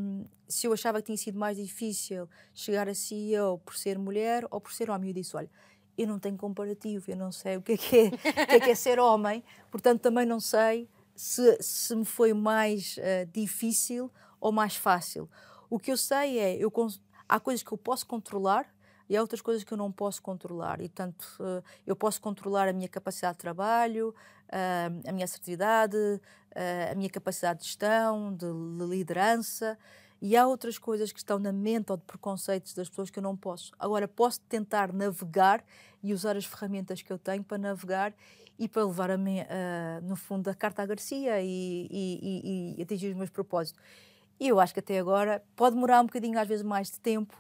se 0.47 0.69
eu 0.69 0.73
achava 0.73 1.01
que 1.01 1.07
tinha 1.07 1.19
sido 1.19 1.37
mais 1.37 1.57
difícil 1.57 2.29
chegar 2.55 2.89
a 2.89 2.95
CEO 2.95 3.59
por 3.59 3.75
ser 3.75 3.99
mulher 3.99 4.47
ou 4.49 4.61
por 4.61 4.73
ser 4.73 4.91
homem. 4.91 5.11
Eu 5.11 5.15
disse: 5.15 5.37
olha, 5.37 5.51
eu 5.99 6.07
não 6.07 6.21
tenho 6.21 6.37
comparativo, 6.37 7.11
eu 7.11 7.17
não 7.17 7.33
sei 7.33 7.57
o 7.57 7.63
que 7.63 7.73
é 7.73 7.77
que 7.77 7.97
é, 7.97 8.11
que 8.11 8.55
é, 8.55 8.61
que 8.61 8.71
é 8.71 8.75
ser 8.77 9.01
homem, 9.01 9.43
portanto 9.73 10.03
também 10.03 10.25
não 10.25 10.39
sei 10.39 10.89
se, 11.17 11.59
se 11.61 11.97
me 11.97 12.05
foi 12.05 12.33
mais 12.33 12.97
uh, 12.99 13.27
difícil 13.33 14.09
ou 14.43 14.51
mais 14.51 14.75
fácil. 14.75 15.31
O 15.71 15.79
que 15.79 15.93
eu 15.93 15.97
sei 15.97 16.39
é, 16.39 16.57
eu, 16.57 16.71
há 17.29 17.39
coisas 17.39 17.63
que 17.63 17.73
eu 17.73 17.79
posso 17.79 18.05
controlar 18.05 18.67
e 19.09 19.17
há 19.17 19.21
outras 19.21 19.41
coisas 19.41 19.63
que 19.63 19.73
eu 19.73 19.79
não 19.79 19.93
posso 19.93 20.21
controlar. 20.21 20.81
E, 20.81 20.89
portanto, 20.89 21.25
uh, 21.39 21.63
eu 21.87 21.95
posso 21.95 22.21
controlar 22.21 22.69
a 22.69 22.73
minha 22.73 22.89
capacidade 22.89 23.35
de 23.35 23.39
trabalho, 23.39 24.09
uh, 24.49 25.09
a 25.09 25.13
minha 25.13 25.25
assertividade, 25.25 25.97
uh, 25.97 26.93
a 26.93 26.95
minha 26.97 27.09
capacidade 27.09 27.61
de 27.61 27.67
gestão, 27.67 28.35
de 28.35 28.47
liderança, 28.85 29.79
e 30.21 30.37
há 30.37 30.47
outras 30.47 30.77
coisas 30.77 31.13
que 31.13 31.19
estão 31.19 31.39
na 31.39 31.53
mente 31.53 31.93
ou 31.93 31.97
de 31.97 32.05
preconceitos 32.05 32.75
das 32.75 32.89
pessoas 32.89 33.11
que 33.11 33.19
eu 33.19 33.23
não 33.23 33.37
posso. 33.37 33.73
Agora, 33.79 34.09
posso 34.09 34.41
tentar 34.41 34.93
navegar 34.93 35.65
e 36.03 36.13
usar 36.13 36.37
as 36.37 36.45
ferramentas 36.45 37.01
que 37.01 37.13
eu 37.13 37.19
tenho 37.19 37.45
para 37.45 37.59
navegar 37.59 38.13
e 38.59 38.69
para 38.69 38.85
levar, 38.85 39.11
a 39.11 39.17
uh, 39.17 39.19
no 40.03 40.17
fundo, 40.17 40.49
a 40.49 40.55
carta 40.55 40.83
à 40.83 40.87
Garcia 40.87 41.41
e, 41.41 41.89
e, 41.91 42.19
e, 42.23 42.75
e, 42.79 42.83
atingir 42.83 43.09
os 43.09 43.17
meus 43.17 43.31
propósitos. 43.31 43.81
E 44.43 44.49
eu 44.49 44.59
acho 44.59 44.75
que 44.75 44.81
até 44.81 44.99
agora 44.99 45.41
pode 45.55 45.77
demorar 45.77 46.01
um 46.01 46.07
bocadinho, 46.07 46.37
às 46.37 46.49
vezes, 46.49 46.65
mais 46.65 46.91
de 46.91 46.99
tempo, 46.99 47.33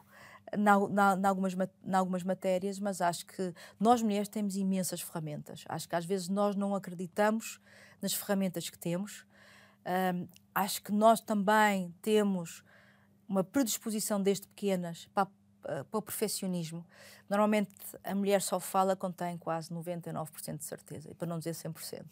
em 0.57 1.27
algumas, 1.27 1.53
algumas 1.93 2.23
matérias, 2.23 2.79
mas 2.79 3.01
acho 3.01 3.27
que 3.27 3.53
nós 3.81 4.01
mulheres 4.01 4.29
temos 4.29 4.55
imensas 4.55 5.01
ferramentas. 5.01 5.65
Acho 5.69 5.89
que 5.89 5.97
às 5.97 6.05
vezes 6.05 6.29
nós 6.29 6.55
não 6.55 6.77
acreditamos 6.77 7.61
nas 8.01 8.15
ferramentas 8.15 8.71
que 8.71 8.79
temos. 8.79 9.27
Um, 10.15 10.29
acho 10.55 10.81
que 10.81 10.93
nós 10.93 11.21
também 11.21 11.93
temos 12.01 12.63
uma 13.29 13.43
predisposição 13.43 14.23
desde 14.23 14.47
pequenas 14.47 15.09
para, 15.13 15.27
para 15.61 15.99
o 15.99 16.03
perfeccionismo. 16.03 16.87
Normalmente 17.29 17.73
a 18.05 18.15
mulher 18.15 18.41
só 18.43 18.61
fala 18.61 18.95
quando 18.95 19.15
tem 19.15 19.37
quase 19.39 19.75
99% 19.75 20.59
de 20.59 20.65
certeza, 20.65 21.11
e 21.11 21.15
para 21.15 21.27
não 21.27 21.41
dizer 21.41 21.51
100%. 21.51 22.05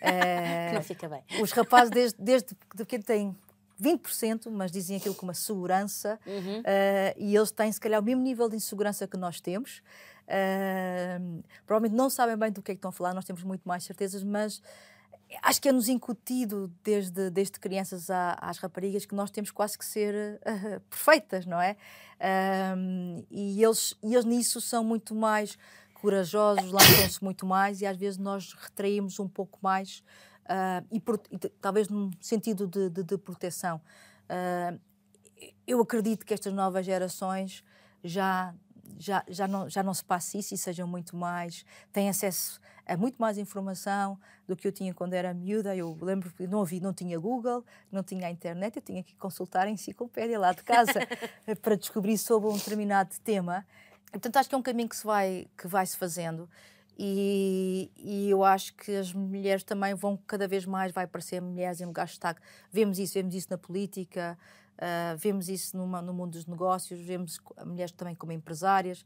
É, 0.00 0.70
não 0.74 0.84
fica 0.84 1.08
bem. 1.08 1.24
Os 1.42 1.50
rapazes, 1.50 1.90
desde, 1.90 2.22
desde 2.22 2.54
que 2.86 3.00
têm 3.00 3.36
20%, 3.80 4.50
mas 4.50 4.70
dizem 4.70 4.96
aquilo 4.96 5.14
com 5.14 5.26
uma 5.26 5.34
segurança, 5.34 6.18
uhum. 6.26 6.60
uh, 6.60 7.14
e 7.16 7.34
eles 7.34 7.50
têm, 7.50 7.70
se 7.70 7.80
calhar, 7.80 8.00
o 8.00 8.04
mesmo 8.04 8.22
nível 8.22 8.48
de 8.48 8.56
insegurança 8.56 9.06
que 9.06 9.16
nós 9.16 9.40
temos. 9.40 9.82
Uh, 10.26 11.42
provavelmente 11.66 11.96
não 11.96 12.08
sabem 12.08 12.36
bem 12.36 12.52
do 12.52 12.62
que 12.62 12.70
é 12.70 12.74
que 12.74 12.78
estão 12.78 12.90
a 12.90 12.92
falar, 12.92 13.14
nós 13.14 13.24
temos 13.24 13.42
muito 13.42 13.62
mais 13.66 13.82
certezas, 13.82 14.22
mas 14.22 14.62
acho 15.42 15.60
que 15.60 15.68
é-nos 15.68 15.88
incutido 15.88 16.72
desde, 16.84 17.30
desde 17.30 17.58
crianças 17.58 18.10
à, 18.10 18.36
às 18.40 18.58
raparigas 18.58 19.04
que 19.04 19.14
nós 19.14 19.30
temos 19.30 19.50
quase 19.50 19.76
que 19.76 19.84
ser 19.84 20.40
uh, 20.40 20.80
perfeitas, 20.88 21.46
não 21.46 21.60
é? 21.60 21.76
e, 23.30 23.64
eles, 23.64 23.96
e 24.02 24.12
eles 24.12 24.26
nisso 24.26 24.60
são 24.60 24.84
muito 24.84 25.14
mais 25.14 25.56
corajosos, 25.94 26.70
lançam-se 26.70 27.22
muito 27.22 27.46
mais 27.46 27.80
e 27.80 27.86
às 27.86 27.96
vezes 27.96 28.18
nós 28.18 28.52
retraímos 28.52 29.18
um 29.18 29.28
pouco 29.28 29.58
mais 29.62 30.02
uh, 30.46 30.86
e, 30.90 31.02
e, 31.30 31.38
talvez 31.60 31.88
num 31.88 32.10
sentido 32.20 32.66
de, 32.66 32.90
de, 32.90 33.02
de 33.02 33.18
proteção. 33.18 33.80
Uh, 34.28 34.78
eu 35.66 35.80
acredito 35.80 36.24
que 36.24 36.34
estas 36.34 36.52
novas 36.52 36.84
gerações 36.84 37.64
já 38.02 38.54
já, 38.98 39.24
já, 39.28 39.48
não, 39.48 39.68
já 39.68 39.82
não 39.82 39.94
se 39.94 40.04
passa 40.04 40.36
isso 40.36 40.54
e 40.54 40.58
sejam 40.58 40.86
muito 40.86 41.16
mais, 41.16 41.64
têm 41.92 42.08
acesso 42.08 42.60
a 42.86 42.96
muito 42.96 43.16
mais 43.18 43.38
informação 43.38 44.18
do 44.46 44.56
que 44.56 44.66
eu 44.66 44.72
tinha 44.72 44.92
quando 44.92 45.14
era 45.14 45.32
miúda. 45.32 45.74
Eu 45.76 45.96
lembro 46.00 46.30
que 46.32 46.46
não 46.46 46.62
havia, 46.62 46.80
não 46.80 46.92
tinha 46.92 47.18
Google, 47.18 47.64
não 47.90 48.02
tinha 48.02 48.26
a 48.26 48.30
internet, 48.30 48.76
eu 48.76 48.82
tinha 48.82 49.02
que 49.02 49.14
consultar 49.16 49.66
a 49.66 49.70
enciclopédia 49.70 50.38
lá 50.38 50.52
de 50.52 50.62
casa 50.64 51.00
para 51.62 51.76
descobrir 51.76 52.18
sobre 52.18 52.50
um 52.50 52.56
determinado 52.56 53.14
tema. 53.22 53.64
Portanto, 54.10 54.36
acho 54.36 54.48
que 54.48 54.54
é 54.54 54.58
um 54.58 54.62
caminho 54.62 54.88
que 54.88 54.96
se 54.96 55.04
vai, 55.04 55.46
que 55.56 55.68
vai 55.68 55.86
se 55.86 55.96
fazendo. 55.96 56.48
E, 56.98 57.90
e 57.96 58.30
eu 58.30 58.44
acho 58.44 58.74
que 58.74 58.94
as 58.94 59.12
mulheres 59.12 59.62
também 59.62 59.94
vão 59.94 60.16
cada 60.26 60.46
vez 60.46 60.66
mais 60.66 60.92
vai 60.92 61.04
aparecer 61.04 61.40
mulheres 61.40 61.80
em 61.80 61.86
lugares 61.86 62.10
de 62.10 62.14
destaque. 62.14 62.40
Vemos 62.70 62.98
isso, 62.98 63.14
vemos 63.14 63.34
isso 63.34 63.48
na 63.50 63.58
política, 63.58 64.38
uh, 64.76 65.16
vemos 65.16 65.48
isso 65.48 65.76
numa, 65.76 66.02
no 66.02 66.12
mundo 66.12 66.32
dos 66.32 66.46
negócios, 66.46 67.00
vemos 67.00 67.40
mulheres 67.64 67.92
também 67.92 68.14
como 68.14 68.32
empresárias, 68.32 69.04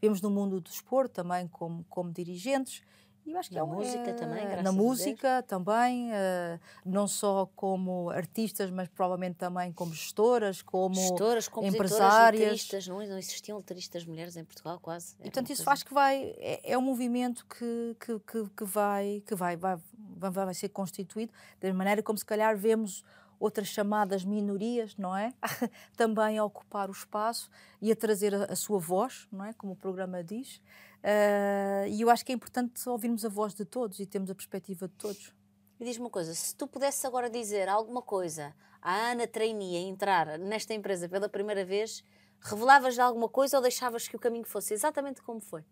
vemos 0.00 0.20
no 0.20 0.30
mundo 0.30 0.60
do 0.60 0.70
desporto 0.70 1.14
também 1.14 1.46
como, 1.48 1.84
como 1.84 2.12
dirigentes. 2.12 2.82
E 3.26 3.32
eu 3.32 3.38
acho 3.38 3.48
que 3.48 3.54
na 3.54 3.62
é 3.62 3.64
música 3.64 4.10
é, 4.10 4.12
também, 4.12 4.62
Na 4.62 4.72
música 4.72 5.42
também, 5.44 6.10
uh, 6.10 6.60
não 6.84 7.08
só 7.08 7.48
como 7.56 8.10
artistas, 8.10 8.70
mas 8.70 8.88
provavelmente 8.88 9.36
também 9.36 9.72
como 9.72 9.94
gestoras, 9.94 10.60
como 10.60 10.94
gestoras, 10.94 11.48
empresárias. 11.62 12.42
Letristas, 12.42 12.86
não, 12.86 12.96
não 12.98 13.18
existiam 13.18 13.56
letristas 13.56 14.04
mulheres 14.04 14.36
em 14.36 14.44
Portugal 14.44 14.78
quase. 14.78 15.14
E, 15.20 15.22
portanto, 15.22 15.50
isso 15.50 15.68
acho 15.70 15.86
que 15.86 15.94
vai, 15.94 16.34
é, 16.36 16.72
é, 16.72 16.78
um 16.78 16.82
movimento 16.82 17.46
que, 17.46 17.96
que, 17.98 18.18
que, 18.20 18.50
que, 18.50 18.64
vai, 18.64 19.22
que 19.26 19.34
vai, 19.34 19.56
vai, 19.56 19.78
vai, 19.96 20.30
vai 20.30 20.54
ser 20.54 20.68
constituído 20.68 21.32
da 21.60 21.72
maneira 21.72 22.02
como 22.02 22.18
se 22.18 22.24
calhar 22.26 22.54
vemos 22.56 23.02
outras 23.40 23.68
chamadas 23.68 24.24
minorias, 24.24 24.96
não 24.96 25.16
é? 25.16 25.32
também 25.96 26.38
a 26.38 26.44
ocupar 26.44 26.88
o 26.88 26.92
espaço 26.92 27.50
e 27.80 27.90
a 27.90 27.96
trazer 27.96 28.34
a, 28.34 28.44
a 28.44 28.56
sua 28.56 28.78
voz, 28.78 29.26
não 29.32 29.44
é? 29.44 29.52
Como 29.52 29.72
o 29.72 29.76
programa 29.76 30.22
diz. 30.22 30.60
Uh, 31.04 31.86
e 31.88 32.00
eu 32.00 32.08
acho 32.08 32.24
que 32.24 32.32
é 32.32 32.34
importante 32.34 32.88
ouvirmos 32.88 33.26
a 33.26 33.28
voz 33.28 33.52
de 33.52 33.66
todos 33.66 34.00
e 34.00 34.06
termos 34.06 34.30
a 34.30 34.34
perspectiva 34.34 34.88
de 34.88 34.94
todos. 34.94 35.34
E 35.78 35.84
diz-me 35.84 36.04
uma 36.04 36.10
coisa, 36.10 36.32
se 36.32 36.56
tu 36.56 36.66
pudesses 36.66 37.04
agora 37.04 37.28
dizer 37.28 37.68
alguma 37.68 38.00
coisa 38.00 38.54
à 38.80 39.10
Ana 39.10 39.26
Trainee 39.26 39.76
a 39.76 39.80
entrar 39.80 40.38
nesta 40.38 40.72
empresa 40.72 41.06
pela 41.06 41.28
primeira 41.28 41.62
vez, 41.62 42.02
revelavas-lhe 42.40 43.02
alguma 43.02 43.28
coisa 43.28 43.58
ou 43.58 43.62
deixavas 43.62 44.08
que 44.08 44.16
o 44.16 44.18
caminho 44.18 44.46
fosse 44.46 44.72
exatamente 44.72 45.20
como 45.20 45.40
foi? 45.40 45.62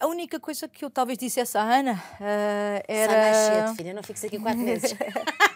A 0.00 0.08
única 0.08 0.40
coisa 0.40 0.66
que 0.66 0.84
eu 0.84 0.90
talvez 0.90 1.16
dissesse 1.16 1.56
à 1.56 1.62
Ana 1.62 1.94
uh, 1.94 2.84
era. 2.88 3.12
Sai 3.12 3.20
mais 3.20 3.36
cedo, 3.36 3.76
filha, 3.76 3.94
não 3.94 4.02
fiques 4.02 4.24
aqui 4.24 4.40
quatro 4.40 4.60
meses. 4.60 4.92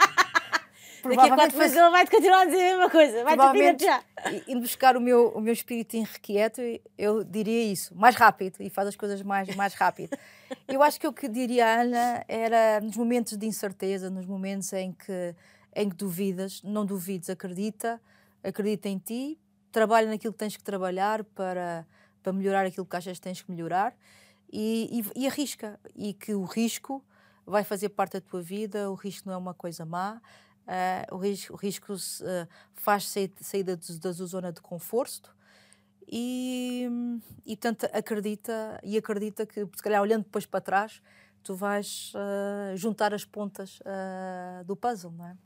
Daqui 1.15 1.31
a 1.31 1.35
quatro 1.35 1.59
meses 1.59 1.77
ela 1.77 1.91
vai-te 1.91 2.11
continuar 2.11 2.43
a 2.43 2.45
dizer 2.47 2.57
a 2.57 2.77
mesma 2.77 2.91
coisa. 2.91 3.25
Vai-te 3.25 3.85
já. 3.85 4.03
Indo 4.49 4.61
buscar 4.61 4.97
o 4.97 5.01
meu, 5.01 5.29
o 5.29 5.41
meu 5.41 5.53
espírito 5.53 5.97
irrequieto, 5.97 6.61
eu 6.97 7.23
diria 7.23 7.65
isso. 7.65 7.95
Mais 7.95 8.15
rápido. 8.15 8.57
E 8.61 8.71
faz 8.71 8.89
as 8.89 8.97
coisas 8.97 9.23
mais, 9.23 9.55
mais 9.55 9.75
rápido. 9.75 10.17
eu 10.67 10.83
acho 10.83 10.99
que 10.99 11.07
o 11.07 11.13
que 11.13 11.29
diria 11.29 11.67
a 11.67 11.81
Ana 11.83 12.25
era 12.29 12.81
nos 12.81 12.97
momentos 12.97 13.37
de 13.37 13.47
incerteza, 13.47 14.11
nos 14.11 14.27
momentos 14.27 14.73
em 14.73 14.93
que, 14.93 15.35
em 15.75 15.89
que 15.89 15.97
duvidas, 15.97 16.63
não 16.63 16.85
duvides, 16.85 17.31
acredita, 17.31 18.01
acredita 18.43 18.89
em 18.89 18.99
ti, 18.99 19.39
trabalha 19.71 20.09
naquilo 20.09 20.33
que 20.33 20.39
tens 20.39 20.57
que 20.57 20.65
trabalhar 20.65 21.23
para, 21.25 21.87
para 22.23 22.33
melhorar 22.33 22.67
aquilo 22.67 22.87
que 22.87 22.97
achas 22.97 23.19
que 23.19 23.23
tens 23.23 23.43
que 23.43 23.51
melhorar 23.51 23.95
e, 24.53 25.05
e, 25.15 25.23
e 25.23 25.27
arrisca. 25.27 25.79
E 25.95 26.15
que 26.15 26.35
o 26.35 26.45
risco 26.45 27.05
vai 27.45 27.63
fazer 27.63 27.91
parte 27.91 28.15
da 28.15 28.21
tua 28.21 28.43
vida, 28.43 28.91
o 28.91 28.95
risco 28.95 29.29
não 29.29 29.35
é 29.35 29.39
uma 29.39 29.55
coisa 29.55 29.85
má, 29.85 30.21
Uh, 30.67 31.15
o 31.15 31.19
risco, 31.19 31.55
o 31.55 31.57
risco 31.57 31.93
uh, 31.93 32.49
faz 32.75 33.09
sair 33.09 33.63
da, 33.63 34.11
zona 34.11 34.53
de 34.53 34.61
conforto 34.61 35.33
e, 36.09 36.89
e 37.45 37.57
portanto 37.57 37.85
acredita 37.93 38.81
e 38.83 38.97
acredita 38.99 39.47
que 39.47 39.61
se 39.61 39.83
calhar 39.83 40.03
olhando 40.03 40.25
depois 40.25 40.45
para 40.45 40.61
trás 40.61 41.01
tu 41.45 41.55
vais 41.55 42.13
uh, 42.15 42.77
juntar 42.77 43.15
as 43.15 43.25
pontas 43.25 43.79
do 44.67 44.75
puzzle, 44.75 45.13
não 45.13 45.27
é? 45.27 45.37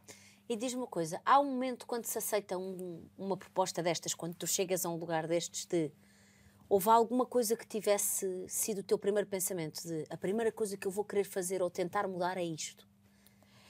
E 0.48 0.56
diz-me 0.56 0.80
uma 0.80 0.86
coisa, 0.86 1.20
há 1.24 1.38
um 1.38 1.44
momento 1.44 1.86
quando 1.86 2.06
se 2.06 2.16
aceita 2.16 2.56
um, 2.56 3.06
uma 3.16 3.36
proposta 3.36 3.82
destas, 3.82 4.14
quando 4.14 4.34
tu 4.34 4.46
chegas 4.46 4.86
a 4.86 4.88
um 4.88 4.96
lugar 4.96 5.28
destes 5.28 5.66
de 5.66 5.92
houve 6.68 6.88
alguma 6.88 7.26
coisa 7.26 7.54
que 7.54 7.66
tivesse 7.66 8.46
sido 8.48 8.78
o 8.78 8.82
teu 8.82 8.98
primeiro 8.98 9.28
pensamento 9.28 9.82
de 9.86 10.06
a 10.08 10.16
primeira 10.16 10.50
coisa 10.50 10.76
que 10.76 10.86
eu 10.86 10.90
vou 10.90 11.04
querer 11.04 11.24
fazer 11.24 11.60
ou 11.60 11.68
tentar 11.68 12.08
mudar 12.08 12.38
é 12.38 12.42
isto? 12.42 12.89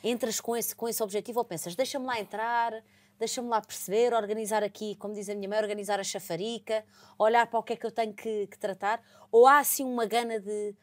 Entras 0.03 0.40
com 0.40 0.57
esse, 0.57 0.74
com 0.74 0.88
esse 0.88 1.03
objetivo 1.03 1.38
ou 1.38 1.44
pensas, 1.44 1.74
deixa-me 1.74 2.07
lá 2.07 2.18
entrar, 2.20 2.82
deixa-me 3.18 3.48
lá 3.48 3.61
perceber, 3.61 4.14
organizar 4.14 4.62
aqui, 4.64 4.96
como 4.96 5.12
diz 5.14 5.28
a 5.28 5.34
minha 5.34 5.48
mãe, 5.48 5.59
organizar 5.59 6.01
a 6.01 6.05
chafarica, 6.05 6.84
olhar 7.18 7.46
para 7.46 7.61
o 7.61 7.62
que 7.62 7.74
é 7.74 7.76
que 7.76 7.84
eu 7.84 7.90
tenho 7.90 8.14
que, 8.14 8.46
que 8.46 8.59
tratar? 8.59 9.03
Ou 9.30 9.46
há 9.46 9.59
assim 9.59 9.84
uma 9.84 10.07
gana 10.07 10.40
de. 10.40 10.74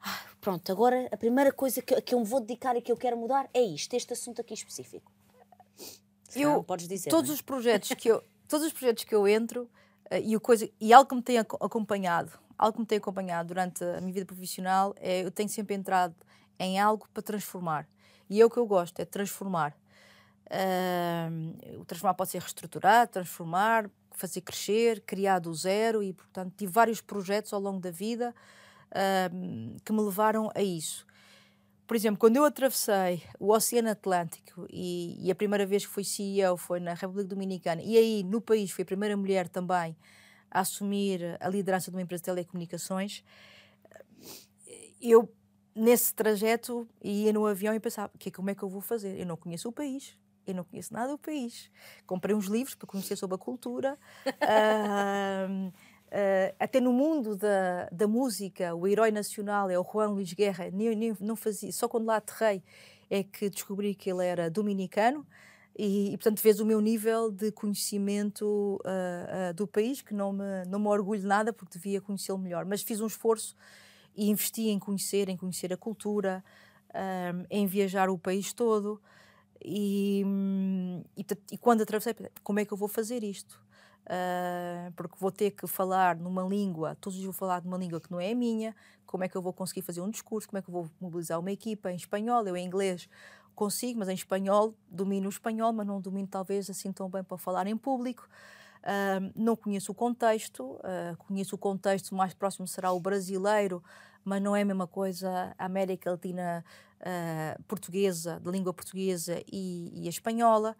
Ah, 0.00 0.22
pronto, 0.40 0.72
agora 0.72 1.08
a 1.12 1.16
primeira 1.16 1.52
coisa 1.52 1.82
que, 1.82 2.00
que 2.00 2.14
eu 2.14 2.20
me 2.20 2.24
vou 2.24 2.40
dedicar 2.40 2.74
e 2.76 2.80
que 2.80 2.90
eu 2.90 2.96
quero 2.96 3.16
mudar 3.16 3.48
é 3.52 3.60
isto, 3.60 3.94
este 3.94 4.12
assunto 4.14 4.40
aqui 4.40 4.54
específico. 4.54 5.12
Se 6.28 6.40
eu, 6.40 6.64
podes 6.64 6.88
dizer. 6.88 7.10
Todos 7.10 7.30
é? 7.30 7.34
os 7.34 7.42
projetos 7.42 7.90
que 7.90 8.08
eu, 8.08 8.22
todos 8.48 8.66
os 8.66 8.72
projetos 8.72 9.04
que 9.04 9.14
eu 9.14 9.28
entro 9.28 9.64
uh, 10.10 10.16
e, 10.22 10.36
o 10.36 10.40
coisa, 10.40 10.68
e 10.80 10.92
algo 10.92 11.08
que 11.08 11.16
me 11.16 11.22
tem 11.22 11.38
acompanhado, 11.38 12.32
algo 12.56 12.74
que 12.74 12.80
me 12.80 12.86
tem 12.86 12.98
acompanhado 12.98 13.48
durante 13.48 13.84
a 13.84 14.00
minha 14.00 14.12
vida 14.12 14.26
profissional 14.26 14.94
é 14.98 15.22
eu 15.22 15.30
tenho 15.30 15.50
sempre 15.50 15.74
entrado 15.74 16.14
em 16.58 16.78
algo 16.78 17.08
para 17.12 17.22
transformar. 17.22 17.88
E 18.28 18.40
é 18.40 18.44
o 18.44 18.50
que 18.50 18.58
eu 18.58 18.66
gosto, 18.66 19.00
é 19.00 19.04
transformar. 19.04 19.74
Uh, 20.46 21.80
o 21.80 21.84
transformar 21.84 22.14
pode 22.14 22.30
ser 22.30 22.40
reestruturar, 22.40 23.06
transformar, 23.08 23.90
fazer 24.10 24.40
crescer, 24.40 25.00
criar 25.02 25.38
do 25.38 25.52
zero 25.54 26.02
e, 26.02 26.12
portanto, 26.12 26.54
tive 26.56 26.72
vários 26.72 27.00
projetos 27.00 27.52
ao 27.52 27.60
longo 27.60 27.80
da 27.80 27.90
vida 27.90 28.34
uh, 28.90 29.80
que 29.84 29.92
me 29.92 30.00
levaram 30.00 30.50
a 30.54 30.62
isso. 30.62 31.06
Por 31.86 31.96
exemplo, 31.96 32.18
quando 32.18 32.36
eu 32.36 32.44
atravessei 32.44 33.22
o 33.38 33.50
Oceano 33.50 33.88
Atlântico 33.88 34.66
e, 34.70 35.26
e, 35.26 35.30
a 35.30 35.34
primeira 35.34 35.64
vez 35.64 35.86
que 35.86 35.92
fui 35.92 36.04
CEO 36.04 36.56
foi 36.58 36.80
na 36.80 36.92
República 36.92 37.28
Dominicana 37.28 37.80
e 37.82 37.96
aí 37.96 38.22
no 38.22 38.42
país 38.42 38.70
fui 38.70 38.82
a 38.82 38.86
primeira 38.86 39.16
mulher 39.16 39.48
também 39.48 39.96
a 40.50 40.60
assumir 40.60 41.38
a 41.40 41.48
liderança 41.48 41.90
de 41.90 41.96
uma 41.96 42.02
empresa 42.02 42.20
de 42.22 42.26
telecomunicações, 42.26 43.22
eu 45.00 45.32
nesse 45.78 46.12
trajeto 46.12 46.88
ia 47.02 47.32
no 47.32 47.46
avião 47.46 47.74
e 47.74 47.80
pensava, 47.80 48.10
que, 48.18 48.30
como 48.30 48.50
é 48.50 48.54
que 48.54 48.62
eu 48.62 48.68
vou 48.68 48.80
fazer? 48.80 49.18
Eu 49.18 49.26
não 49.26 49.36
conheço 49.36 49.68
o 49.68 49.72
país, 49.72 50.16
eu 50.46 50.54
não 50.54 50.64
conheço 50.64 50.92
nada 50.92 51.12
do 51.12 51.18
país. 51.18 51.70
Comprei 52.06 52.34
uns 52.34 52.46
livros 52.46 52.74
para 52.74 52.86
conhecer 52.86 53.16
sobre 53.16 53.36
a 53.36 53.38
cultura. 53.38 53.96
uh, 54.26 55.68
uh, 55.68 56.56
até 56.58 56.80
no 56.80 56.92
mundo 56.92 57.36
da, 57.36 57.88
da 57.92 58.08
música, 58.08 58.74
o 58.74 58.86
herói 58.86 59.10
nacional 59.10 59.70
é 59.70 59.78
o 59.78 59.84
Juan 59.84 60.08
Luís 60.08 60.32
Guerra. 60.32 60.70
Nem, 60.72 60.94
nem, 60.96 61.16
não 61.20 61.36
fazia, 61.36 61.70
só 61.72 61.88
quando 61.88 62.06
lá 62.06 62.16
aterrei 62.16 62.62
é 63.10 63.22
que 63.22 63.48
descobri 63.48 63.94
que 63.94 64.10
ele 64.10 64.24
era 64.24 64.50
dominicano. 64.50 65.26
E, 65.78 66.12
e, 66.12 66.16
portanto, 66.16 66.42
vês 66.42 66.58
o 66.58 66.66
meu 66.66 66.80
nível 66.80 67.30
de 67.30 67.52
conhecimento 67.52 68.80
uh, 68.84 69.50
uh, 69.50 69.54
do 69.54 69.66
país, 69.66 70.02
que 70.02 70.12
não 70.12 70.32
me, 70.32 70.64
não 70.66 70.80
me 70.80 70.88
orgulho 70.88 71.24
nada, 71.24 71.52
porque 71.52 71.78
devia 71.78 72.00
conhecê-lo 72.00 72.38
melhor. 72.38 72.64
Mas 72.64 72.82
fiz 72.82 73.00
um 73.00 73.06
esforço 73.06 73.54
e 74.18 74.28
investi 74.28 74.68
em 74.68 74.80
conhecer, 74.80 75.28
em 75.28 75.36
conhecer 75.36 75.72
a 75.72 75.76
cultura, 75.76 76.44
um, 76.92 77.46
em 77.48 77.66
viajar 77.66 78.10
o 78.10 78.18
país 78.18 78.52
todo. 78.52 79.00
E, 79.64 80.24
e, 81.16 81.24
e, 81.52 81.58
quando 81.58 81.82
atravessei, 81.82 82.14
como 82.42 82.58
é 82.58 82.64
que 82.64 82.72
eu 82.72 82.76
vou 82.76 82.88
fazer 82.88 83.22
isto? 83.22 83.62
Uh, 84.06 84.90
porque 84.96 85.14
vou 85.20 85.30
ter 85.30 85.52
que 85.52 85.66
falar 85.68 86.16
numa 86.16 86.42
língua, 86.42 86.96
todos 87.00 87.16
os 87.16 87.20
dias 87.20 87.26
vou 87.26 87.38
falar 87.38 87.62
numa 87.62 87.76
língua 87.76 88.00
que 88.00 88.10
não 88.10 88.18
é 88.18 88.32
a 88.32 88.34
minha, 88.34 88.74
como 89.06 89.22
é 89.22 89.28
que 89.28 89.36
eu 89.36 89.42
vou 89.42 89.52
conseguir 89.52 89.82
fazer 89.82 90.00
um 90.00 90.10
discurso, 90.10 90.48
como 90.48 90.58
é 90.58 90.62
que 90.62 90.68
eu 90.68 90.72
vou 90.72 90.90
mobilizar 91.00 91.38
uma 91.38 91.52
equipa 91.52 91.92
em 91.92 91.96
espanhol, 91.96 92.44
eu 92.46 92.56
em 92.56 92.66
inglês 92.66 93.08
consigo, 93.54 93.98
mas 94.00 94.08
em 94.08 94.14
espanhol 94.14 94.74
domino 94.88 95.26
o 95.26 95.28
espanhol, 95.28 95.72
mas 95.72 95.86
não 95.86 96.00
domino 96.00 96.26
talvez 96.26 96.68
assim 96.70 96.90
tão 96.90 97.08
bem 97.08 97.22
para 97.22 97.38
falar 97.38 97.66
em 97.66 97.76
público. 97.76 98.26
Uh, 98.82 99.32
não 99.34 99.56
conheço 99.56 99.92
o 99.92 99.94
contexto, 99.94 100.62
uh, 100.64 101.16
conheço 101.18 101.54
o 101.56 101.58
contexto 101.58 102.14
mais 102.14 102.32
próximo 102.32 102.66
será 102.66 102.92
o 102.92 103.00
brasileiro, 103.00 103.82
mas 104.24 104.40
não 104.42 104.54
é 104.54 104.62
a 104.62 104.64
mesma 104.64 104.86
coisa 104.86 105.54
a 105.58 105.64
América 105.64 106.10
Latina 106.10 106.64
uh, 107.00 107.62
portuguesa, 107.64 108.40
de 108.40 108.50
língua 108.50 108.72
portuguesa 108.72 109.42
e, 109.50 109.90
e 109.94 110.08
espanhola. 110.08 110.76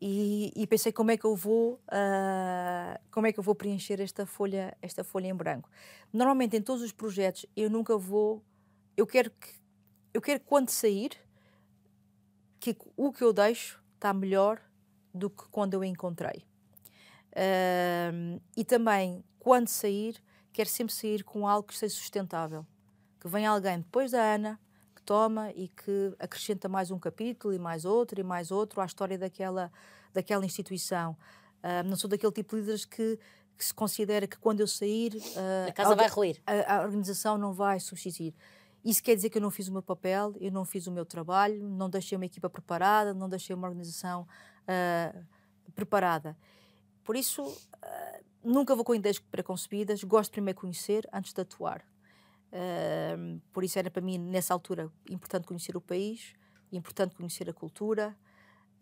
E, 0.00 0.52
e, 0.56 0.66
pensei 0.66 0.92
como 0.92 1.12
é 1.12 1.16
que 1.16 1.24
eu 1.24 1.36
vou 1.36 1.74
uh, 1.74 3.00
como 3.10 3.26
é 3.26 3.32
que 3.32 3.38
eu 3.38 3.44
vou 3.44 3.54
preencher 3.54 4.00
esta 4.00 4.26
folha 4.26 4.76
esta 4.82 5.04
folha 5.04 5.28
em 5.28 5.34
branco 5.34 5.70
normalmente 6.12 6.56
em 6.56 6.60
todos 6.60 6.82
os 6.82 6.92
projetos 6.92 7.46
eu 7.56 7.70
nunca 7.70 7.96
vou 7.96 8.42
eu 8.96 9.06
quero 9.06 9.30
que 9.30 9.48
eu 10.12 10.20
quero 10.20 10.40
quando 10.40 10.68
sair 10.68 11.12
que 12.58 12.76
o 12.96 13.12
que 13.12 13.22
eu 13.22 13.32
deixo 13.32 13.80
está 13.94 14.12
melhor 14.12 14.60
do 15.14 15.30
que 15.30 15.44
quando 15.48 15.74
eu 15.74 15.84
encontrei 15.84 16.44
uh, 17.36 18.40
e 18.56 18.64
também 18.64 19.24
quando 19.38 19.68
sair 19.68 20.22
quero 20.54 20.68
sempre 20.68 20.94
sair 20.94 21.24
com 21.24 21.46
algo 21.46 21.68
que 21.68 21.76
seja 21.76 21.94
sustentável. 21.94 22.64
Que 23.20 23.28
venha 23.28 23.50
alguém 23.50 23.80
depois 23.80 24.12
da 24.12 24.22
Ana, 24.22 24.58
que 24.94 25.02
toma 25.02 25.50
e 25.50 25.68
que 25.68 26.14
acrescenta 26.18 26.68
mais 26.68 26.90
um 26.90 26.98
capítulo 26.98 27.52
e 27.52 27.58
mais 27.58 27.84
outro 27.84 28.20
e 28.20 28.22
mais 28.22 28.50
outro 28.50 28.80
à 28.80 28.86
história 28.86 29.18
daquela, 29.18 29.70
daquela 30.12 30.46
instituição. 30.46 31.16
Uh, 31.62 31.86
não 31.86 31.96
sou 31.96 32.08
daquele 32.08 32.32
tipo 32.32 32.54
de 32.54 32.60
líderes 32.60 32.84
que, 32.84 33.18
que 33.58 33.64
se 33.64 33.74
considera 33.74 34.26
que 34.26 34.38
quando 34.38 34.60
eu 34.60 34.68
sair. 34.68 35.14
Uh, 35.14 35.68
a 35.68 35.72
casa 35.72 35.96
vai 35.96 36.08
ruir. 36.08 36.40
A, 36.46 36.76
a, 36.76 36.82
organização 36.82 37.36
não 37.36 37.52
vai 37.52 37.80
subsistir. 37.80 38.32
Isso 38.84 39.02
quer 39.02 39.16
dizer 39.16 39.30
que 39.30 39.38
eu 39.38 39.42
não 39.42 39.50
fiz 39.50 39.66
o 39.66 39.72
meu 39.72 39.82
papel, 39.82 40.34
eu 40.38 40.52
não 40.52 40.64
fiz 40.64 40.86
o 40.86 40.92
meu 40.92 41.06
trabalho, 41.06 41.66
não 41.66 41.88
deixei 41.90 42.16
uma 42.16 42.26
equipa 42.26 42.48
preparada, 42.48 43.14
não 43.14 43.28
deixei 43.28 43.56
uma 43.56 43.66
organização 43.66 44.28
uh, 44.68 45.24
preparada. 45.74 46.36
Por 47.04 47.16
isso, 47.16 47.44
nunca 48.44 48.74
vou 48.74 48.84
com 48.84 48.94
ideias 48.94 49.18
preconcebidas, 49.18 50.04
gosto 50.04 50.30
primeiro 50.30 50.56
de 50.56 50.60
conhecer 50.60 51.08
antes 51.12 51.32
de 51.32 51.40
atuar. 51.40 51.84
Uh, 52.52 53.40
por 53.52 53.64
isso 53.64 53.78
era 53.78 53.90
para 53.90 54.02
mim, 54.02 54.18
nessa 54.18 54.54
altura, 54.54 54.90
importante 55.10 55.46
conhecer 55.46 55.76
o 55.76 55.80
país, 55.80 56.34
importante 56.70 57.16
conhecer 57.16 57.50
a 57.50 57.52
cultura, 57.52 58.16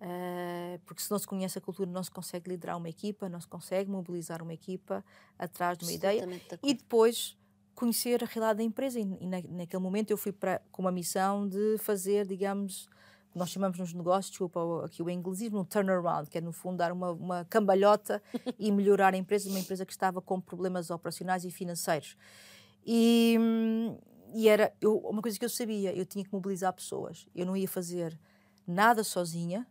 uh, 0.00 0.78
porque 0.84 1.00
se 1.00 1.10
não 1.10 1.18
se 1.18 1.26
conhece 1.26 1.56
a 1.56 1.60
cultura, 1.60 1.90
não 1.90 2.02
se 2.02 2.10
consegue 2.10 2.50
liderar 2.50 2.76
uma 2.76 2.88
equipa, 2.88 3.28
não 3.28 3.40
se 3.40 3.48
consegue 3.48 3.90
mobilizar 3.90 4.42
uma 4.42 4.52
equipa 4.52 5.04
atrás 5.38 5.78
de 5.78 5.84
uma 5.84 5.92
ideia. 5.92 6.28
E 6.62 6.74
depois 6.74 7.36
conhecer 7.74 8.22
a 8.22 8.26
realidade 8.26 8.58
da 8.58 8.62
empresa. 8.62 9.00
E, 9.00 9.02
e 9.02 9.26
na, 9.26 9.40
naquele 9.48 9.82
momento 9.82 10.10
eu 10.10 10.18
fui 10.18 10.32
para, 10.32 10.60
com 10.70 10.82
uma 10.82 10.92
missão 10.92 11.48
de 11.48 11.78
fazer, 11.78 12.26
digamos, 12.26 12.88
nós 13.34 13.50
chamamos 13.50 13.78
nos 13.78 13.92
negócios, 13.92 14.30
desculpa 14.30 14.84
aqui 14.84 15.02
o 15.02 15.08
inglesismo, 15.08 15.60
um 15.60 15.64
turnaround, 15.64 16.28
que 16.28 16.38
é 16.38 16.40
no 16.40 16.52
fundo 16.52 16.76
dar 16.76 16.92
uma, 16.92 17.10
uma 17.10 17.44
cambalhota 17.46 18.22
e 18.58 18.70
melhorar 18.70 19.14
a 19.14 19.16
empresa, 19.16 19.48
uma 19.48 19.58
empresa 19.58 19.86
que 19.86 19.92
estava 19.92 20.20
com 20.20 20.40
problemas 20.40 20.90
operacionais 20.90 21.44
e 21.44 21.50
financeiros. 21.50 22.16
E, 22.86 23.38
e 24.34 24.48
era 24.48 24.72
eu, 24.80 24.98
uma 24.98 25.22
coisa 25.22 25.38
que 25.38 25.44
eu 25.44 25.48
sabia, 25.48 25.94
eu 25.96 26.04
tinha 26.04 26.24
que 26.24 26.32
mobilizar 26.32 26.72
pessoas. 26.72 27.26
Eu 27.34 27.46
não 27.46 27.56
ia 27.56 27.68
fazer 27.68 28.18
nada 28.66 29.02
sozinha, 29.02 29.66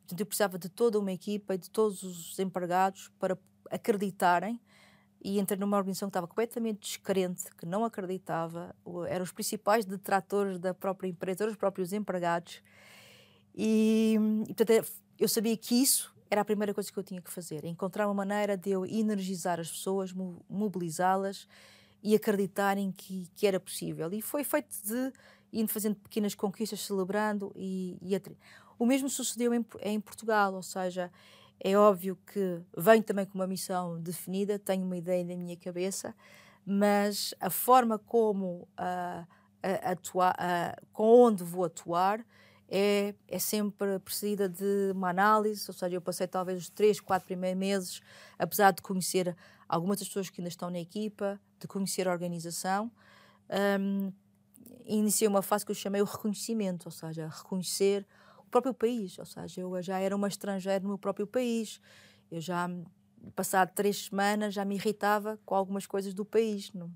portanto 0.00 0.20
eu 0.20 0.26
precisava 0.26 0.58
de 0.58 0.68
toda 0.68 0.98
uma 0.98 1.12
equipa 1.12 1.54
e 1.54 1.58
de 1.58 1.70
todos 1.70 2.02
os 2.02 2.38
empregados 2.38 3.10
para 3.18 3.38
acreditarem 3.70 4.60
e 5.22 5.38
entrei 5.38 5.58
numa 5.58 5.76
organização 5.76 6.08
que 6.08 6.10
estava 6.10 6.26
completamente 6.26 6.80
descrente, 6.80 7.44
que 7.56 7.66
não 7.66 7.84
acreditava, 7.84 8.74
eram 9.08 9.22
os 9.22 9.32
principais 9.32 9.84
detratores 9.84 10.58
da 10.58 10.72
própria 10.72 11.08
empresa, 11.08 11.44
eram 11.44 11.52
os 11.52 11.58
próprios 11.58 11.92
empregados. 11.92 12.62
E, 13.54 14.16
e 14.44 14.54
portanto, 14.54 14.70
é, 14.70 14.82
eu 15.18 15.28
sabia 15.28 15.56
que 15.56 15.74
isso 15.74 16.14
era 16.30 16.40
a 16.40 16.44
primeira 16.44 16.72
coisa 16.72 16.90
que 16.90 16.98
eu 16.98 17.02
tinha 17.02 17.20
que 17.20 17.30
fazer, 17.30 17.64
encontrar 17.64 18.06
uma 18.06 18.14
maneira 18.14 18.56
de 18.56 18.70
eu 18.70 18.86
energizar 18.86 19.60
as 19.60 19.70
pessoas, 19.70 20.12
mobilizá-las 20.48 21.46
e 22.02 22.14
acreditarem 22.14 22.92
que, 22.92 23.28
que 23.34 23.46
era 23.46 23.60
possível. 23.60 24.10
E 24.12 24.22
foi 24.22 24.44
feito 24.44 24.74
de 24.84 25.12
indo 25.52 25.68
fazendo 25.68 25.96
pequenas 25.96 26.34
conquistas, 26.34 26.80
celebrando 26.80 27.52
e, 27.56 27.98
e 28.00 28.14
o 28.78 28.86
mesmo 28.86 29.10
sucedeu 29.10 29.52
em, 29.52 29.66
em 29.82 30.00
Portugal, 30.00 30.54
ou 30.54 30.62
seja, 30.62 31.10
é 31.62 31.76
óbvio 31.76 32.16
que 32.26 32.60
venho 32.76 33.02
também 33.02 33.26
com 33.26 33.36
uma 33.36 33.46
missão 33.46 34.00
definida, 34.00 34.58
tenho 34.58 34.84
uma 34.84 34.96
ideia 34.96 35.22
na 35.24 35.36
minha 35.36 35.56
cabeça, 35.56 36.14
mas 36.64 37.34
a 37.38 37.50
forma 37.50 37.98
como 37.98 38.68
uh, 38.78 39.26
atuar, 39.82 40.34
uh, 40.34 40.86
com 40.92 41.04
onde 41.04 41.44
vou 41.44 41.64
atuar, 41.64 42.24
é, 42.70 43.14
é 43.26 43.38
sempre 43.38 43.98
precedida 43.98 44.48
de 44.48 44.92
uma 44.94 45.10
análise, 45.10 45.64
ou 45.68 45.74
seja, 45.74 45.96
eu 45.96 46.00
passei 46.00 46.26
talvez 46.26 46.58
os 46.58 46.70
três, 46.70 47.00
quatro 47.00 47.26
primeiros 47.26 47.58
meses, 47.58 48.00
apesar 48.38 48.70
de 48.70 48.80
conhecer 48.80 49.36
algumas 49.68 49.98
das 49.98 50.08
pessoas 50.08 50.30
que 50.30 50.40
ainda 50.40 50.48
estão 50.48 50.70
na 50.70 50.78
equipa, 50.78 51.38
de 51.58 51.66
conhecer 51.66 52.06
a 52.06 52.12
organização, 52.12 52.90
um, 53.80 54.12
iniciei 54.86 55.26
uma 55.26 55.42
fase 55.42 55.66
que 55.66 55.72
eu 55.72 55.76
chamei 55.76 56.00
o 56.00 56.04
reconhecimento, 56.04 56.86
ou 56.86 56.92
seja, 56.92 57.28
reconhecer 57.28 58.06
próprio 58.50 58.74
país, 58.74 59.18
ou 59.18 59.24
seja, 59.24 59.60
eu 59.60 59.82
já 59.82 59.98
era 59.98 60.14
uma 60.14 60.28
estrangeira 60.28 60.80
no 60.80 60.88
meu 60.88 60.98
próprio 60.98 61.26
país, 61.26 61.80
eu 62.30 62.40
já, 62.40 62.68
passado 63.34 63.72
três 63.74 64.06
semanas, 64.06 64.54
já 64.54 64.64
me 64.64 64.74
irritava 64.74 65.38
com 65.44 65.54
algumas 65.54 65.86
coisas 65.86 66.14
do 66.14 66.24
país. 66.24 66.72
Não? 66.72 66.90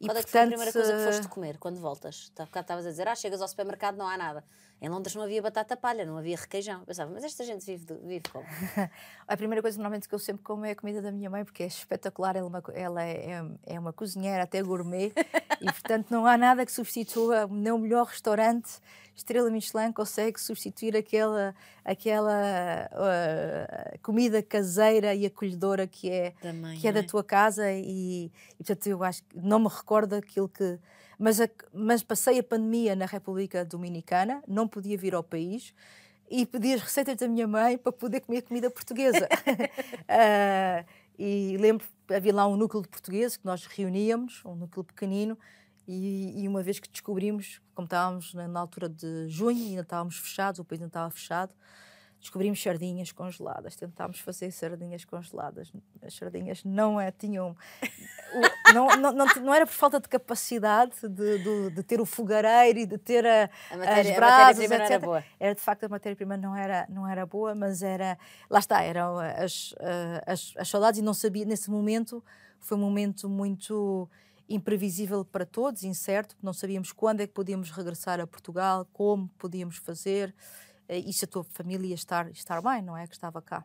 E, 0.00 0.06
Qual 0.06 0.16
é 0.16 0.22
que 0.22 0.30
foi 0.30 0.40
a 0.40 0.46
primeira 0.46 0.72
coisa 0.72 0.92
que 0.92 1.04
foste 1.04 1.28
comer 1.28 1.58
quando 1.58 1.80
voltas? 1.80 2.30
Estavas 2.30 2.86
a 2.86 2.90
dizer, 2.90 3.08
ah, 3.08 3.14
chegas 3.14 3.40
ao 3.40 3.48
supermercado, 3.48 3.96
não 3.96 4.06
há 4.06 4.16
nada. 4.16 4.44
Em 4.80 4.88
Londres 4.88 5.14
não 5.14 5.22
havia 5.22 5.40
batata 5.40 5.76
palha, 5.76 6.04
não 6.04 6.18
havia 6.18 6.36
requeijão. 6.36 6.80
Eu 6.80 6.86
pensava, 6.86 7.10
mas 7.10 7.24
esta 7.24 7.44
gente 7.44 7.64
vive, 7.64 7.86
vive 8.02 8.28
como? 8.30 8.44
a 9.26 9.36
primeira 9.36 9.62
coisa 9.62 9.78
normalmente 9.78 10.08
que 10.08 10.14
eu 10.14 10.18
sempre 10.18 10.42
como 10.42 10.64
é 10.64 10.72
a 10.72 10.76
comida 10.76 11.00
da 11.00 11.10
minha 11.10 11.30
mãe, 11.30 11.44
porque 11.44 11.62
é 11.62 11.66
espetacular. 11.66 12.36
Ela, 12.36 12.46
é 12.46 12.48
uma, 12.48 12.62
ela 12.74 13.02
é, 13.02 13.30
é, 13.30 13.74
é 13.74 13.80
uma 13.80 13.92
cozinheira, 13.92 14.42
até 14.42 14.62
gourmet, 14.62 15.12
e 15.60 15.64
portanto 15.64 16.10
não 16.10 16.26
há 16.26 16.36
nada 16.36 16.66
que 16.66 16.72
substitua 16.72 17.46
nem 17.46 17.72
o 17.72 17.78
melhor 17.78 18.06
restaurante 18.06 18.80
estrela 19.16 19.50
Michelin 19.50 19.92
consegue 19.92 20.38
substituir 20.38 20.94
aquela, 20.94 21.54
aquela 21.84 22.88
uh, 22.92 23.98
comida 24.02 24.42
caseira 24.42 25.14
e 25.14 25.24
acolhedora 25.24 25.86
que 25.86 26.10
é, 26.10 26.32
Também, 26.40 26.78
que 26.78 26.86
é, 26.86 26.90
é 26.90 26.92
da 26.92 27.02
tua 27.02 27.24
casa 27.24 27.72
e, 27.72 28.26
e, 28.26 28.56
portanto 28.58 28.86
eu 28.86 29.02
acho 29.02 29.22
que 29.24 29.38
não 29.38 29.58
me 29.58 29.68
recordo 29.68 30.14
aquilo 30.14 30.48
que 30.48 30.78
mas, 31.18 31.40
a, 31.40 31.48
mas 31.72 32.02
passei 32.02 32.38
a 32.38 32.42
pandemia 32.42 32.94
na 32.94 33.06
República 33.06 33.64
Dominicana 33.64 34.42
não 34.46 34.68
podia 34.68 34.96
vir 34.96 35.14
ao 35.14 35.22
país 35.22 35.74
e 36.30 36.44
pedi 36.44 36.74
as 36.74 36.82
receitas 36.82 37.16
da 37.16 37.28
minha 37.28 37.46
mãe 37.46 37.78
para 37.78 37.92
poder 37.92 38.20
comer 38.20 38.42
comida 38.42 38.70
portuguesa. 38.70 39.28
Uh, 40.08 40.84
e 41.18 41.56
lembro 41.58 41.86
havia 42.14 42.34
lá 42.34 42.46
um 42.46 42.56
núcleo 42.56 42.82
de 42.82 42.88
portugueses 42.88 43.36
que 43.36 43.44
nós 43.44 43.64
reuníamos 43.66 44.42
um 44.44 44.54
núcleo 44.54 44.84
pequenino 44.84 45.36
e, 45.88 46.42
e, 46.42 46.48
uma 46.48 46.62
vez 46.62 46.80
que 46.80 46.88
descobrimos, 46.88 47.60
como 47.72 47.86
estávamos 47.86 48.34
na, 48.34 48.48
na, 48.48 48.58
altura 48.58 48.88
de 48.88 49.28
junho, 49.28 49.64
ainda 49.68 49.82
estávamos 49.82 50.18
fechados, 50.18 50.58
o 50.58 50.64
país 50.64 50.80
ainda 50.80 50.88
estava 50.88 51.10
fechado, 51.10 51.54
descobrimos 52.20 52.62
sardinhas 52.62 53.12
congeladas. 53.12 53.76
Tentámos 53.76 54.20
fazer 54.20 54.50
sardinhas 54.50 55.04
congeladas. 55.04 55.72
As 56.02 56.14
sardinhas 56.14 56.64
não 56.64 57.00
é, 57.00 57.10
tinham. 57.10 57.56
Não, 58.74 58.88
não, 58.96 59.12
não, 59.12 59.26
não, 59.26 59.54
era 59.54 59.66
por 59.66 59.72
falta 59.72 60.00
de 60.00 60.08
capacidade 60.08 60.92
de, 61.08 61.38
de, 61.38 61.70
de 61.70 61.82
ter 61.82 62.00
o 62.00 62.06
fogareiro 62.06 62.80
e 62.80 62.86
de 62.86 62.98
ter 62.98 63.24
a, 63.26 63.48
a 63.70 63.76
matéria, 63.76 64.10
as 64.10 64.16
brasas, 64.16 64.64
etc. 64.64 64.80
Era, 64.80 64.98
boa. 64.98 65.24
era 65.38 65.54
de 65.54 65.60
facto 65.60 65.84
a 65.84 65.88
matéria-prima 65.88 66.36
não 66.36 66.56
era, 66.56 66.86
não 66.88 67.06
era 67.06 67.24
boa, 67.24 67.54
mas 67.54 67.82
era. 67.82 68.18
Lá 68.50 68.58
está, 68.58 68.82
eram 68.82 69.18
as, 69.18 69.74
as, 70.26 70.54
as 70.56 70.68
saudades 70.68 71.00
e 71.00 71.02
não 71.02 71.14
sabia, 71.14 71.44
nesse 71.44 71.70
momento, 71.70 72.22
foi 72.58 72.76
um 72.76 72.80
momento 72.80 73.28
muito 73.28 74.08
imprevisível 74.48 75.24
para 75.24 75.44
todos, 75.44 75.82
incerto, 75.82 76.36
não 76.42 76.52
sabíamos 76.52 76.92
quando 76.92 77.20
é 77.20 77.26
que 77.26 77.32
podíamos 77.32 77.70
regressar 77.70 78.20
a 78.20 78.26
Portugal, 78.26 78.86
como 78.92 79.28
podíamos 79.38 79.76
fazer 79.76 80.28
eh, 80.28 80.65
e 80.88 81.12
se 81.12 81.24
a 81.24 81.28
tua 81.28 81.44
família 81.44 81.88
ia 81.88 81.94
estar, 81.94 82.30
estar 82.30 82.60
bem, 82.62 82.82
não 82.82 82.96
é? 82.96 83.06
Que 83.06 83.14
estava 83.14 83.40
cá. 83.42 83.64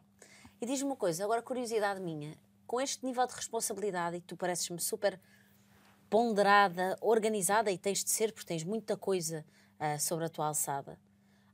E 0.59 0.65
diz-me 0.65 0.89
uma 0.89 0.95
coisa, 0.95 1.23
agora 1.23 1.41
curiosidade 1.41 1.99
minha, 1.99 2.37
com 2.67 2.79
este 2.79 3.05
nível 3.05 3.25
de 3.25 3.33
responsabilidade 3.33 4.17
e 4.17 4.21
que 4.21 4.27
tu 4.27 4.37
pareces-me 4.37 4.79
super 4.79 5.19
ponderada, 6.09 6.97
organizada 7.01 7.71
e 7.71 7.77
tens 7.77 8.03
de 8.03 8.09
ser 8.09 8.31
porque 8.31 8.47
tens 8.47 8.63
muita 8.63 8.97
coisa 8.97 9.45
uh, 9.79 9.99
sobre 9.99 10.25
a 10.25 10.29
tua 10.29 10.47
alçada, 10.47 10.99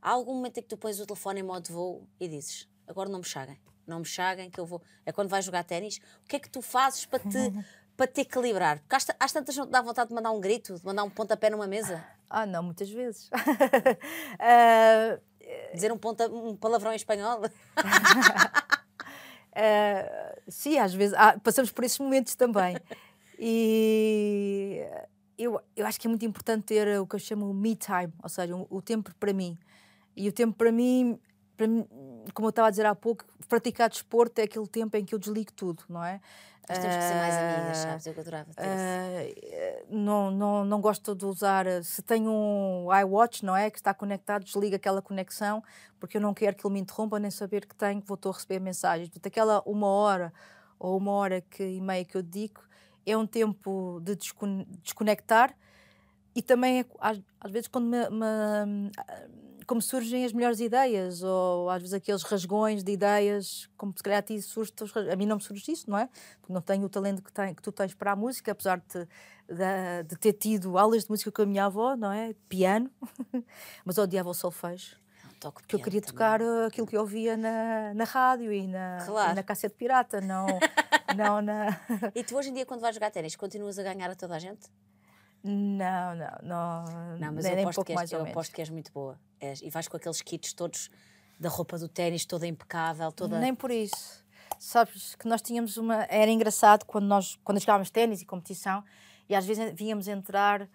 há 0.01 0.09
algum 0.09 0.33
momento 0.33 0.57
em 0.57 0.61
que 0.61 0.67
tu 0.69 0.77
pões 0.77 0.99
o 0.99 1.05
telefone 1.05 1.39
em 1.41 1.43
modo 1.43 1.71
voo 1.71 2.07
e 2.19 2.27
dizes 2.27 2.67
agora 2.87 3.09
não 3.09 3.19
me 3.19 3.25
chaguem, 3.25 3.59
não 3.85 3.99
me 3.99 4.05
chaguem 4.05 4.49
que 4.49 4.59
eu 4.59 4.65
vou. 4.65 4.81
É 5.05 5.11
quando 5.11 5.29
vais 5.29 5.45
jogar 5.45 5.63
ténis, 5.63 5.99
o 6.23 6.27
que 6.27 6.37
é 6.37 6.39
que 6.39 6.49
tu 6.49 6.61
fazes 6.61 7.05
para 7.05 7.19
te 7.19 7.27
para 7.97 8.07
te 8.07 8.21
equilibrar? 8.21 8.79
Porque 8.79 8.95
às, 8.95 9.07
às 9.19 9.31
tantas 9.31 9.57
não 9.57 9.65
te 9.65 9.71
dá 9.71 9.81
vontade 9.81 10.09
de 10.09 10.15
mandar 10.15 10.31
um 10.31 10.39
grito, 10.39 10.75
de 10.75 10.85
mandar 10.85 11.03
um 11.03 11.09
pontapé 11.09 11.49
numa 11.49 11.65
mesa? 11.65 12.05
Ah, 12.29 12.45
não, 12.45 12.61
muitas 12.61 12.89
vezes. 12.89 13.27
uh, 13.29 15.19
Dizer 15.73 15.91
um, 15.91 15.97
ponta, 15.97 16.27
um 16.29 16.55
palavrão 16.55 16.91
em 16.91 16.95
espanhol? 16.95 17.41
uh, 17.41 17.49
sim, 20.47 20.77
às 20.77 20.93
vezes. 20.93 21.15
Ah, 21.17 21.39
passamos 21.43 21.71
por 21.71 21.83
esses 21.83 21.99
momentos 21.99 22.35
também. 22.35 22.77
E 23.39 24.81
eu, 25.37 25.61
eu 25.75 25.85
acho 25.85 25.99
que 25.99 26.07
é 26.07 26.09
muito 26.09 26.25
importante 26.25 26.63
ter 26.65 26.99
o 26.99 27.05
que 27.05 27.15
eu 27.15 27.19
chamo 27.19 27.53
me 27.53 27.75
time, 27.75 28.11
ou 28.23 28.29
seja, 28.29 28.55
o, 28.55 28.67
o 28.69 28.81
tempo 28.81 29.13
para 29.19 29.31
mim. 29.31 29.57
E 30.15 30.27
o 30.27 30.31
tempo 30.31 30.55
para 30.57 30.71
mim, 30.71 31.19
para 31.57 31.67
mim, 31.67 31.85
como 32.33 32.47
eu 32.47 32.49
estava 32.51 32.67
a 32.67 32.71
dizer 32.71 32.85
há 32.85 32.93
pouco, 32.93 33.25
praticar 33.49 33.89
desporto 33.89 34.39
é 34.39 34.43
aquele 34.43 34.67
tempo 34.67 34.95
em 34.95 35.03
que 35.03 35.15
eu 35.15 35.19
desligo 35.19 35.51
tudo, 35.51 35.83
não 35.89 36.03
é? 36.03 36.21
Nós 36.69 36.79
temos 36.79 36.97
que 36.97 37.03
ser 37.03 37.15
mais 37.15 37.35
amigas, 37.35 37.77
sabes? 37.77 38.05
Eu 38.05 38.13
adorava 38.19 38.53
ter 38.53 38.61
uh, 38.61 39.87
não, 39.89 40.29
não, 40.29 40.65
não 40.65 40.81
gosto 40.81 41.15
de 41.15 41.25
usar. 41.25 41.65
Se 41.81 42.01
tenho 42.01 42.29
um 42.29 42.87
iWatch, 42.93 43.43
não 43.43 43.55
é? 43.55 43.71
Que 43.71 43.77
está 43.77 43.93
conectado, 43.93 44.43
desliga 44.43 44.75
aquela 44.75 45.01
conexão, 45.01 45.63
porque 45.97 46.17
eu 46.17 46.21
não 46.21 46.33
quero 46.33 46.57
que 46.57 46.67
ele 46.67 46.73
me 46.73 46.81
interrompa, 46.81 47.19
nem 47.19 47.31
saber 47.31 47.65
que 47.65 47.73
tenho, 47.73 48.01
que 48.01 48.07
vou 48.07 48.19
a 48.21 48.31
receber 48.31 48.59
mensagens. 48.59 49.07
Portanto, 49.07 49.27
aquela 49.27 49.63
uma 49.65 49.87
hora 49.87 50.33
ou 50.77 50.97
uma 50.97 51.11
hora 51.13 51.39
que, 51.39 51.63
e 51.63 51.79
meia 51.79 52.03
que 52.03 52.17
eu 52.17 52.21
dedico 52.21 52.67
é 53.05 53.17
um 53.17 53.25
tempo 53.25 54.01
de 54.03 54.17
desconectar 54.83 55.55
e 56.37 56.41
também, 56.43 56.81
é, 56.81 56.85
às, 56.99 57.19
às 57.39 57.51
vezes, 57.51 57.67
quando 57.67 57.87
me, 57.87 57.97
me 58.11 58.91
como 59.67 59.81
surgem 59.81 60.23
as 60.23 60.31
melhores 60.31 60.61
ideias, 60.61 61.21
ou 61.21 61.69
às 61.69 61.81
vezes 61.81 61.93
aqueles 61.93 62.23
rasgões 62.23 62.85
de 62.85 62.93
ideias, 62.93 63.69
como 63.75 63.93
se 63.95 64.01
calhar 64.01 64.19
a 64.19 64.21
ti 64.21 64.41
surge, 64.41 64.71
a 65.11 65.15
mim 65.17 65.25
não 65.25 65.35
me 65.35 65.43
surge 65.43 65.69
isso, 65.69 65.89
não 65.89 65.97
é? 65.97 66.07
Porque 66.39 66.53
não 66.53 66.61
tenho 66.61 66.85
o 66.85 66.89
talento 66.89 67.21
que, 67.21 67.31
tem, 67.31 67.53
que 67.53 67.61
tu 67.61 67.69
tens 67.69 67.93
para 67.93 68.13
a 68.13 68.15
música, 68.15 68.53
apesar 68.53 68.79
de, 68.79 69.05
de, 69.45 70.03
de, 70.07 70.15
ter 70.15 70.31
tido 70.33 70.77
aulas 70.77 71.03
de 71.03 71.09
música 71.09 71.29
com 71.33 71.41
a 71.41 71.45
minha 71.45 71.65
avó, 71.65 71.97
não 71.97 72.09
é? 72.09 72.33
Piano, 72.47 72.89
mas 73.83 73.97
odiava 73.97 74.29
o 74.29 74.33
solfejo. 74.33 74.95
Toco 75.37 75.61
porque 75.61 75.75
eu 75.75 75.79
queria 75.79 76.01
também. 76.01 76.13
tocar 76.13 76.41
uh, 76.41 76.65
aquilo 76.65 76.87
que 76.87 76.95
eu 76.95 77.01
ouvia 77.01 77.37
na, 77.37 77.93
na 77.93 78.05
rádio 78.05 78.51
e 78.51 78.65
na, 78.65 79.03
claro. 79.05 79.33
e 79.33 79.35
na 79.35 79.43
cassete 79.43 79.75
pirata, 79.75 80.21
não, 80.21 80.47
não 81.15 81.41
na. 81.41 81.79
e 82.15 82.23
tu 82.23 82.37
hoje 82.37 82.49
em 82.49 82.53
dia, 82.53 82.65
quando 82.65 82.79
vais 82.79 82.95
jogar 82.95 83.11
ténis, 83.11 83.35
continuas 83.35 83.77
a 83.77 83.83
ganhar 83.83 84.09
a 84.09 84.15
toda 84.15 84.35
a 84.35 84.39
gente? 84.39 84.67
Não, 85.43 86.15
não, 86.15 86.37
não. 86.41 87.17
Não, 87.19 87.33
mas 87.33 87.45
nem, 87.45 87.55
eu, 87.55 87.69
aposto, 87.69 87.83
que 87.83 87.93
és, 87.93 88.11
eu 88.11 88.23
aposto 88.23 88.55
que 88.55 88.61
és 88.61 88.69
muito 88.69 88.91
boa. 88.91 89.19
És, 89.39 89.61
e 89.61 89.69
vais 89.69 89.87
com 89.87 89.97
aqueles 89.97 90.21
kits 90.21 90.53
todos 90.53 90.89
da 91.39 91.49
roupa 91.49 91.77
do 91.77 91.87
ténis, 91.87 92.25
toda 92.25 92.47
impecável, 92.47 93.11
toda. 93.11 93.39
Nem 93.39 93.53
por 93.53 93.71
isso. 93.71 94.25
Sabes 94.59 95.15
que 95.15 95.27
nós 95.27 95.41
tínhamos 95.41 95.77
uma. 95.77 96.03
Era 96.09 96.31
engraçado 96.31 96.85
quando 96.85 97.05
nós 97.05 97.37
quando 97.43 97.59
jogávamos 97.59 97.89
ténis 97.89 98.21
e 98.21 98.25
competição 98.25 98.83
E 99.29 99.35
às 99.35 99.45
vezes 99.45 99.73
víamos 99.75 100.07
entrar 100.07 100.67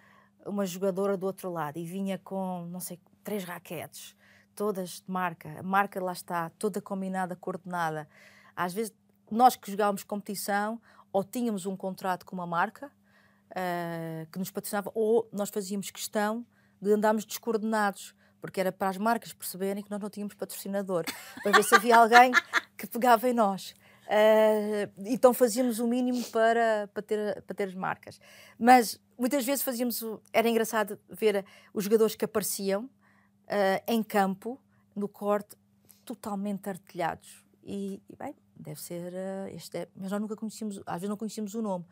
uma 0.47 0.65
jogadora 0.67 1.17
do 1.17 1.27
outro 1.27 1.51
lado 1.51 1.79
e 1.79 1.85
vinha 1.85 2.19
com, 2.19 2.67
não 2.71 2.81
sei, 2.81 2.99
três 3.25 3.45
raquetes, 3.45 4.17
todas 4.55 5.01
de 5.01 5.11
marca. 5.11 5.59
A 5.59 5.63
marca 5.63 6.03
lá 6.03 6.13
está, 6.13 6.51
toda 6.51 6.81
combinada, 6.81 7.37
coordenada. 7.37 8.09
Às 8.55 8.73
vezes, 8.73 8.93
nós 9.31 9.57
que 9.57 9.71
jogávamos 9.71 10.03
competição, 10.05 10.81
ou 11.13 11.25
tínhamos 11.25 11.67
um 11.67 11.77
contrato 11.77 12.27
com 12.27 12.35
uma 12.35 12.47
marca 12.47 12.87
uh, 12.87 14.27
que 14.31 14.39
nos 14.39 14.51
patrocinava, 14.51 14.91
ou 14.95 15.29
nós 15.33 15.51
fazíamos 15.51 15.91
questão 15.91 16.45
de 16.81 16.93
andarmos 16.93 17.25
descoordenados, 17.25 18.15
porque 18.43 18.61
era 18.61 18.72
para 18.72 18.88
as 18.88 18.99
marcas 18.99 19.32
perceberem 19.32 19.84
que 19.84 19.90
nós 19.90 20.01
não 20.01 20.11
tínhamos 20.11 20.34
patrocinador, 20.34 21.05
para 21.45 21.53
ver 21.53 21.62
se 21.62 21.72
havia 21.76 21.97
alguém 21.97 22.32
que 22.76 22.88
pegava 22.88 23.28
em 23.30 23.32
nós. 23.32 23.72
Uh, 24.03 24.90
então 25.07 25.32
fazíamos 25.32 25.78
o 25.78 25.86
mínimo 25.86 26.22
para, 26.24 26.90
para, 26.93 27.03
ter, 27.03 27.43
para 27.43 27.55
ter 27.55 27.68
as 27.68 27.74
marcas. 27.74 28.20
Mas 28.59 29.01
muitas 29.16 29.47
vezes 29.47 29.62
fazíamos. 29.62 30.05
Era 30.32 30.49
engraçado 30.49 30.99
ver 31.09 31.47
os 31.72 31.84
jogadores 31.84 32.16
que 32.16 32.24
apareciam 32.24 32.84
uh, 32.84 33.82
em 33.86 34.03
campo, 34.03 34.61
no 34.95 35.09
corte, 35.09 35.57
totalmente 36.05 36.68
artilhados. 36.68 37.47
E, 37.62 38.03
e 38.11 38.16
bem, 38.16 38.34
deve 38.57 38.80
ser. 38.80 39.12
Uh, 39.12 39.55
este 39.55 39.78
é, 39.78 39.88
mas 39.95 40.11
nós 40.11 40.20
nunca 40.20 40.34
conhecíamos, 40.34 40.80
às 40.84 40.95
vezes 40.95 41.09
não 41.09 41.16
conhecíamos 41.16 41.55
o 41.55 41.62
nome. 41.62 41.86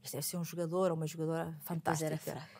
Este 0.00 0.16
deve 0.16 0.26
ser 0.26 0.36
um 0.36 0.44
jogador 0.44 0.92
ou 0.92 0.96
uma 0.96 1.08
jogadora 1.08 1.58
fantástica. 1.64 1.90
Mas 1.90 2.02
era 2.02 2.16
fraco. 2.18 2.57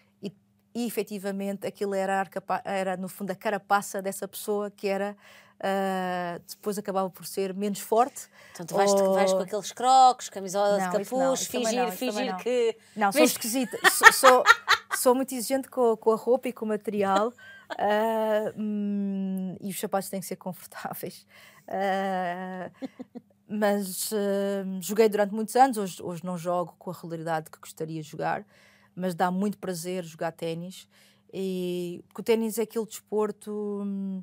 E, 0.75 0.87
efetivamente 0.87 1.67
aquilo 1.67 1.95
era, 1.95 2.25
era, 2.65 2.97
no 2.97 3.09
fundo, 3.09 3.31
a 3.31 3.35
carapaça 3.35 4.01
dessa 4.01 4.29
pessoa 4.29 4.71
que 4.71 4.87
era 4.87 5.17
Uh, 5.59 6.41
depois 6.49 6.79
acabava 6.79 7.11
por 7.11 7.27
ser 7.27 7.53
menos 7.53 7.81
forte. 7.81 8.29
Então 8.53 8.65
tu 8.65 8.77
vais, 8.77 8.93
ou... 8.93 9.15
vais 9.15 9.33
com 9.33 9.41
aqueles 9.41 9.73
crocs, 9.73 10.29
camisola 10.29 10.79
não, 10.79 10.91
de 10.91 10.99
capuz, 10.99 11.11
não, 11.11 11.37
fingir, 11.37 11.85
não, 11.85 11.91
fingir 11.93 12.37
que. 12.37 12.77
Não, 12.95 13.11
sou 13.11 13.25
esquisita. 13.25 13.77
sou, 13.91 14.13
sou, 14.13 14.45
sou, 14.95 15.15
muito 15.17 15.35
exigente 15.35 15.69
com, 15.69 15.97
com, 15.97 16.13
a 16.13 16.17
roupa 16.17 16.49
e 16.49 16.53
com 16.53 16.65
o 16.65 16.69
material. 16.69 17.33
Uh, 17.73 18.55
hum, 18.57 19.57
e 19.61 19.69
os 19.69 19.81
sapatos 19.81 20.09
têm 20.09 20.21
que 20.21 20.27
ser 20.27 20.37
confortáveis. 20.37 21.27
Uh, 21.67 22.89
mas 23.49 24.11
joguei 24.81 25.09
durante 25.09 25.35
muitos 25.35 25.57
anos, 25.57 25.77
hoje, 25.77 26.03
hoje 26.03 26.25
não 26.25 26.39
jogo 26.39 26.75
com 26.79 26.91
a 26.91 26.95
regularidade 26.95 27.51
que 27.51 27.59
gostaria 27.59 28.01
de 28.01 28.09
jogar, 28.09 28.45
mas 28.99 29.15
dá 29.15 29.31
muito 29.31 29.59
prazer 29.59 30.05
jogar 30.05 30.33
ténis. 30.33 30.89
E, 31.33 32.03
porque 32.09 32.21
o 32.21 32.25
ténis 32.25 32.59
é 32.59 32.63
aquele 32.63 32.85
desporto. 32.85 33.83
Hum, 33.85 34.23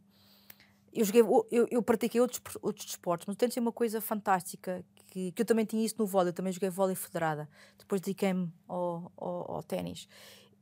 eu, 0.94 1.06
joguei, 1.06 1.22
eu, 1.52 1.68
eu 1.70 1.82
pratiquei 1.82 2.20
outros, 2.20 2.42
outros 2.62 2.86
desportos, 2.86 3.26
mas 3.26 3.36
o 3.36 3.38
ténis 3.38 3.56
é 3.58 3.62
uma 3.62 3.72
coisa 3.72 4.02
fantástica, 4.02 4.84
que, 5.08 5.32
que 5.32 5.42
eu 5.42 5.46
também 5.46 5.66
tinha 5.66 5.86
isso 5.86 5.96
no 5.98 6.06
vôlei, 6.06 6.30
eu 6.30 6.34
também 6.34 6.52
joguei 6.54 6.70
vôlei 6.70 6.96
federada, 6.96 7.50
depois 7.78 8.02
dediquei-me 8.02 8.52
ao, 8.68 9.12
ao, 9.18 9.52
ao 9.56 9.64
ténis. 9.64 10.08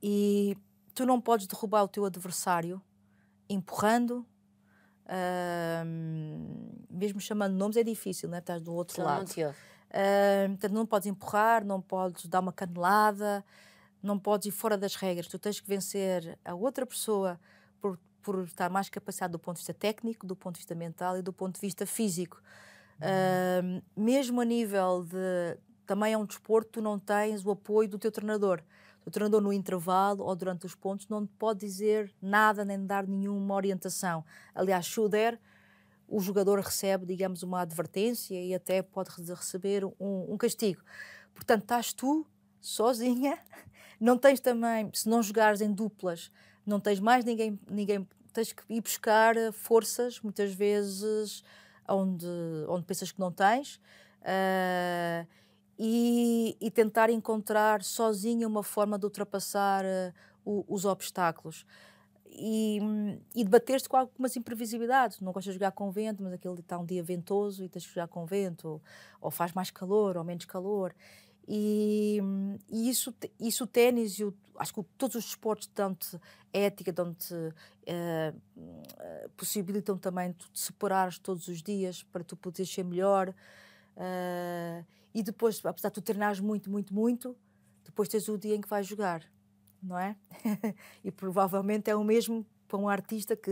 E 0.02 0.58
tu 0.94 1.06
não 1.06 1.22
podes 1.22 1.48
derrubar 1.48 1.84
o 1.84 1.88
teu 1.88 2.06
adversário 2.06 2.82
empurrando, 3.50 4.26
uh, 5.06 5.86
mesmo 6.90 7.20
chamando 7.20 7.54
nomes 7.54 7.78
é 7.78 7.84
difícil, 7.84 8.28
né? 8.30 8.40
estás 8.40 8.62
do 8.62 8.74
outro 8.74 9.04
lado. 9.04 9.30
Não, 9.38 9.50
uh, 9.50 10.50
portanto, 10.50 10.74
não 10.74 10.86
podes 10.86 11.08
empurrar, 11.08 11.64
não 11.64 11.80
podes 11.82 12.26
dar 12.28 12.40
uma 12.40 12.52
canelada, 12.52 13.46
não 14.04 14.20
podes 14.20 14.48
ir 14.48 14.52
fora 14.52 14.78
das 14.78 14.96
regras. 14.96 15.28
Tu 15.28 15.40
tens 15.40 15.60
que 15.60 15.68
vencer 15.68 16.38
a 16.44 16.54
outra 16.54 16.86
pessoa 16.86 17.40
por, 17.80 17.98
por 18.22 18.44
estar 18.44 18.70
mais 18.70 18.90
capacitado 18.90 19.32
do 19.32 19.40
ponto 19.40 19.56
de 19.56 19.62
vista 19.62 19.74
técnico, 19.74 20.28
do 20.28 20.36
ponto 20.36 20.56
de 20.56 20.60
vista 20.60 20.76
mental 20.76 21.18
e 21.18 21.22
do 21.22 21.32
ponto 21.32 21.56
de 21.56 21.62
vista 21.62 21.86
físico. 21.86 22.42
Uhum. 23.02 23.80
Uh, 23.80 24.02
mesmo 24.02 24.42
a 24.42 24.46
nível 24.46 25.04
de. 25.04 25.58
Também 25.86 26.14
é 26.14 26.18
um 26.18 26.26
desporto, 26.26 26.74
tu 26.74 26.82
não 26.82 26.98
tens 26.98 27.46
o 27.46 27.52
apoio 27.52 27.90
do 27.90 27.98
teu 27.98 28.12
treinador. 28.12 28.62
O 29.06 29.12
treinador, 29.12 29.42
no 29.42 29.52
intervalo 29.52 30.24
ou 30.24 30.34
durante 30.34 30.66
os 30.66 30.76
pontos, 30.76 31.10
não 31.10 31.26
te 31.26 31.34
pode 31.38 31.60
dizer 31.60 32.14
nada 32.22 32.64
nem 32.64 32.86
dar 32.86 33.06
nenhuma 33.06 33.54
orientação. 33.54 34.24
Aliás, 34.56 34.86
Schuder, 34.86 35.38
o 36.08 36.22
jogador 36.22 36.60
recebe, 36.60 37.06
digamos, 37.06 37.44
uma 37.44 37.62
advertência 37.62 38.42
e 38.42 38.54
até 38.54 38.82
pode 38.82 39.10
receber 39.34 39.84
um, 39.84 40.34
um 40.34 40.38
castigo. 40.38 40.82
Portanto, 41.34 41.64
estás 41.64 41.92
tu 41.92 42.26
sozinha, 42.62 43.38
não 44.00 44.18
tens 44.18 44.40
também, 44.40 44.90
se 44.94 45.08
não 45.08 45.22
jogares 45.22 45.62
em 45.62 45.72
duplas, 45.72 46.32
não 46.66 46.80
tens 46.80 47.00
mais 47.00 47.24
ninguém, 47.26 47.60
ninguém 47.70 48.08
tens 48.34 48.52
que 48.52 48.64
ir 48.70 48.82
buscar 48.82 49.38
eh, 49.38 49.52
forças, 49.52 50.20
muitas 50.22 50.54
vezes, 50.54 51.44
onde, 51.88 52.28
onde 52.68 52.86
pensas 52.86 53.12
que 53.12 53.20
não 53.20 53.32
tens, 53.32 53.76
uh, 54.22 55.28
e, 55.78 56.58
e, 56.60 56.72
tentar 56.72 57.10
encontrar 57.10 57.84
sozinha 57.84 58.48
uma 58.48 58.64
forma 58.64 58.98
de 58.98 59.06
ultrapassar 59.06 59.84
uh, 59.84 60.14
o, 60.46 60.66
os 60.68 60.86
obstáculos. 60.86 61.66
E, 62.36 62.80
e 63.36 63.44
debater-se 63.44 63.88
com 63.88 63.96
algumas 63.96 64.36
imprevisibilidades. 64.36 65.20
Não 65.20 65.32
gostas 65.32 65.54
de 65.54 65.60
jogar 65.60 65.72
com 65.72 65.92
vento, 65.92 66.24
mas 66.24 66.34
aquele 66.34 66.60
está 66.60 66.80
um 66.80 66.86
dia 66.86 67.04
ventoso 67.04 67.64
e 67.64 67.70
tens 67.70 67.86
que 67.86 67.94
jogar 67.94 68.08
com 68.08 68.26
vento, 68.26 68.68
ou, 68.68 68.82
ou 69.22 69.32
faz 69.32 69.54
mais 69.54 69.70
calor 69.70 70.18
ou 70.18 70.24
menos 70.24 70.46
calor. 70.46 70.96
E, 71.48 72.20
e, 72.70 72.90
isso, 72.90 73.14
isso 73.40 73.66
o 73.66 73.68
ténis 73.68 74.20
e 74.20 74.24
o, 74.24 74.34
acho 74.58 74.74
que 74.74 74.84
todos 74.98 75.16
os 75.16 75.26
esportes 75.26 75.70
dão-te 75.74 76.18
ética, 76.54 76.92
dão-te 76.92 77.34
uh, 77.34 79.30
possibilitam 79.36 79.98
também 79.98 80.32
de 80.32 80.60
separares 80.60 81.18
todos 81.18 81.48
os 81.48 81.62
dias 81.62 82.04
para 82.04 82.24
tu 82.24 82.36
poderes 82.38 82.72
ser 82.72 82.84
melhor. 82.84 83.34
Uh, 83.98 84.86
e 85.14 85.22
depois, 85.22 85.64
apesar 85.66 85.90
de 85.90 85.96
tu 85.96 86.02
treinares 86.02 86.40
muito, 86.40 86.70
muito, 86.70 86.94
muito, 86.94 87.36
depois 87.84 88.08
tens 88.08 88.28
o 88.28 88.38
dia 88.38 88.56
em 88.56 88.62
que 88.62 88.70
vais 88.70 88.88
jogar, 88.88 89.24
não 89.82 89.98
é? 89.98 90.16
e 91.04 91.12
provavelmente 91.12 91.90
é 91.90 91.96
o 91.96 92.04
mesmo 92.04 92.46
para 92.68 92.78
um 92.78 92.88
artista 92.88 93.36
que 93.36 93.52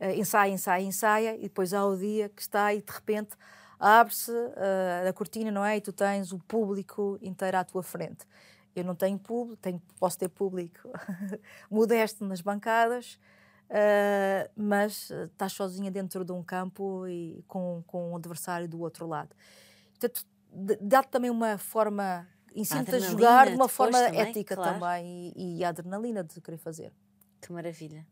uh, 0.00 0.10
ensaia, 0.16 0.52
ensaia, 0.52 0.82
ensaia, 0.82 1.36
e 1.36 1.42
depois 1.42 1.72
há 1.72 1.84
o 1.84 1.96
dia 1.96 2.28
que 2.28 2.42
está 2.42 2.74
e 2.74 2.82
de 2.82 2.92
repente 2.92 3.36
abre-se 3.84 4.30
uh, 4.30 5.08
a 5.08 5.12
cortina, 5.12 5.50
não 5.50 5.64
é? 5.64 5.76
E 5.76 5.80
tu 5.80 5.92
tens 5.92 6.32
o 6.32 6.38
público 6.38 7.18
inteiro 7.20 7.58
à 7.58 7.64
tua 7.64 7.82
frente. 7.82 8.26
Eu 8.74 8.82
não 8.82 8.94
tenho 8.94 9.18
público, 9.18 9.60
tenho, 9.60 9.80
posso 10.00 10.18
ter 10.18 10.28
público 10.28 10.88
modesto 11.70 12.24
nas 12.24 12.40
bancadas, 12.40 13.18
uh, 13.68 14.50
mas 14.56 15.10
estás 15.10 15.52
sozinha 15.52 15.90
dentro 15.90 16.24
de 16.24 16.32
um 16.32 16.42
campo 16.42 17.06
e 17.06 17.44
com, 17.46 17.84
com 17.86 18.12
um 18.12 18.16
adversário 18.16 18.66
do 18.66 18.80
outro 18.80 19.06
lado. 19.06 19.36
Portanto, 19.90 20.26
dá-te 20.80 21.10
também 21.10 21.30
uma 21.30 21.58
forma, 21.58 22.26
ensina-te 22.54 22.94
a 22.94 22.98
jogar 22.98 23.48
de 23.48 23.54
uma 23.54 23.68
forma 23.68 23.98
também, 23.98 24.20
ética 24.20 24.56
claro. 24.56 24.80
também 24.80 25.32
e, 25.36 25.58
e 25.58 25.64
a 25.64 25.68
adrenalina 25.68 26.24
de 26.24 26.40
querer 26.40 26.58
fazer. 26.58 26.90
Que 27.40 27.52
maravilha. 27.52 28.06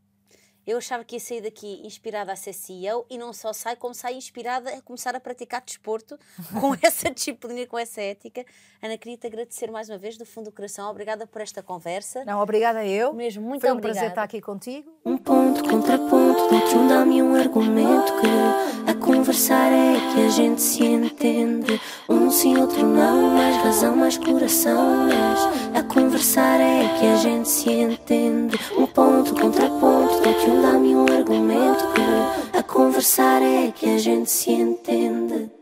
Eu 0.67 0.79
achava 0.79 1.05
que 1.05 1.17
ia 1.17 1.21
sair 1.21 1.41
daqui 1.41 1.81
inspirada 1.85 2.33
a 2.33 2.37
ser 2.37 2.53
CEO 2.53 3.05
e 3.11 3.19
não 3.19 3.33
só 3.33 3.53
sai, 3.53 3.75
como 3.75 3.95
sai 3.95 4.15
inspirada 4.15 4.71
a 4.71 4.81
começar 4.81 5.15
a 5.15 5.21
praticar 5.21 5.61
desporto 5.65 6.17
com 6.61 6.77
essa 6.83 7.11
disciplina 7.11 7.67
com 7.67 7.79
essa 7.79 8.01
ética. 8.01 8.45
Ana, 8.81 8.97
queria-te 8.97 9.27
agradecer 9.27 9.71
mais 9.71 9.89
uma 9.89 9.99
vez 9.99 10.17
do 10.17 10.25
fundo 10.25 10.47
do 10.47 10.53
coração. 10.53 10.89
Obrigada 10.91 11.27
por 11.27 11.41
esta 11.41 11.63
conversa. 11.63 12.25
Não, 12.25 12.41
obrigada 12.41 12.85
eu. 12.87 13.13
Mesmo, 13.13 13.43
muito 13.43 13.63
Foi 13.63 13.71
um 13.71 13.75
obrigada. 13.75 13.95
prazer 13.95 14.11
estar 14.11 14.23
aqui 14.23 14.41
contigo. 14.41 14.93
Um 15.05 15.17
ponto, 15.17 15.63
contraponto, 15.69 16.49
dá-te 16.51 16.77
um 16.77 16.89
dá-me 16.89 17.23
um 17.23 17.35
argumento 17.35 18.13
que 18.21 18.91
a 18.91 18.95
conversar 19.23 19.71
é 19.71 20.01
que 20.13 20.21
a 20.27 20.29
gente 20.31 20.61
se 20.61 20.85
entende. 20.85 21.81
Um 22.09 22.29
sim, 22.29 22.59
outro 22.59 22.85
não, 22.85 23.31
mais 23.31 23.57
razão, 23.59 23.95
mais 23.95 24.19
coração. 24.19 25.07
Mas 25.07 25.77
a 25.79 25.83
conversar 25.85 26.59
é 26.61 26.99
que 26.99 27.07
a 27.07 27.15
gente 27.15 27.49
se 27.49 27.71
entende. 27.71 28.59
Um 28.77 28.85
ponto, 28.85 29.33
contraponto, 29.41 30.21
dá-te 30.23 30.51
um 30.51 30.61
dá-me 30.61 30.97
um 30.97 31.07
argumento 31.07 31.85
que 31.93 32.59
a 32.59 32.65
conversar 32.65 33.41
é 33.43 33.71
que 33.71 33.95
a 33.95 33.99
gente 33.99 34.29
se 34.29 34.51
entende. 34.51 35.62